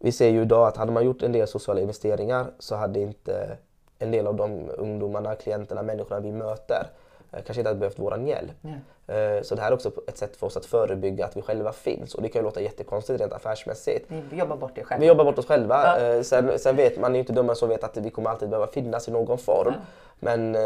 vi 0.00 0.12
ser 0.12 0.28
ju 0.28 0.42
idag 0.42 0.68
att 0.68 0.76
hade 0.76 0.92
man 0.92 1.04
gjort 1.04 1.22
en 1.22 1.32
del 1.32 1.46
sociala 1.48 1.80
investeringar 1.80 2.46
så 2.58 2.76
hade 2.76 3.00
inte 3.00 3.56
en 3.98 4.10
del 4.10 4.26
av 4.26 4.34
de 4.36 4.70
ungdomarna, 4.78 5.34
klienterna, 5.34 5.82
människorna 5.82 6.20
vi 6.20 6.32
möter 6.32 6.86
kanske 7.32 7.52
inte 7.60 7.68
hade 7.68 7.80
behövt 7.80 7.98
våran 7.98 8.26
hjälp. 8.26 8.52
Ja. 8.60 9.14
Eh, 9.14 9.42
Så 9.42 9.54
det 9.54 9.60
här 9.62 9.68
är 9.70 9.74
också 9.74 9.92
ett 10.08 10.18
sätt 10.18 10.36
för 10.36 10.46
oss 10.46 10.56
att 10.56 10.66
förebygga 10.66 11.24
att 11.24 11.36
vi 11.36 11.42
själva 11.42 11.72
finns. 11.72 12.14
Och 12.14 12.22
det 12.22 12.28
kan 12.28 12.40
ju 12.40 12.44
låta 12.44 12.60
jättekonstigt 12.60 13.20
rent 13.20 13.32
affärsmässigt. 13.32 14.10
Ni 14.10 14.38
jobbar 14.38 14.56
bort 14.56 14.72
det 14.74 14.84
själva. 14.84 15.00
Vi 15.00 15.06
jobbar 15.06 15.24
bort 15.24 15.38
oss 15.38 15.46
själva. 15.46 15.82
Ja. 16.00 16.06
Eh, 16.06 16.22
Sen, 16.22 16.58
sen 16.58 16.76
vet 16.76 17.00
man 17.00 17.14
ju 17.14 17.20
inte 17.20 17.32
dummare 17.32 17.56
så 17.56 17.66
vet 17.66 17.84
att 17.84 17.96
vi 17.96 18.10
kommer 18.10 18.30
alltid 18.30 18.48
behöva 18.48 18.66
finnas 18.66 19.08
i 19.08 19.10
någon 19.10 19.38
form. 19.38 19.72
Ja. 19.74 19.80
Men 20.20 20.54
eh, 20.54 20.60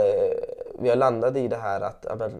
vi 0.78 0.88
har 0.88 0.96
landat 0.96 1.36
i 1.36 1.48
det 1.48 1.56
här 1.56 1.80
att 1.80 2.06
ja, 2.08 2.14
men, 2.14 2.32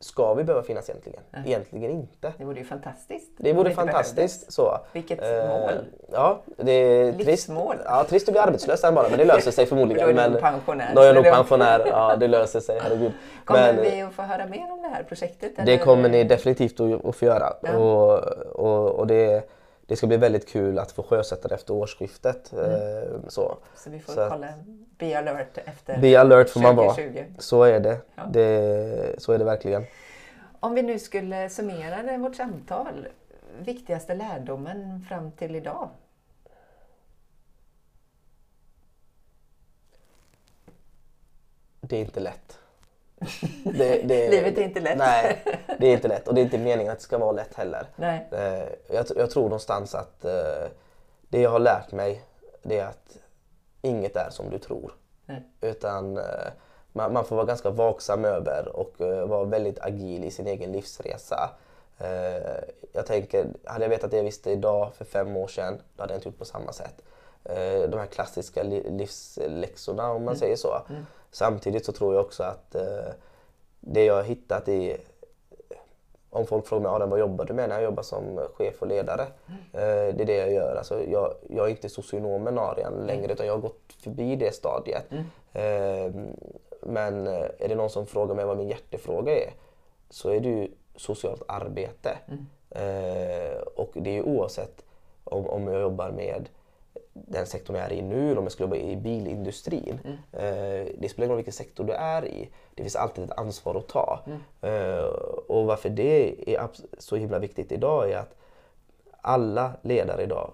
ska 0.00 0.34
vi 0.34 0.44
behöva 0.44 0.62
finnas 0.62 0.88
egentligen? 0.90 1.20
Ja. 1.30 1.38
Egentligen 1.46 1.90
inte. 1.90 2.32
Det 2.38 2.44
vore 2.44 2.58
ju 2.58 2.64
fantastiskt. 2.64 3.30
Det 3.36 3.52
vore 3.52 3.70
inte 3.70 3.82
fantastiskt. 3.82 4.52
Så. 4.52 4.78
Vilket 4.92 5.22
Eh, 5.22 5.48
mål. 5.48 5.70
Ja, 6.12 6.40
det 6.56 6.72
är 6.72 7.12
trist. 7.12 7.48
Ja, 7.84 8.04
trist 8.08 8.28
att 8.28 8.32
bli 8.34 8.40
arbetslös 8.40 8.80
sen 8.80 8.94
bara, 8.94 9.08
men 9.08 9.18
det 9.18 9.24
löser 9.24 9.50
sig 9.50 9.66
förmodligen. 9.66 10.14
Då 10.16 10.22
är 10.22 10.30
du 10.30 10.36
pensionär, 10.40 10.92
Då 10.94 11.00
är 11.00 11.06
jag 11.06 11.14
nog 11.14 11.24
det- 11.24 11.30
pensionär. 11.30 11.82
Ja, 11.86 12.16
det 12.16 12.28
löser 12.28 12.60
sig. 12.60 12.78
Herregud. 12.82 13.12
Kommer 13.44 13.72
Men- 13.72 13.82
vi 13.84 14.00
att 14.02 14.12
få 14.12 14.22
höra 14.22 14.46
mer 14.46 14.72
om 14.72 14.82
det 14.82 14.88
här 14.88 15.02
projektet? 15.02 15.52
Det 15.56 15.62
eller? 15.62 15.78
kommer 15.84 16.08
ni 16.08 16.24
definitivt 16.24 16.80
att, 16.80 17.04
att 17.04 17.16
få 17.16 17.24
göra. 17.24 17.52
Ja. 17.62 17.76
Och, 17.76 18.18
och, 18.66 18.90
och 18.90 19.06
det, 19.06 19.48
det 19.92 19.96
ska 19.96 20.06
bli 20.06 20.16
väldigt 20.16 20.48
kul 20.48 20.78
att 20.78 20.92
få 20.92 21.02
sjösätta 21.02 21.48
det 21.48 21.54
efter 21.54 21.74
årsskiftet. 21.74 22.52
Mm. 22.52 22.64
Eh, 22.70 23.28
Så. 23.28 23.58
Så 23.76 23.90
vi 23.90 24.00
får 24.00 24.12
Så 24.12 24.28
kolla, 24.30 24.48
be 24.98 25.18
alert 25.18 25.58
efter 25.58 26.00
Be 26.00 26.20
alert 26.20 26.50
får 26.50 26.60
man 26.60 26.76
vara. 26.76 26.94
2020. 26.94 27.24
Så 27.38 27.62
är 27.62 27.80
det. 27.80 28.00
Ja. 28.14 28.22
det. 28.32 29.22
Så 29.22 29.32
är 29.32 29.38
det 29.38 29.44
verkligen. 29.44 29.84
Om 30.60 30.74
vi 30.74 30.82
nu 30.82 30.98
skulle 30.98 31.50
summera 31.50 32.02
det, 32.02 32.18
vårt 32.18 32.36
samtal, 32.36 33.08
viktigaste 33.58 34.14
lärdomen 34.14 35.00
fram 35.08 35.32
till 35.32 35.56
idag? 35.56 35.88
Det 41.80 41.96
är 41.96 42.00
inte 42.00 42.20
lätt. 42.20 42.58
Det, 43.64 44.02
det, 44.02 44.28
Livet 44.30 44.58
är 44.58 44.62
inte 44.62 44.80
lätt. 44.80 44.98
Nej, 44.98 45.42
det 45.78 45.86
är 45.86 45.92
inte 45.92 46.08
lätt. 46.08 46.28
Och 46.28 46.34
det 46.34 46.40
är 46.40 46.42
inte 46.42 46.58
meningen 46.58 46.92
att 46.92 46.98
det 46.98 47.04
ska 47.04 47.18
vara 47.18 47.32
lätt 47.32 47.54
heller. 47.54 47.86
Nej. 47.96 48.28
Eh, 48.32 48.94
jag, 48.94 49.06
jag 49.16 49.30
tror 49.30 49.42
någonstans 49.42 49.94
att 49.94 50.24
eh, 50.24 50.68
det 51.28 51.40
jag 51.40 51.50
har 51.50 51.58
lärt 51.58 51.92
mig 51.92 52.22
det 52.62 52.78
är 52.78 52.86
att 52.86 53.16
inget 53.82 54.16
är 54.16 54.30
som 54.30 54.50
du 54.50 54.58
tror. 54.58 54.92
Nej. 55.26 55.42
Utan 55.60 56.16
eh, 56.16 56.24
man, 56.92 57.12
man 57.12 57.24
får 57.24 57.36
vara 57.36 57.46
ganska 57.46 57.70
vaksam 57.70 58.24
över 58.24 58.76
och 58.76 58.94
vara 59.28 59.44
väldigt 59.44 59.80
agil 59.80 60.24
i 60.24 60.30
sin 60.30 60.46
egen 60.46 60.72
livsresa. 60.72 61.50
Jag 62.92 63.06
tänker, 63.06 63.46
hade 63.64 63.84
jag 63.84 63.88
vetat 63.90 64.10
det 64.10 64.16
jag 64.16 64.24
visste 64.24 64.50
idag 64.50 64.94
för 64.94 65.04
fem 65.04 65.36
år 65.36 65.48
sedan, 65.48 65.80
då 65.96 66.02
hade 66.02 66.12
jag 66.12 66.18
inte 66.18 66.28
gjort 66.28 66.38
på 66.38 66.44
samma 66.44 66.72
sätt. 66.72 66.94
De 67.88 67.98
här 67.98 68.06
klassiska 68.06 68.62
li- 68.62 68.90
livsläxorna 68.90 70.10
om 70.10 70.24
man 70.24 70.36
säger 70.36 70.56
så. 70.56 70.82
Mm. 70.88 71.06
Samtidigt 71.32 71.84
så 71.84 71.92
tror 71.92 72.14
jag 72.14 72.24
också 72.24 72.42
att 72.42 72.74
eh, 72.74 73.12
det 73.80 74.04
jag 74.04 74.14
har 74.14 74.22
hittat 74.22 74.68
i 74.68 74.96
om 76.30 76.46
folk 76.46 76.66
frågar 76.66 76.82
mig 76.82 76.90
Adam, 76.90 77.10
vad 77.10 77.20
jobbar 77.20 77.44
du 77.44 77.52
med 77.52 77.68
när 77.68 77.76
jag 77.76 77.84
jobbar 77.84 78.02
som 78.02 78.40
chef 78.54 78.82
och 78.82 78.86
ledare? 78.86 79.22
Eh, 79.72 80.14
det 80.14 80.22
är 80.22 80.26
det 80.26 80.36
jag 80.36 80.52
gör. 80.52 80.76
Alltså, 80.76 81.04
jag, 81.04 81.34
jag 81.50 81.66
är 81.66 81.70
inte 81.70 81.88
socionomen 81.88 82.58
Arian 82.58 83.06
längre 83.06 83.32
utan 83.32 83.46
jag 83.46 83.54
har 83.54 83.60
gått 83.60 83.92
förbi 84.02 84.36
det 84.36 84.54
stadiet. 84.54 85.04
Eh, 85.52 86.12
men 86.80 87.26
eh, 87.26 87.46
är 87.58 87.68
det 87.68 87.74
någon 87.74 87.90
som 87.90 88.06
frågar 88.06 88.34
mig 88.34 88.44
vad 88.44 88.56
min 88.56 88.68
hjärtefråga 88.68 89.32
är 89.32 89.50
så 90.10 90.30
är 90.30 90.40
det 90.40 90.48
ju 90.48 90.68
socialt 90.96 91.42
arbete. 91.48 92.18
Eh, 92.70 93.62
och 93.76 93.90
det 93.94 94.10
är 94.10 94.14
ju 94.14 94.22
oavsett 94.22 94.84
om, 95.24 95.46
om 95.46 95.68
jag 95.68 95.80
jobbar 95.80 96.10
med 96.10 96.48
den 97.12 97.46
sektorn 97.46 97.76
jag 97.76 97.84
är 97.84 97.92
i 97.92 98.02
nu, 98.02 98.36
om 98.36 98.42
jag 98.42 98.52
skulle 98.52 98.64
jobba 98.64 98.76
i 98.76 98.96
bilindustrin. 98.96 99.98
Eh, 100.32 100.86
det 100.98 101.10
spelar 101.10 101.24
ingen 101.24 101.28
roll 101.28 101.36
vilken 101.36 101.52
sektor 101.52 101.84
du 101.84 101.92
är 101.92 102.26
i. 102.26 102.50
Det 102.74 102.82
finns 102.82 102.96
alltid 102.96 103.24
ett 103.24 103.38
ansvar 103.38 103.74
att 103.74 103.88
ta. 103.88 104.20
Eh, 104.60 105.04
och 105.48 105.66
varför 105.66 105.88
det 105.90 106.54
är 106.54 106.68
så 106.98 107.16
himla 107.16 107.38
viktigt 107.38 107.72
idag 107.72 108.10
är 108.10 108.16
att 108.16 108.36
alla 109.20 109.72
ledare 109.82 110.22
idag 110.22 110.50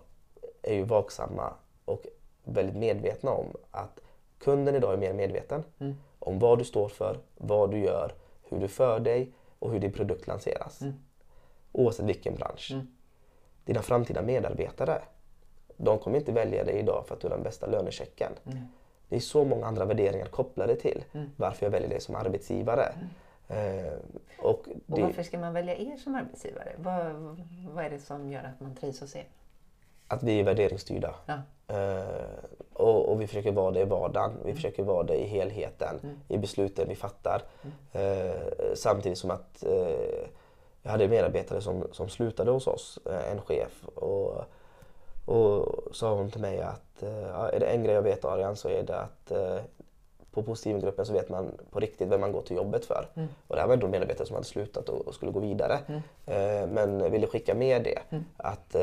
är 0.62 0.74
ju 0.74 0.84
vaksamma 0.84 1.52
och 1.84 2.06
väldigt 2.44 2.76
medvetna 2.76 3.30
om 3.30 3.46
att 3.70 4.00
kunden 4.38 4.74
idag 4.74 4.92
är 4.92 4.96
mer 4.96 5.12
medveten 5.12 5.64
om 6.18 6.38
vad 6.38 6.58
du 6.58 6.64
står 6.64 6.88
för, 6.88 7.18
vad 7.36 7.70
du 7.70 7.78
gör, 7.78 8.12
hur 8.42 8.60
du 8.60 8.68
för 8.68 9.00
dig 9.00 9.32
och 9.58 9.70
hur 9.72 9.80
din 9.80 9.92
produkt 9.92 10.26
lanseras. 10.26 10.80
Oavsett 11.72 12.06
vilken 12.06 12.34
bransch. 12.34 12.74
Dina 13.64 13.82
framtida 13.82 14.22
medarbetare, 14.22 15.02
de 15.78 15.98
kommer 15.98 16.18
inte 16.18 16.32
välja 16.32 16.64
dig 16.64 16.78
idag 16.78 17.04
för 17.06 17.14
att 17.14 17.20
du 17.20 17.28
har 17.28 17.34
den 17.34 17.44
bästa 17.44 17.66
lönechecken. 17.66 18.32
Det 19.08 19.16
är 19.16 19.20
så 19.20 19.44
många 19.44 19.66
andra 19.66 19.84
värderingar 19.84 20.26
kopplade 20.26 20.76
till 20.76 21.04
varför 21.36 21.66
jag 21.66 21.70
väljer 21.70 21.88
dig 21.88 22.00
som 22.00 22.14
arbetsgivare. 22.14 22.92
Eh, 23.48 23.92
och 24.38 24.50
Och 24.50 24.66
det, 24.86 25.02
varför 25.02 25.22
ska 25.22 25.38
man 25.38 25.52
välja 25.52 25.76
er 25.76 25.96
som 25.96 26.14
arbetsgivare? 26.14 26.72
Vad, 26.76 27.12
vad 27.74 27.84
är 27.84 27.90
det 27.90 27.98
som 27.98 28.30
gör 28.30 28.44
att 28.44 28.60
man 28.60 28.74
trivs 28.74 29.00
hos 29.00 29.16
er? 29.16 29.26
att 30.08 30.22
vi 30.22 30.40
är 30.40 30.44
värderingsstyrda. 30.44 31.14
Ja. 31.26 31.34
Eh, 31.74 32.04
och, 32.72 33.08
och 33.08 33.20
vi 33.20 33.26
försöker 33.26 33.52
vara 33.52 33.70
det 33.70 33.80
i 33.80 33.84
vardagen, 33.84 34.32
vi 34.44 34.54
försöker 34.54 34.82
vara 34.82 35.02
det 35.02 35.16
i 35.16 35.26
helheten, 35.26 36.18
i 36.28 36.38
besluten 36.38 36.88
vi 36.88 36.94
fattar. 36.94 37.42
Eh, 37.92 38.74
samtidigt 38.74 39.18
som 39.18 39.30
att 39.30 39.64
eh, 39.64 40.26
jag 40.82 40.90
hade 40.90 41.08
medarbetare 41.08 41.60
som, 41.60 41.84
som 41.92 42.08
slutade 42.08 42.50
hos 42.50 42.66
oss, 42.66 42.98
eh, 43.06 43.32
en 43.32 43.40
chef. 43.40 43.84
Och, 43.94 44.44
och 45.28 45.96
sa 45.96 46.14
hon 46.14 46.30
till 46.30 46.40
mig 46.40 46.60
att 46.60 47.02
eh, 47.02 47.20
ja, 47.20 47.48
är 47.48 47.60
det 47.60 47.66
en 47.66 47.84
grej 47.84 47.94
jag 47.94 48.02
vet 48.02 48.24
Arian 48.24 48.56
så 48.56 48.68
är 48.68 48.82
det 48.82 49.00
att 49.00 49.30
eh, 49.30 49.58
på 50.30 50.42
Positivgruppen 50.42 51.06
så 51.06 51.12
vet 51.12 51.28
man 51.28 51.52
på 51.70 51.80
riktigt 51.80 52.08
vem 52.08 52.20
man 52.20 52.32
går 52.32 52.42
till 52.42 52.56
jobbet 52.56 52.84
för. 52.84 53.08
Mm. 53.14 53.28
Och 53.48 53.56
det 53.56 53.60
här 53.60 53.68
var 53.68 53.76
då 53.76 53.88
medarbetare 53.88 54.26
som 54.26 54.34
hade 54.34 54.46
slutat 54.46 54.88
och, 54.88 55.06
och 55.06 55.14
skulle 55.14 55.32
gå 55.32 55.40
vidare. 55.40 55.78
Mm. 55.86 56.00
Eh, 56.26 56.68
men 56.68 57.12
ville 57.12 57.26
skicka 57.26 57.54
med 57.54 57.82
det, 57.82 57.98
mm. 58.10 58.24
att 58.36 58.74
eh, 58.74 58.80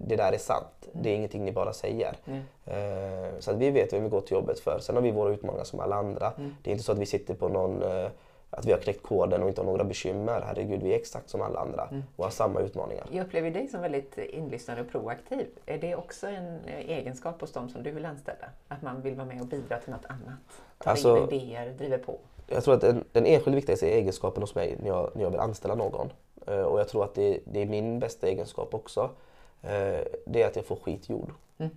det 0.00 0.16
där 0.16 0.32
är 0.32 0.38
sant. 0.38 0.88
Det 0.92 1.10
är 1.10 1.14
ingenting 1.14 1.44
ni 1.44 1.52
bara 1.52 1.72
säger. 1.72 2.14
Eh, 2.64 3.38
så 3.38 3.50
att 3.50 3.56
vi 3.56 3.70
vet 3.70 3.92
vem 3.92 4.02
vi 4.02 4.08
går 4.08 4.20
till 4.20 4.34
jobbet 4.34 4.60
för. 4.60 4.78
Sen 4.78 4.94
har 4.94 5.02
vi 5.02 5.10
våra 5.10 5.32
utmaningar 5.32 5.64
som 5.64 5.80
alla 5.80 5.96
andra. 5.96 6.32
Det 6.62 6.70
är 6.70 6.72
inte 6.72 6.84
så 6.84 6.92
att 6.92 6.98
vi 6.98 7.06
sitter 7.06 7.34
på 7.34 7.48
någon 7.48 7.82
eh, 7.82 8.08
att 8.50 8.66
vi 8.66 8.72
har 8.72 8.78
knäckt 8.78 9.02
koden 9.02 9.42
och 9.42 9.48
inte 9.48 9.60
har 9.60 9.66
några 9.66 9.84
bekymmer. 9.84 10.40
Herregud, 10.46 10.82
vi 10.82 10.92
är 10.92 10.96
exakt 10.96 11.30
som 11.30 11.42
alla 11.42 11.60
andra 11.60 11.86
mm. 11.86 12.02
och 12.16 12.24
har 12.24 12.30
samma 12.30 12.60
utmaningar. 12.60 13.06
Jag 13.10 13.26
upplever 13.26 13.50
dig 13.50 13.68
som 13.68 13.80
väldigt 13.80 14.18
inlyssnande 14.18 14.82
och 14.82 14.90
proaktiv. 14.90 15.46
Är 15.66 15.78
det 15.78 15.96
också 15.96 16.26
en 16.26 16.58
egenskap 16.68 17.40
hos 17.40 17.52
dem 17.52 17.68
som 17.68 17.82
du 17.82 17.90
vill 17.90 18.04
anställa? 18.04 18.46
Att 18.68 18.82
man 18.82 19.02
vill 19.02 19.14
vara 19.14 19.26
med 19.26 19.40
och 19.40 19.46
bidra 19.46 19.78
till 19.78 19.92
något 19.92 20.06
annat? 20.06 20.38
Ta 20.78 20.90
alltså, 20.90 21.16
in 21.16 21.40
idéer, 21.40 21.72
driver 21.72 21.98
på? 21.98 22.18
Jag 22.46 22.64
tror 22.64 22.74
att 22.74 22.80
den, 22.80 23.04
den 23.12 23.26
enskilt 23.26 23.56
viktigaste 23.56 23.90
egenskapen 23.90 24.42
hos 24.42 24.54
mig 24.54 24.76
när 24.80 24.88
jag, 24.88 25.10
när 25.14 25.22
jag 25.22 25.30
vill 25.30 25.40
anställa 25.40 25.74
någon, 25.74 26.12
eh, 26.46 26.60
och 26.60 26.80
jag 26.80 26.88
tror 26.88 27.04
att 27.04 27.14
det, 27.14 27.40
det 27.44 27.62
är 27.62 27.66
min 27.66 27.98
bästa 27.98 28.28
egenskap 28.28 28.74
också, 28.74 29.10
eh, 29.62 30.00
det 30.26 30.42
är 30.42 30.46
att 30.46 30.56
jag 30.56 30.64
får 30.64 30.76
skit 30.76 31.08
gjord. 31.08 31.30
Mm. 31.58 31.70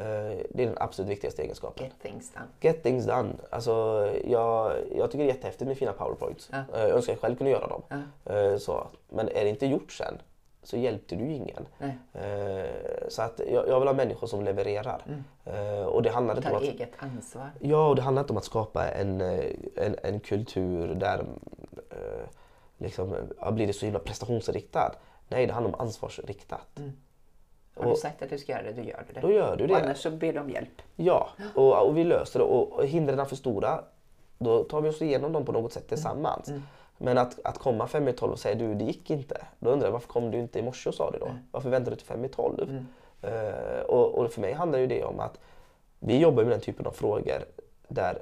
Eh, 0.00 0.46
det 0.50 0.62
är 0.62 0.66
den 0.66 0.76
absolut 0.80 1.10
viktigaste 1.10 1.42
egenskapen. 1.42 1.86
Get 1.86 2.02
things 2.02 2.32
done. 2.32 2.46
Get 2.60 2.82
things 2.82 3.06
done. 3.06 3.32
Alltså, 3.50 3.72
jag, 4.24 4.72
jag 4.96 5.10
tycker 5.10 5.24
det 5.24 5.30
är 5.30 5.34
jättehäftigt 5.34 5.68
med 5.68 5.78
fina 5.78 5.92
powerpoints. 5.92 6.48
Ja. 6.52 6.58
Eh, 6.74 6.80
jag 6.80 6.90
önskar 6.90 7.12
jag 7.12 7.20
själv 7.20 7.36
kunde 7.36 7.50
göra 7.50 7.66
dem. 7.66 7.82
Ja. 7.88 8.34
Eh, 8.34 8.56
så. 8.56 8.86
Men 9.08 9.28
är 9.28 9.44
det 9.44 9.48
inte 9.48 9.66
gjort 9.66 9.92
sen 9.92 10.14
så 10.62 10.76
hjälpte 10.76 11.16
du 11.16 11.32
ingen. 11.32 11.66
Nej. 11.78 11.98
Så 13.08 13.22
att 13.22 13.40
jag, 13.52 13.68
jag 13.68 13.78
vill 13.80 13.88
ha 13.88 13.94
människor 13.94 14.26
som 14.26 14.44
levererar. 14.44 15.02
Mm. 15.06 15.86
Och 15.86 16.02
det 16.02 16.10
handlar 16.10 16.36
inte 16.36 16.50
om 16.50 16.56
att, 16.56 16.62
eget 16.62 16.92
ansvar. 16.98 17.50
Ja, 17.60 17.88
och 17.88 17.96
det 17.96 18.02
handlar 18.02 18.22
inte 18.22 18.32
om 18.32 18.36
att 18.36 18.44
skapa 18.44 18.88
en, 18.88 19.20
en, 19.76 19.96
en 20.02 20.20
kultur 20.20 20.94
där 20.94 21.24
liksom, 22.78 23.16
blir 23.52 23.66
det 23.66 23.72
så 23.72 23.84
himla 23.84 23.98
prestationsriktad. 23.98 24.92
Nej, 25.28 25.46
det 25.46 25.52
handlar 25.52 25.74
om 25.74 25.80
ansvarsriktat. 25.80 26.78
Mm. 26.78 26.92
Har 27.82 27.90
du 27.90 27.96
sagt 27.96 28.22
att 28.22 28.30
du 28.30 28.38
ska 28.38 28.52
göra 28.52 28.62
det, 28.62 28.72
då 28.72 28.82
gör 28.82 29.04
du 29.08 29.14
det. 29.14 29.20
Då 29.20 29.32
gör 29.32 29.56
du 29.56 29.66
det. 29.66 29.74
Och 29.74 29.80
annars 29.80 29.98
så 29.98 30.10
ber 30.10 30.32
du 30.32 30.40
om 30.40 30.50
hjälp. 30.50 30.82
Ja, 30.96 31.28
och, 31.54 31.86
och 31.86 31.96
vi 31.96 32.04
löser 32.04 32.38
det. 32.38 32.44
Och 32.44 32.86
hindren 32.86 33.18
är 33.18 33.24
för 33.24 33.36
stora, 33.36 33.84
då 34.38 34.64
tar 34.64 34.80
vi 34.80 34.88
oss 34.88 35.02
igenom 35.02 35.32
dem 35.32 35.44
på 35.44 35.52
något 35.52 35.72
sätt 35.72 35.88
tillsammans. 35.88 36.48
Mm. 36.48 36.62
Men 36.98 37.18
att, 37.18 37.38
att 37.44 37.58
komma 37.58 37.86
fem 37.86 38.08
i 38.08 38.12
tolv 38.12 38.32
och 38.32 38.38
säga 38.38 38.54
du, 38.54 38.74
det 38.74 38.84
gick 38.84 39.10
inte. 39.10 39.46
Då 39.58 39.70
undrar 39.70 39.86
jag 39.86 39.92
varför 39.92 40.08
kom 40.08 40.30
du 40.30 40.38
inte 40.38 40.58
i 40.58 40.62
morse 40.62 40.88
och 40.88 40.94
sa 40.94 41.10
det 41.10 41.18
då? 41.18 41.26
Mm. 41.26 41.38
Varför 41.50 41.70
väntade 41.70 41.96
du 41.96 41.98
till 41.98 42.06
fem 42.06 42.24
i 42.24 42.28
tolv? 42.28 42.62
Mm. 42.62 42.86
Uh, 43.24 43.80
och, 43.80 44.14
och, 44.14 44.32
för 44.32 44.40
mig 44.40 44.52
handlar 44.52 44.78
ju 44.78 44.86
det 44.86 45.04
om 45.04 45.20
att 45.20 45.38
vi 45.98 46.18
jobbar 46.18 46.42
med 46.42 46.52
den 46.52 46.60
typen 46.60 46.86
av 46.86 46.92
frågor 46.92 47.44
där 47.88 48.18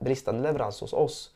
bristande 0.00 0.42
leverans 0.42 0.80
hos 0.80 0.92
oss 0.92 1.34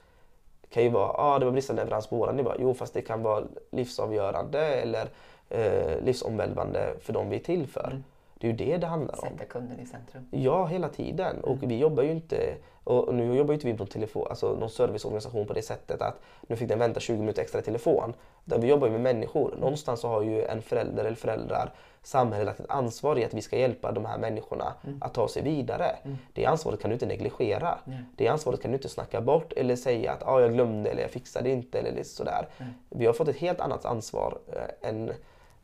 kan 0.71 0.83
ju 0.83 0.89
vara, 0.89 1.07
ja 1.07 1.15
ah, 1.19 1.39
det 1.39 1.45
var 1.45 1.53
bristande 1.53 1.85
leverans 1.85 2.07
på 2.07 2.17
våran 2.17 2.37
nivå. 2.37 2.53
Jo 2.59 2.75
fast 2.75 2.95
det 2.95 3.03
kan 3.03 3.23
vara 3.23 3.45
livsavgörande 3.71 4.61
eller 4.61 5.09
eh, 5.53 6.05
livsomvälvande 6.05 6.95
för 7.01 7.13
de 7.13 7.29
vi 7.29 7.37
är 7.37 7.41
till 7.41 7.67
för. 7.67 7.87
Mm. 7.87 8.05
Det 8.39 8.47
är 8.47 8.51
ju 8.51 8.57
det 8.57 8.77
det 8.77 8.87
handlar 8.87 9.25
om. 9.25 9.31
Sätta 9.31 9.45
kunden 9.45 9.81
i 9.81 9.87
centrum. 9.87 10.29
Ja, 10.31 10.67
hela 10.67 10.89
tiden. 10.89 11.41
Och 11.41 11.57
mm. 11.57 11.69
vi 11.69 11.79
jobbar 11.79 12.03
ju 12.03 12.11
inte, 12.11 12.55
och 12.85 13.15
nu 13.15 13.35
jobbar 13.35 13.53
ju 13.53 13.55
inte 13.55 13.67
vi 13.67 13.75
på 13.75 13.87
telefon, 13.87 14.27
alltså 14.31 14.55
någon 14.55 14.71
serviceorganisation 14.71 15.47
på 15.47 15.53
det 15.53 15.63
sättet 15.63 16.03
att 16.03 16.21
nu 16.47 16.57
fick 16.57 16.69
den 16.69 16.79
vänta 16.79 17.01
20 17.01 17.19
minuter 17.19 17.43
extra 17.43 17.61
i 17.61 17.63
telefon. 17.63 18.13
Utan 18.47 18.61
vi 18.61 18.67
jobbar 18.67 18.87
ju 18.87 18.93
med 18.93 19.01
människor. 19.01 19.49
Mm. 19.49 19.61
Någonstans 19.61 20.01
så 20.01 20.09
har 20.09 20.23
ju 20.23 20.45
en 20.45 20.63
förälder 20.63 21.05
eller 21.05 21.17
föräldrar 21.17 21.73
samhället 22.03 22.61
ett 22.61 22.71
ansvar 22.71 23.19
i 23.19 23.25
att 23.25 23.35
vi 23.35 23.43
ska 23.43 23.59
hjälpa 23.59 23.93
de 23.93 24.05
här 24.05 24.19
människorna 24.19 24.75
mm. 24.85 24.99
att 25.03 25.15
ta 25.15 25.29
sig 25.29 25.43
vidare. 25.43 25.97
Mm. 26.03 26.19
Det 26.33 26.47
ansvaret 26.47 26.81
kan 26.81 26.91
du 26.91 26.95
inte 26.95 27.07
negligera. 27.07 27.79
Mm. 27.87 27.99
Det 28.17 28.29
ansvaret 28.29 28.63
kan 28.63 28.71
du 28.71 28.77
inte 28.77 28.89
snacka 28.89 29.21
bort 29.21 29.53
eller 29.53 29.77
säga 29.77 30.13
att 30.13 30.23
ah, 30.27 30.41
jag 30.41 30.53
glömde 30.53 30.91
eller 30.91 31.03
jag 31.03 31.11
fixade 31.11 31.51
inte 31.51 31.79
eller 31.79 32.03
sådär. 32.03 32.49
Vi 32.89 33.07
har 33.07 33.13
fått 33.13 33.29
ett 33.29 33.37
helt 33.37 33.61
annat 33.61 33.85
ansvar 33.85 34.39
äh, 34.53 34.89
än 34.89 35.13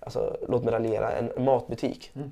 alltså, 0.01 0.37
låt 0.49 0.65
mig 0.65 0.75
raljera, 0.75 1.13
en 1.13 1.45
matbutik. 1.45 2.11
Mm. 2.15 2.31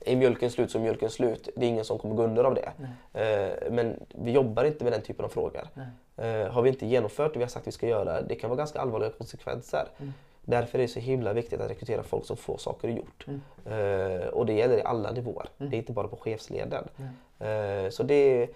Är 0.00 0.16
mjölken 0.16 0.50
slut 0.50 0.70
så 0.70 0.78
är 0.78 0.82
mjölken 0.82 1.10
slut. 1.10 1.48
Det 1.56 1.66
är 1.66 1.68
ingen 1.68 1.84
som 1.84 1.98
kommer 1.98 2.14
gå 2.14 2.22
under 2.22 2.44
av 2.44 2.54
det. 2.54 2.72
Eh, 3.20 3.72
men 3.72 4.06
vi 4.08 4.30
jobbar 4.30 4.64
inte 4.64 4.84
med 4.84 4.92
den 4.92 5.02
typen 5.02 5.24
av 5.24 5.28
frågor. 5.28 5.68
Eh, 6.16 6.52
har 6.52 6.62
vi 6.62 6.68
inte 6.68 6.86
genomfört 6.86 7.32
det 7.32 7.38
vi 7.38 7.44
har 7.44 7.50
sagt 7.50 7.62
att 7.62 7.66
vi 7.66 7.72
ska 7.72 7.88
göra, 7.88 8.22
det 8.22 8.34
kan 8.34 8.50
vara 8.50 8.58
ganska 8.58 8.80
allvarliga 8.80 9.10
konsekvenser. 9.10 9.88
Mm. 9.98 10.12
Därför 10.42 10.78
är 10.78 10.82
det 10.82 10.88
så 10.88 11.00
himla 11.00 11.32
viktigt 11.32 11.60
att 11.60 11.70
rekrytera 11.70 12.02
folk 12.02 12.26
som 12.26 12.36
får 12.36 12.58
saker 12.58 12.88
gjort. 12.88 13.26
Mm. 13.26 13.40
Eh, 13.64 14.26
och 14.26 14.46
det 14.46 14.52
gäller 14.52 14.78
i 14.78 14.82
alla 14.82 15.10
nivåer. 15.10 15.48
Mm. 15.58 15.70
Det 15.70 15.76
är 15.76 15.78
inte 15.78 15.92
bara 15.92 16.08
på 16.08 16.16
chefsleden. 16.16 16.84
Eh, 17.38 17.90
så 17.90 18.02
det, 18.02 18.48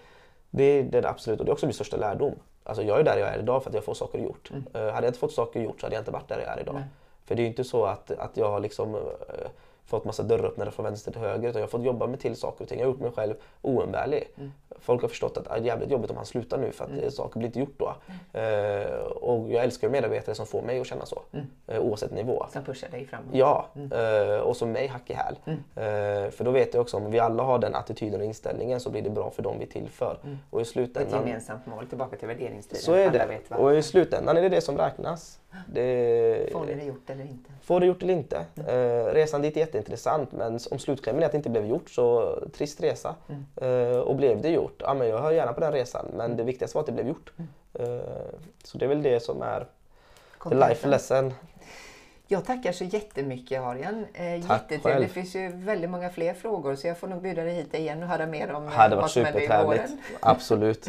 det, 0.49 0.63
är 0.63 0.83
det 0.83 1.09
absolut, 1.09 1.39
och 1.39 1.45
det 1.45 1.49
är 1.49 1.53
också 1.53 1.65
min 1.65 1.73
största 1.73 1.97
lärdom. 1.97 2.35
Alltså 2.63 2.83
jag 2.83 2.99
är 2.99 3.03
där 3.03 3.17
jag 3.17 3.29
är 3.29 3.39
idag 3.39 3.63
för 3.63 3.69
att 3.69 3.75
jag 3.75 3.83
får 3.83 3.93
saker 3.93 4.19
gjort. 4.19 4.51
Mm. 4.51 4.63
Eh, 4.73 4.93
hade 4.93 5.07
jag 5.07 5.09
inte 5.09 5.19
fått 5.19 5.33
saker 5.33 5.61
gjort 5.61 5.79
så 5.79 5.85
hade 5.85 5.95
jag 5.95 6.01
inte 6.01 6.11
varit 6.11 6.27
där 6.27 6.39
jag 6.39 6.57
är 6.57 6.61
idag. 6.61 6.75
Nej. 6.75 6.83
För 7.31 7.35
det 7.35 7.41
är 7.41 7.43
ju 7.43 7.49
inte 7.49 7.63
så 7.63 7.85
att, 7.85 8.11
att 8.11 8.37
jag 8.37 8.51
har 8.51 8.59
liksom, 8.59 8.95
äh, 8.95 9.01
fått 9.85 10.05
massa 10.05 10.23
dörröppnare 10.23 10.71
från 10.71 10.83
vänster 10.83 11.11
till 11.11 11.21
höger 11.21 11.49
utan 11.49 11.61
jag 11.61 11.67
har 11.67 11.71
fått 11.71 11.83
jobba 11.83 12.07
med 12.07 12.19
till 12.19 12.35
saker 12.35 12.63
och 12.63 12.69
ting. 12.69 12.79
Jag 12.79 12.87
har 12.87 12.91
gjort 12.91 13.01
mig 13.01 13.11
själv 13.11 13.33
oumbärlig. 13.61 14.27
Mm. 14.37 14.51
Folk 14.81 15.01
har 15.01 15.09
förstått 15.09 15.37
att 15.37 15.43
det 15.43 15.51
är 15.51 15.57
jävligt 15.57 15.91
jobbigt 15.91 16.11
om 16.11 16.17
han 16.17 16.25
slutar 16.25 16.57
nu 16.57 16.71
för 16.71 16.83
att 16.83 16.91
mm. 16.91 17.11
saker 17.11 17.39
blir 17.39 17.47
inte 17.47 17.59
gjort 17.59 17.75
då. 17.77 17.95
Mm. 18.33 18.91
Uh, 18.91 19.01
och 19.01 19.51
jag 19.51 19.63
älskar 19.63 19.89
medarbetare 19.89 20.35
som 20.35 20.45
får 20.45 20.61
mig 20.61 20.79
att 20.79 20.87
känna 20.87 21.05
så. 21.05 21.21
Mm. 21.31 21.45
Uh, 21.71 21.79
oavsett 21.79 22.11
nivå. 22.11 22.45
Som 22.53 22.63
pushar 22.63 22.89
dig 22.89 23.05
framåt. 23.05 23.27
Ja, 23.31 23.67
uh, 23.75 24.39
och 24.39 24.57
som 24.57 24.71
mig 24.71 24.87
hack 24.87 25.09
i 25.09 25.13
häl. 25.13 25.35
Mm. 25.45 26.31
för 26.31 26.43
då 26.43 26.51
vet 26.51 26.73
jag 26.73 26.81
också 26.81 26.97
om 26.97 27.11
vi 27.11 27.19
alla 27.19 27.43
har 27.43 27.59
den 27.59 27.75
attityden 27.75 28.19
och 28.19 28.25
inställningen 28.25 28.79
så 28.79 28.89
blir 28.89 29.01
det 29.01 29.09
bra 29.09 29.31
för 29.31 29.43
dem 29.43 29.59
vi 29.59 29.65
tillför. 29.65 30.17
Mm. 30.23 30.37
Och 30.49 30.61
i 30.61 30.65
slutändan... 30.65 31.19
Ett 31.19 31.27
gemensamt 31.27 31.65
mål, 31.65 31.87
tillbaka 31.87 32.17
till 32.17 32.27
värderingstiden. 32.27 32.81
Så 32.81 32.93
är 32.93 33.11
det. 33.11 33.55
Och 33.55 33.75
i 33.75 33.83
slutändan 33.83 34.37
är 34.37 34.41
det 34.41 34.49
det 34.49 34.61
som 34.61 34.77
räknas. 34.77 35.39
Det... 35.67 36.49
Får 36.51 36.65
ni 36.65 36.73
det 36.73 36.83
gjort 36.83 37.09
eller 37.09 37.23
inte? 37.23 37.49
Får 37.61 37.79
det 37.79 37.85
gjort 37.85 38.03
eller 38.03 38.13
inte. 38.13 38.45
Mm. 38.55 39.05
resan 39.05 39.41
dit 39.41 39.57
är 39.57 39.59
jätteintressant 39.59 40.31
men 40.31 40.59
om 40.71 40.79
slutklämmen 40.79 41.21
är 41.21 41.25
att 41.25 41.31
det 41.31 41.37
inte 41.37 41.49
blev 41.49 41.65
gjort 41.65 41.89
så 41.89 42.35
trist 42.53 42.83
resa. 42.83 43.15
Mm. 43.29 44.01
och 44.01 44.15
blev 44.15 44.41
det 44.41 44.49
gjort, 44.49 44.70
ja, 44.79 44.93
men 44.93 45.07
jag 45.07 45.21
hör 45.21 45.31
gärna 45.31 45.53
på 45.53 45.59
den 45.59 45.71
resan 45.71 46.05
men 46.13 46.37
det 46.37 46.43
viktigaste 46.43 46.77
var 46.77 46.81
att 46.81 46.85
det 46.85 46.91
blev 46.91 47.07
gjort. 47.07 47.31
Mm. 47.37 47.49
Uh, 47.89 48.01
så 48.63 48.77
det 48.77 48.85
är 48.85 48.89
väl 48.89 49.03
det 49.03 49.19
som 49.19 49.41
är 49.41 49.67
the 50.49 50.55
life 50.55 50.87
lesson. 50.87 51.33
Jag 52.31 52.45
tackar 52.45 52.71
så 52.71 52.83
jättemycket 52.83 53.61
Arian. 53.61 54.05
Eh, 54.13 54.35
Jättetrevligt. 54.35 55.07
Det 55.09 55.13
finns 55.13 55.35
ju 55.35 55.51
väldigt 55.55 55.89
många 55.89 56.09
fler 56.09 56.33
frågor 56.33 56.75
så 56.75 56.87
jag 56.87 56.97
får 56.97 57.07
nog 57.07 57.21
bjuda 57.21 57.43
dig 57.43 57.53
hit 57.53 57.73
igen 57.73 58.03
och 58.03 58.09
höra 58.09 58.25
mer 58.25 58.51
om 58.51 58.67
hade 58.67 58.95
vad 58.95 59.11
som 59.11 59.25
händer 59.25 59.41
i 59.41 59.63
våren. 59.63 60.01
Absolut. 60.19 60.87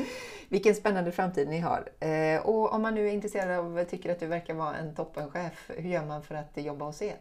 Vilken 0.49 0.75
spännande 0.75 1.12
framtid 1.12 1.49
ni 1.49 1.59
har. 1.59 1.88
Eh, 2.01 2.47
och 2.47 2.73
om 2.73 2.83
man 2.83 2.95
nu 2.95 3.09
är 3.09 3.12
intresserad 3.12 3.59
av, 3.59 3.85
tycker 3.85 4.12
att 4.12 4.21
du 4.21 4.27
verkar 4.27 4.55
vara 4.55 4.77
en 4.77 4.95
toppenchef, 4.95 5.71
hur 5.77 5.90
gör 5.90 6.05
man 6.05 6.23
för 6.23 6.35
att 6.35 6.51
jobba 6.55 6.85
hos 6.85 7.03
er? 7.03 7.16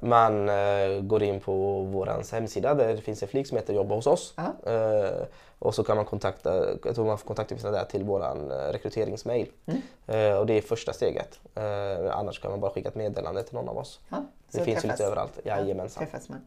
Man 0.00 0.48
eh, 0.48 1.00
går 1.00 1.22
in 1.22 1.40
på 1.40 1.80
vår 1.80 2.32
hemsida 2.32 2.74
där 2.74 2.88
det 2.88 3.00
finns 3.00 3.22
en 3.22 3.28
flik 3.28 3.46
som 3.46 3.56
heter 3.56 3.74
Jobba 3.74 3.94
hos 3.94 4.06
oss. 4.06 4.34
Eh, 4.66 5.26
och 5.58 5.74
så 5.74 5.84
kan 5.84 5.96
man 5.96 6.04
kontakta, 6.04 6.66
jag 6.84 6.94
tror 6.94 7.06
man 7.06 7.18
får 7.18 7.26
kontaktuppgifterna 7.26 7.78
där 7.78 7.84
till 7.84 8.04
vår 8.04 8.22
eh, 8.24 8.72
rekryteringsmail. 8.72 9.48
Mm. 9.66 9.80
Eh, 10.06 10.38
och 10.38 10.46
det 10.46 10.54
är 10.54 10.60
första 10.60 10.92
steget. 10.92 11.40
Eh, 11.54 12.16
annars 12.16 12.40
kan 12.40 12.50
man 12.50 12.60
bara 12.60 12.70
skicka 12.70 12.88
ett 12.88 12.94
meddelande 12.94 13.42
till 13.42 13.54
någon 13.54 13.68
av 13.68 13.78
oss. 13.78 14.00
Ja, 14.08 14.24
det 14.50 14.60
finns 14.60 14.84
ju 14.84 14.88
lite 14.88 15.04
överallt. 15.04 15.38
Jajamensan. 15.44 16.02
Ja, 16.02 16.10
träffas 16.10 16.28
man. 16.28 16.40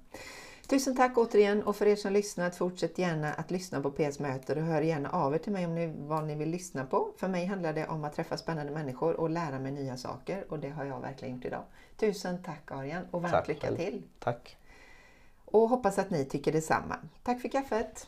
Tusen 0.70 0.96
tack 0.96 1.18
återigen 1.18 1.64
och 1.64 1.76
för 1.76 1.86
er 1.86 1.96
som 1.96 2.14
lyssnat, 2.14 2.56
fortsätt 2.56 2.98
gärna 2.98 3.34
att 3.34 3.52
lyssna 3.52 3.82
på 3.82 3.92
PS 3.92 4.20
möter 4.20 4.58
och 4.58 4.64
hör 4.64 4.82
gärna 4.82 5.10
av 5.10 5.34
er 5.34 5.38
till 5.38 5.52
mig 5.52 5.66
om 5.66 5.76
ni, 5.76 5.94
vad 5.98 6.28
ni 6.28 6.36
vill 6.36 6.50
lyssna 6.50 6.86
på. 6.86 7.12
För 7.18 7.28
mig 7.28 7.46
handlar 7.46 7.74
det 7.74 7.88
om 7.88 8.04
att 8.04 8.16
träffa 8.16 8.38
spännande 8.38 8.72
människor 8.72 9.14
och 9.20 9.30
lära 9.30 9.60
mig 9.60 9.72
nya 9.72 9.98
saker 9.98 10.46
och 10.50 10.60
det 10.60 10.70
har 10.70 10.86
jag 10.86 11.02
verkligen 11.02 11.36
gjort 11.36 11.46
idag. 11.46 11.64
Tusen 11.98 12.44
tack 12.44 12.72
Arian 12.72 13.04
och 13.12 13.22
varmt 13.22 13.34
tack 13.34 13.48
lycka 13.48 13.68
själv. 13.68 13.78
till! 13.78 14.04
Tack! 14.20 14.58
Och 15.46 15.70
hoppas 15.70 16.00
att 16.00 16.10
ni 16.10 16.26
tycker 16.26 16.52
detsamma. 16.52 16.96
Tack 17.24 17.42
för 17.42 17.50
kaffet! 17.50 18.08